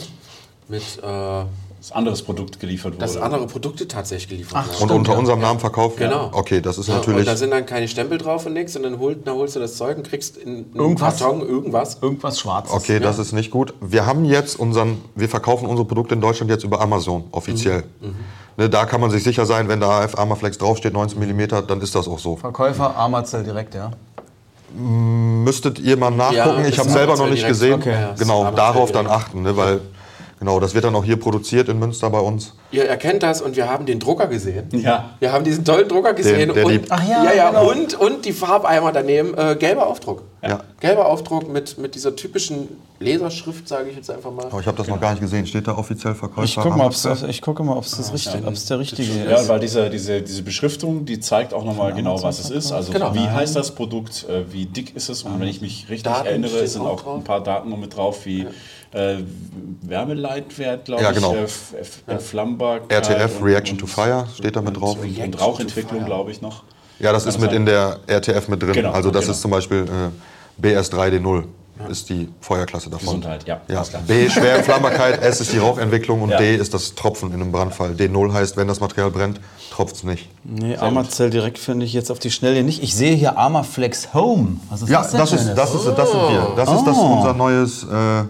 [0.69, 1.45] mit äh,
[1.79, 2.99] Das anderes Produkt geliefert wurde.
[2.99, 4.99] dass andere Produkte tatsächlich geliefert und werden.
[4.99, 6.11] unter unserem Namen verkauft werden.
[6.11, 6.31] Genau.
[6.33, 7.20] Okay, das ist Ja, natürlich.
[7.20, 9.61] Und da sind dann keine Stempel drauf und nichts und dann, holt, dann holst du
[9.61, 11.18] das Zeug und kriegst in Irgendwas.
[11.20, 11.99] Karton irgendwas.
[12.03, 12.72] Irgendwas Schwarzes.
[12.74, 13.74] Okay, das ist nicht gut.
[13.81, 17.85] Wir haben jetzt unseren, wir verkaufen unsere Produkte in Deutschland jetzt über Amazon offiziell.
[18.57, 21.81] Ne, da kann man sich sicher sein, wenn da AF Armaflex draufsteht, 19 mm, dann
[21.81, 22.35] ist das auch so.
[22.35, 23.93] Verkäufer Amazell direkt, ja.
[24.74, 26.62] Müsstet ihr mal nachgucken.
[26.62, 27.55] Ja, ich habe selber noch Amazon nicht direkt.
[27.55, 27.74] gesehen.
[27.74, 29.81] Okay, ja, genau, darauf dann achten, ne, weil
[30.39, 32.55] genau, das wird dann auch hier produziert in Münster bei uns.
[32.70, 34.68] Ihr erkennt das und wir haben den Drucker gesehen.
[34.72, 35.11] Ja.
[35.20, 37.70] Wir haben diesen tollen Drucker gesehen der und, die- Ach ja, ja, ja, genau.
[37.70, 40.22] und, und die Farbeimer daneben, äh, gelber Aufdruck.
[40.43, 40.61] Ja.
[40.80, 42.68] Gelber Aufdruck mit, mit dieser typischen
[43.01, 44.47] Laserschrift, sage ich jetzt einfach mal.
[44.47, 45.47] Aber ich habe das noch gar nicht gesehen.
[45.47, 46.45] Steht da offiziell Verkäufer?
[46.45, 49.36] Ich gucke mal, ob es ich gucke mal, ob's das richtig, ob's der richtige Ja,
[49.39, 49.49] ist.
[49.49, 52.70] weil diese, diese, diese Beschriftung, die zeigt auch nochmal genau, was es ist.
[52.72, 53.14] Also Genau.
[53.14, 56.27] wie heißt das Produkt, äh, wie dick ist es und wenn ich mich richtig Daten
[56.27, 58.47] erinnere, sind auch auch ein paar Daten noch mit drauf, wie
[58.93, 59.16] äh,
[59.82, 61.35] Wärmeleitwert, glaube Ja, ich, genau.
[61.35, 64.97] äh, F- F- Entflammbarkeit RTF, und- Reaction und- to Fire, steht da mit drauf.
[64.97, 66.62] Und, Reaction und Rauchentwicklung, glaube ich, noch.
[66.98, 67.60] Ja, das ist Kann mit sein.
[67.60, 68.73] in der RTF mit drin.
[68.73, 69.32] Genau, also das genau.
[69.32, 71.44] ist zum Beispiel äh, BS3D0.
[71.89, 73.06] ist die Feuerklasse davon.
[73.06, 73.60] Gesundheit, ja.
[73.69, 73.85] ja.
[74.05, 76.39] B, Schwerentflammbarkeit, S ist die Rauchentwicklung und Ja.
[76.39, 77.93] D ist das Tropfen in einem Brandfall.
[77.93, 79.40] D0 heißt, wenn das Material brennt,
[79.70, 80.28] tropft es nicht.
[80.43, 82.82] Nee, Armazell direkt finde ich jetzt auf die Schnelle nicht.
[82.82, 84.56] Ich sehe hier Armaflex Home.
[84.70, 86.52] Was ist Ja, das denn das ist, das, ist, das sind wir.
[86.56, 87.16] Das ist das Oh.
[87.19, 88.24] unser neues äh,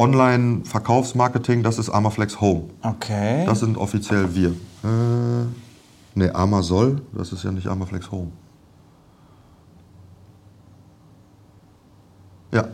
[0.00, 2.70] Online-Verkaufsmarketing, das ist Armaflex Home.
[2.82, 3.44] Okay.
[3.44, 4.48] Das sind offiziell wir.
[4.82, 5.46] Äh,
[6.14, 8.32] ne, Armasol, das ist ja nicht Armaflex Home.
[12.52, 12.64] Ja.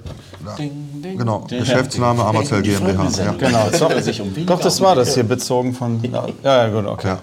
[0.57, 1.19] Ding, ding.
[1.19, 1.41] genau.
[1.41, 3.09] Geschäftsname Amazell GmbH.
[3.19, 3.33] Ja.
[3.33, 6.01] Genau, Es soll sich um Doch, das war das hier bezogen von.
[6.05, 7.09] Ja, ja, gut, okay.
[7.09, 7.19] Ja.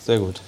[0.00, 0.40] Sehr gut.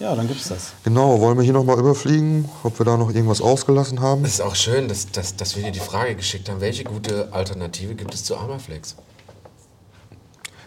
[0.00, 0.72] Ja, dann gibt's das.
[0.84, 4.24] Genau, wollen wir hier nochmal überfliegen, ob wir da noch irgendwas ausgelassen haben?
[4.24, 7.28] Es ist auch schön, dass, dass, dass wir dir die Frage geschickt haben, welche gute
[7.32, 8.94] Alternative gibt es zu Armaflex?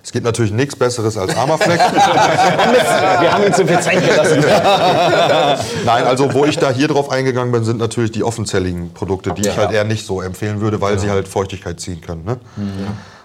[0.03, 1.79] Es gibt natürlich nichts Besseres als Armaflex.
[1.93, 4.39] Wir haben ihm zu viel Zeit gelassen.
[5.85, 9.41] Nein, also wo ich da hier drauf eingegangen bin, sind natürlich die offenzelligen Produkte, die
[9.41, 9.57] ich Ja.
[9.57, 12.25] halt eher nicht so empfehlen würde, weil sie halt Feuchtigkeit ziehen können.
[12.25, 12.39] Ne?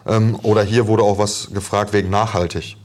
[0.06, 2.76] Ähm, oder hier wurde auch was gefragt wegen nachhaltig.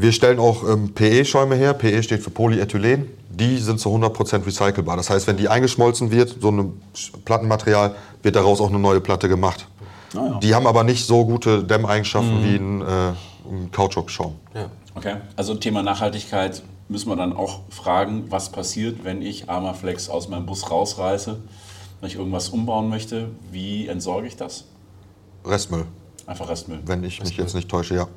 [0.00, 1.74] Wir stellen auch ähm, PE-Schäume her.
[1.74, 3.10] PE steht für Polyethylen.
[3.28, 4.96] Die sind zu 100% recycelbar.
[4.96, 6.80] Das heißt, wenn die eingeschmolzen wird, so ein
[7.26, 9.68] Plattenmaterial, wird daraus auch eine neue Platte gemacht.
[10.42, 14.36] Die haben aber nicht so gute Dämmeigenschaften wie ein, äh, ein Kautschukschaum.
[14.54, 14.70] Ja.
[14.94, 20.28] Okay, also Thema Nachhaltigkeit müssen wir dann auch fragen, was passiert, wenn ich Armaflex aus
[20.28, 21.36] meinem Bus rausreiße,
[22.00, 24.64] wenn ich irgendwas umbauen möchte, wie entsorge ich das?
[25.44, 25.84] Restmüll,
[26.26, 26.80] Einfach Restmüll.
[26.86, 28.08] wenn ich mich jetzt nicht täusche, ja.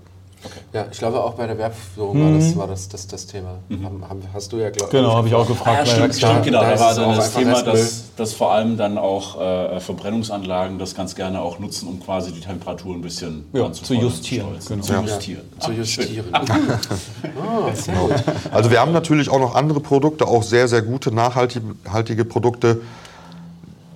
[0.73, 3.59] Ja, ich glaube auch bei der Werbführung war das, war das, das, das Thema.
[3.69, 5.69] Haben, haben, hast du ja, glaube Genau, habe ich auch gefragt.
[5.77, 6.43] Ah, ja, stimmt, stimmt.
[6.43, 9.79] Genau, Da da war dann auch das Thema, dass, dass vor allem dann auch äh,
[9.79, 14.47] Verbrennungsanlagen das ganz gerne auch nutzen, um quasi die Temperatur ein bisschen Ja, zu justieren,
[14.67, 14.81] genau.
[14.81, 15.01] Zu Ja.
[15.01, 15.41] justieren.
[15.59, 16.25] zu Ah, justieren.
[17.41, 18.11] Ah, sehr gut.
[18.51, 22.81] Also wir haben natürlich auch noch andere Produkte, auch sehr, sehr gute, nachhaltige Produkte.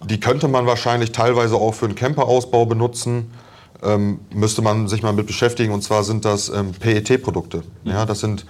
[0.09, 3.31] Die könnte man wahrscheinlich teilweise auch für einen Camperausbau benutzen.
[3.83, 5.71] Ähm, müsste man sich mal mit beschäftigen.
[5.73, 7.63] Und zwar sind das ähm, PET-Produkte.
[7.83, 8.45] Ja, das sind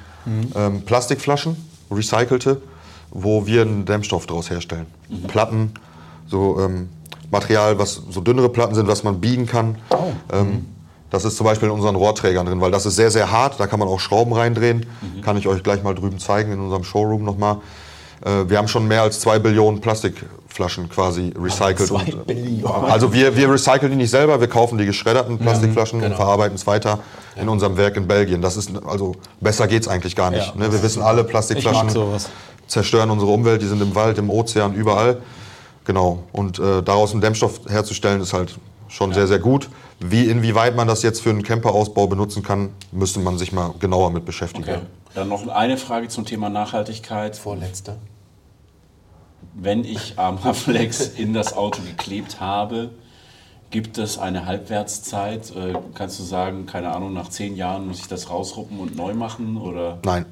[0.55, 1.55] ähm, Plastikflaschen,
[1.91, 2.61] recycelte,
[3.11, 4.87] wo wir einen Dämmstoff daraus herstellen.
[5.27, 5.71] Platten,
[6.27, 6.89] so ähm,
[7.31, 9.77] Material, was so dünnere Platten sind, was man biegen kann.
[10.31, 10.65] Ähm,
[11.09, 13.59] das ist zum Beispiel in unseren Rohrträgern drin, weil das ist sehr, sehr hart.
[13.59, 14.85] Da kann man auch Schrauben reindrehen.
[15.21, 17.57] Kann ich euch gleich mal drüben zeigen in unserem Showroom nochmal.
[18.21, 21.87] Wir haben schon mehr als zwei Billionen Plastikflaschen quasi recycelt.
[21.87, 22.85] Zwei und, Billionen.
[22.85, 26.65] Also wir, wir recyceln die nicht selber, wir kaufen die geschredderten Plastikflaschen und verarbeiten es
[26.65, 26.99] weiter
[27.35, 28.41] in unserem Werk in Belgien.
[28.41, 30.47] Das ist also besser geht's eigentlich gar nicht.
[30.47, 30.55] Ja.
[30.55, 30.71] Ne?
[30.71, 31.89] Wir wissen alle, Plastikflaschen
[32.67, 33.61] zerstören unsere Umwelt.
[33.61, 35.17] Die sind im Wald, im Ozean, überall.
[35.85, 36.23] Genau.
[36.33, 38.57] Und äh, daraus einen Dämmstoff herzustellen ist halt
[38.89, 39.69] schon sehr, sehr gut.
[39.99, 44.11] Wie inwieweit man das jetzt für einen Camperausbau benutzen kann, müsste man sich mal genauer
[44.11, 44.69] mit beschäftigen.
[44.69, 44.81] Okay.
[45.17, 47.35] Dann noch eine Frage zum Thema Nachhaltigkeit.
[47.35, 47.95] Vorletzter.
[49.55, 52.91] Wenn ich Armaflex in das Auto geklebt habe,
[53.71, 55.55] gibt es eine Halbwertszeit?
[55.55, 59.15] Äh, kannst du sagen, keine Ahnung, nach zehn Jahren muss ich das rausruppen und neu
[59.15, 59.57] machen?
[59.57, 59.97] Oder?
[60.05, 60.27] Nein.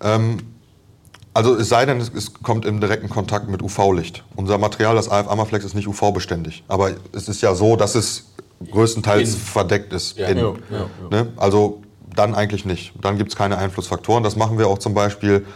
[0.00, 0.38] Ähm,
[1.34, 4.22] also es sei denn, es, kommt im direkten Kontakt mit UV-Licht.
[4.36, 6.62] Unser Material, das AF Amaflex, ist nicht UV-beständig.
[6.68, 8.26] Aber es ist ja so, dass es
[8.70, 9.40] größtenteils Innen.
[9.40, 10.16] verdeckt ist.
[10.16, 10.30] Ja.
[10.30, 11.32] Ja, ja, Ne?
[11.36, 11.82] Also
[12.18, 12.92] dann eigentlich nicht.
[13.00, 14.22] Dann gibt es keine Einflussfaktoren.
[14.22, 15.46] Das machen wir auch zum Beispiel,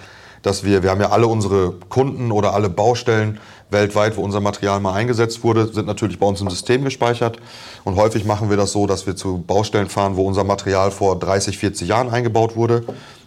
[0.42, 3.38] dass wir, wir haben ja alle unsere Kunden oder alle Baustellen
[3.70, 7.38] weltweit, wo unser Material mal eingesetzt wurde, sind natürlich bei uns im System gespeichert.
[7.84, 11.18] Und häufig machen wir das so, dass wir zu Baustellen fahren, wo unser Material vor
[11.18, 12.84] 30, 40 Jahren eingebaut wurde.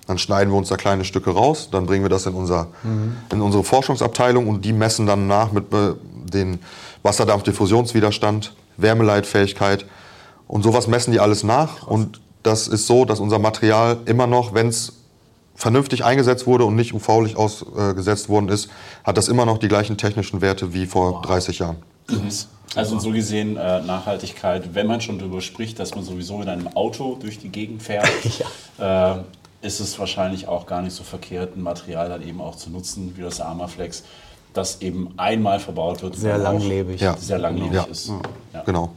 [0.08, 2.68] Dann schneiden wir uns da kleine Stücke raus, dann bringen wir das in, unser,
[3.32, 5.94] in unsere Forschungsabteilung und die messen dann nach mit äh,
[6.32, 6.60] den
[7.02, 9.86] Wasserdampfdiffusionswiderstand, Wärmeleitfähigkeit
[10.48, 11.88] und sowas messen die alles nach.
[11.88, 14.94] Und das ist so, dass unser Material immer noch, wenn es
[15.56, 18.70] vernünftig eingesetzt wurde und nicht UV-Licht ausgesetzt worden ist,
[19.04, 21.78] hat das immer noch die gleichen technischen Werte wie vor 30 Jahren.
[22.76, 26.68] Also so gesehen äh, Nachhaltigkeit, wenn man schon darüber spricht, dass man sowieso in einem
[26.76, 28.10] Auto durch die Gegend fährt,
[28.80, 29.16] äh,
[29.62, 33.14] ist es wahrscheinlich auch gar nicht so verkehrt, ein Material dann eben auch zu nutzen,
[33.16, 34.04] wie das Armaflex,
[34.54, 36.16] das eben einmal verbaut wird.
[36.18, 37.00] Sehr langlebig.
[37.02, 37.16] Ja.
[37.18, 37.84] Sehr langlebig Ja.
[37.84, 38.12] ist.
[38.54, 38.62] Ja.
[38.66, 38.92] Genau.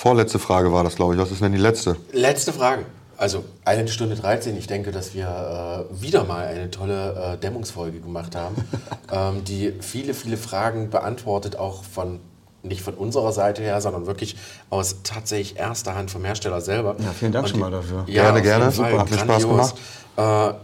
[0.00, 1.18] Vorletzte Frage war das, glaube ich.
[1.20, 1.96] Was ist denn die letzte?
[2.12, 2.84] Letzte Frage.
[3.16, 4.54] Also eine Stunde 13.
[4.58, 8.56] Ich denke, dass wir äh, wieder mal eine tolle äh, Dämmungsfolge gemacht haben,
[9.10, 12.20] ähm, die viele, viele Fragen beantwortet, auch von
[12.62, 14.36] nicht von unserer Seite her, sondern wirklich
[14.68, 16.96] aus tatsächlich erster Hand vom Hersteller selber.
[16.98, 18.04] Ja, vielen Dank Und schon die- mal dafür.
[18.06, 18.64] Ja, Gerne, gerne.
[18.64, 18.72] Fall.
[18.72, 19.74] Super, hat mir Spaß Grandios.
[20.18, 20.54] Äh,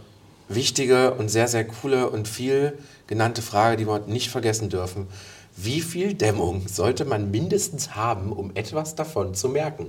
[0.47, 2.77] wichtige und sehr, sehr coole und viel
[3.07, 5.07] genannte Frage, die wir nicht vergessen dürfen.
[5.55, 9.87] Wie viel Dämmung sollte man mindestens haben, um etwas davon zu merken?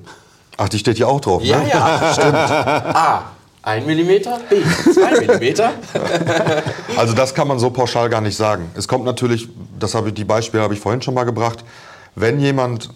[0.56, 1.68] Ach, die steht hier auch drauf, Ja, ne?
[1.68, 2.34] ja, stimmt.
[2.34, 3.22] A.
[3.62, 5.60] 1 mm, B 2 mm.
[6.98, 8.70] Also das kann man so pauschal gar nicht sagen.
[8.74, 11.64] Es kommt natürlich, das habe ich, die Beispiele habe ich vorhin schon mal gebracht,
[12.14, 12.90] wenn jemand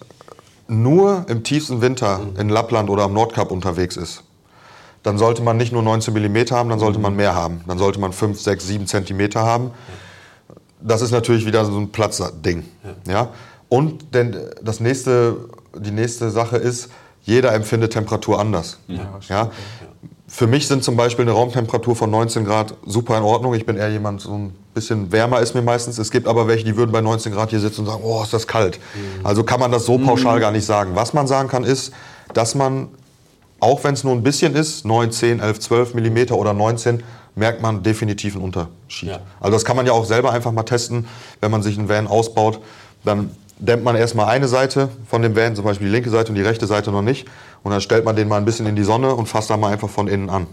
[0.69, 4.23] nur im tiefsten Winter in Lappland oder am Nordkap unterwegs ist,
[5.03, 7.63] dann sollte man nicht nur 19 mm haben, dann sollte man mehr haben.
[7.67, 9.71] Dann sollte man 5, 6, 7 cm haben.
[10.81, 12.65] Das ist natürlich wieder so ein Platzding.
[13.07, 13.31] Ja.
[13.69, 15.37] Und denn das nächste,
[15.77, 16.89] die nächste Sache ist,
[17.23, 18.79] jeder empfindet Temperatur anders.
[18.87, 19.19] Ja,
[20.27, 23.55] Für mich sind zum Beispiel eine Raumtemperatur von 19 Grad super in Ordnung.
[23.55, 25.99] Ich bin eher jemand, so ein bisschen wärmer ist mir meistens.
[25.99, 28.33] Es gibt aber welche, die würden bei 19 Grad hier sitzen und sagen, oh, ist
[28.33, 28.79] das kalt.
[29.25, 30.93] Also kann man das so pauschal gar nicht sagen.
[30.95, 31.93] Was man sagen kann, ist,
[32.33, 32.89] dass man,
[33.61, 37.03] auch wenn es nur ein bisschen ist, 9, 10, 11, 12 Millimeter oder 19,
[37.39, 39.11] merkt man definitiv einen Unterschied.
[39.11, 39.21] Ja.
[39.41, 41.07] Also das kann man ja auch selber einfach mal testen,
[41.41, 42.61] wenn man sich einen Van ausbaut.
[43.05, 46.35] Dann dämmt man erstmal eine Seite von dem Van, zum Beispiel die linke Seite und
[46.35, 47.27] die rechte Seite noch nicht.
[47.63, 49.73] Und dann stellt man den mal ein bisschen in die Sonne und fasst dann mal
[49.73, 50.47] einfach von innen an.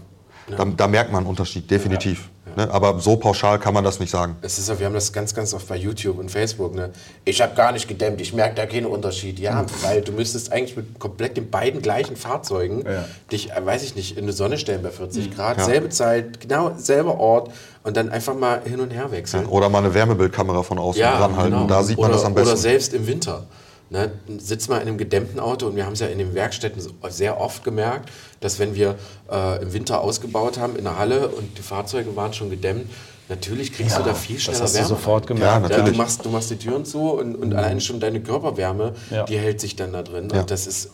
[0.48, 2.28] Da, da merkt man einen Unterschied, definitiv.
[2.56, 2.70] Ne?
[2.70, 4.36] Aber so pauschal kann man das nicht sagen.
[4.42, 6.74] Es ist so, wir haben das ganz, ganz oft bei YouTube und Facebook.
[6.74, 6.90] Ne?
[7.24, 9.38] Ich habe gar nicht gedämmt, ich merke da keinen Unterschied.
[9.38, 12.84] Ja, weil du müsstest eigentlich mit komplett den beiden gleichen Fahrzeugen
[13.30, 15.64] dich, äh, weiß ich nicht, in die Sonne stellen bei 40 Grad, Ja.
[15.64, 17.50] selbe Zeit, genau selber Ort
[17.82, 19.46] und dann einfach mal hin und her wechseln.
[19.46, 21.52] Oder mal eine Wärmebildkamera von außen dranhalten.
[21.52, 21.66] genau.
[21.66, 22.56] Da sieht man oder, das am Oder besten.
[22.56, 23.44] selbst im Winter.
[23.88, 26.82] Ne, sitzt mal in einem gedämmten Auto und wir haben es ja in den Werkstätten
[27.08, 28.10] sehr oft gemerkt,
[28.40, 28.96] dass wenn wir
[29.30, 32.90] äh, im Winter ausgebaut haben in der Halle und die Fahrzeuge waren schon gedämmt,
[33.28, 34.88] natürlich kriegst du da viel schneller Das hast du Wärme.
[34.88, 35.54] sofort Ja, gemerkt.
[35.54, 35.92] Ja, natürlich.
[35.92, 39.24] du, machst, du machst die Türen zu und, und allein schon deine Körperwärme, Ja.
[39.24, 40.28] die hält sich dann da drin.
[40.32, 40.40] Ja.
[40.40, 40.90] Und das ist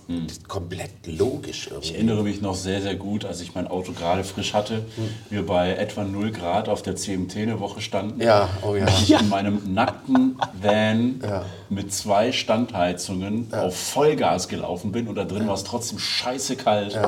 [0.48, 1.88] komplett logisch irgendwie.
[1.88, 4.84] Ich erinnere mich noch sehr, sehr gut, als ich mein Auto gerade frisch hatte,
[5.30, 8.20] wir bei etwa 0 Grad auf der CMT eine Woche standen.
[8.22, 8.86] Ja, oh ja.
[8.88, 11.44] Ich in meinem nackten Van Ja.
[11.68, 16.98] mit zwei Standheizungen auf Vollgas gelaufen bin und da drin war es trotzdem scheiße kalt.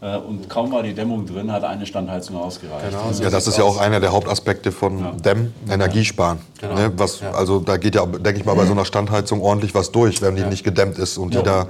[0.00, 2.90] Äh, Und kaum war die Dämmung drin, hat eine Standheizung ausgereicht.
[2.90, 6.38] Genau so Ja, das ist ja auch einer der Hauptaspekte von Dämm, Energiesparen.
[6.60, 6.74] Genau.
[6.74, 7.32] Ne, was, Ja.
[7.32, 10.36] Also da geht ja, denke ich mal, bei so einer Standheizung ordentlich was durch, wenn
[10.36, 11.66] die nicht gedämmt ist und die da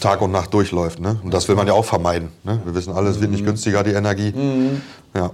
[0.00, 1.00] Tag und Nacht durchläuft.
[1.00, 1.18] Ne?
[1.22, 2.30] Und das will man ja auch vermeiden.
[2.44, 2.60] Ne?
[2.64, 4.32] Wir wissen alle, es wird nicht günstiger, die Energie.
[5.14, 5.20] Ja.
[5.22, 5.30] Ja.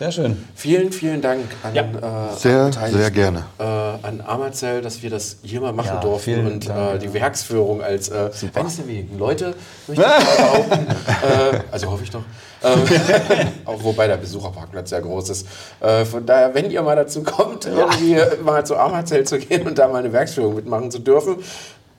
[0.00, 0.46] Sehr schön.
[0.54, 1.82] Vielen, vielen Dank an, Ja.
[1.82, 3.44] äh, Sehr, sehr gerne.
[3.58, 7.12] Äh, an Amazell, dass wir das hier mal machen Ja, durften und Dank, äh, die
[7.12, 9.52] Werksführung als äh, eines der wenigen Leute,
[9.86, 10.86] möchte ich behaupten.
[10.88, 12.22] äh, also hoffe ich doch.
[12.64, 12.80] Ähm,
[13.66, 15.46] auch wobei der Besucherparkplatz sehr groß ist.
[15.80, 19.76] Äh, von daher, wenn ihr mal dazu kommt, irgendwie mal zu Amazell zu gehen und
[19.78, 21.36] da mal eine Werksführung mitmachen zu dürfen,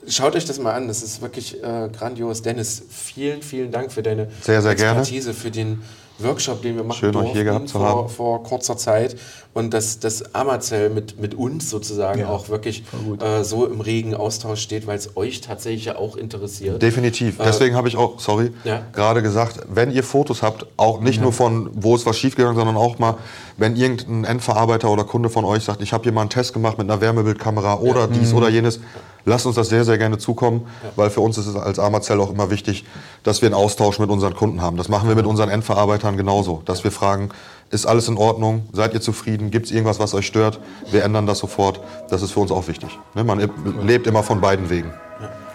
[0.07, 2.41] Schaut euch das mal an, das ist wirklich äh, grandios.
[2.41, 5.01] Dennis, vielen, vielen Dank für deine Sehr, sehr gerne.
[5.01, 5.83] Expertise, für den
[6.23, 8.09] Workshop, den wir machen Schön, euch hier durften gehabt zu vor, haben.
[8.09, 9.15] vor kurzer Zeit
[9.53, 12.83] und dass das Amazell mit, mit uns sozusagen auch wirklich
[13.19, 16.81] äh, so im regen Austausch steht, weil es euch tatsächlich ja auch interessiert.
[16.81, 17.37] Definitiv.
[17.37, 18.81] Deswegen habe ich auch, sorry, Ja.
[18.93, 22.77] gerade gesagt, wenn ihr Fotos habt, auch nicht nur von, wo ist was schiefgegangen, sondern
[22.77, 23.15] auch mal,
[23.57, 26.77] wenn irgendein Endverarbeiter oder Kunde von euch sagt, ich habe hier mal einen Test gemacht
[26.77, 28.79] mit einer Wärmebildkamera oder dies oder jenes,
[29.25, 32.31] lasst uns das sehr, sehr gerne zukommen, weil für uns ist es als Amazell auch
[32.31, 32.85] immer wichtig,
[33.23, 34.77] dass wir einen Austausch mit unseren Kunden haben.
[34.77, 37.29] Das machen wir mit unseren Endverarbeitern genauso, dass wir fragen,
[37.69, 38.67] ist alles in Ordnung?
[38.73, 39.49] Seid ihr zufrieden?
[39.49, 40.59] Gibt es irgendwas, was euch stört?
[40.91, 41.79] Wir ändern das sofort.
[42.09, 42.89] Das ist für uns auch wichtig.
[43.15, 43.23] Ne?
[43.23, 43.49] Man
[43.81, 44.93] lebt immer von beiden Wegen.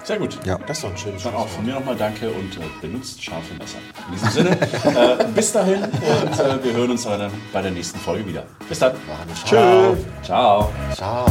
[0.06, 0.38] Sehr gut.
[0.47, 0.56] Ja.
[0.68, 3.55] Das ist doch ein schönes Dann auch von mir nochmal Danke und äh, benutzt scharfe
[3.55, 3.78] Messer.
[4.06, 7.98] In diesem Sinne, äh, bis dahin und äh, wir hören uns dann bei der nächsten
[7.98, 8.44] Folge wieder.
[8.68, 8.93] Bis dann.
[9.44, 9.98] Tschüss.
[10.22, 10.70] Ciao.
[10.94, 11.28] Ciao.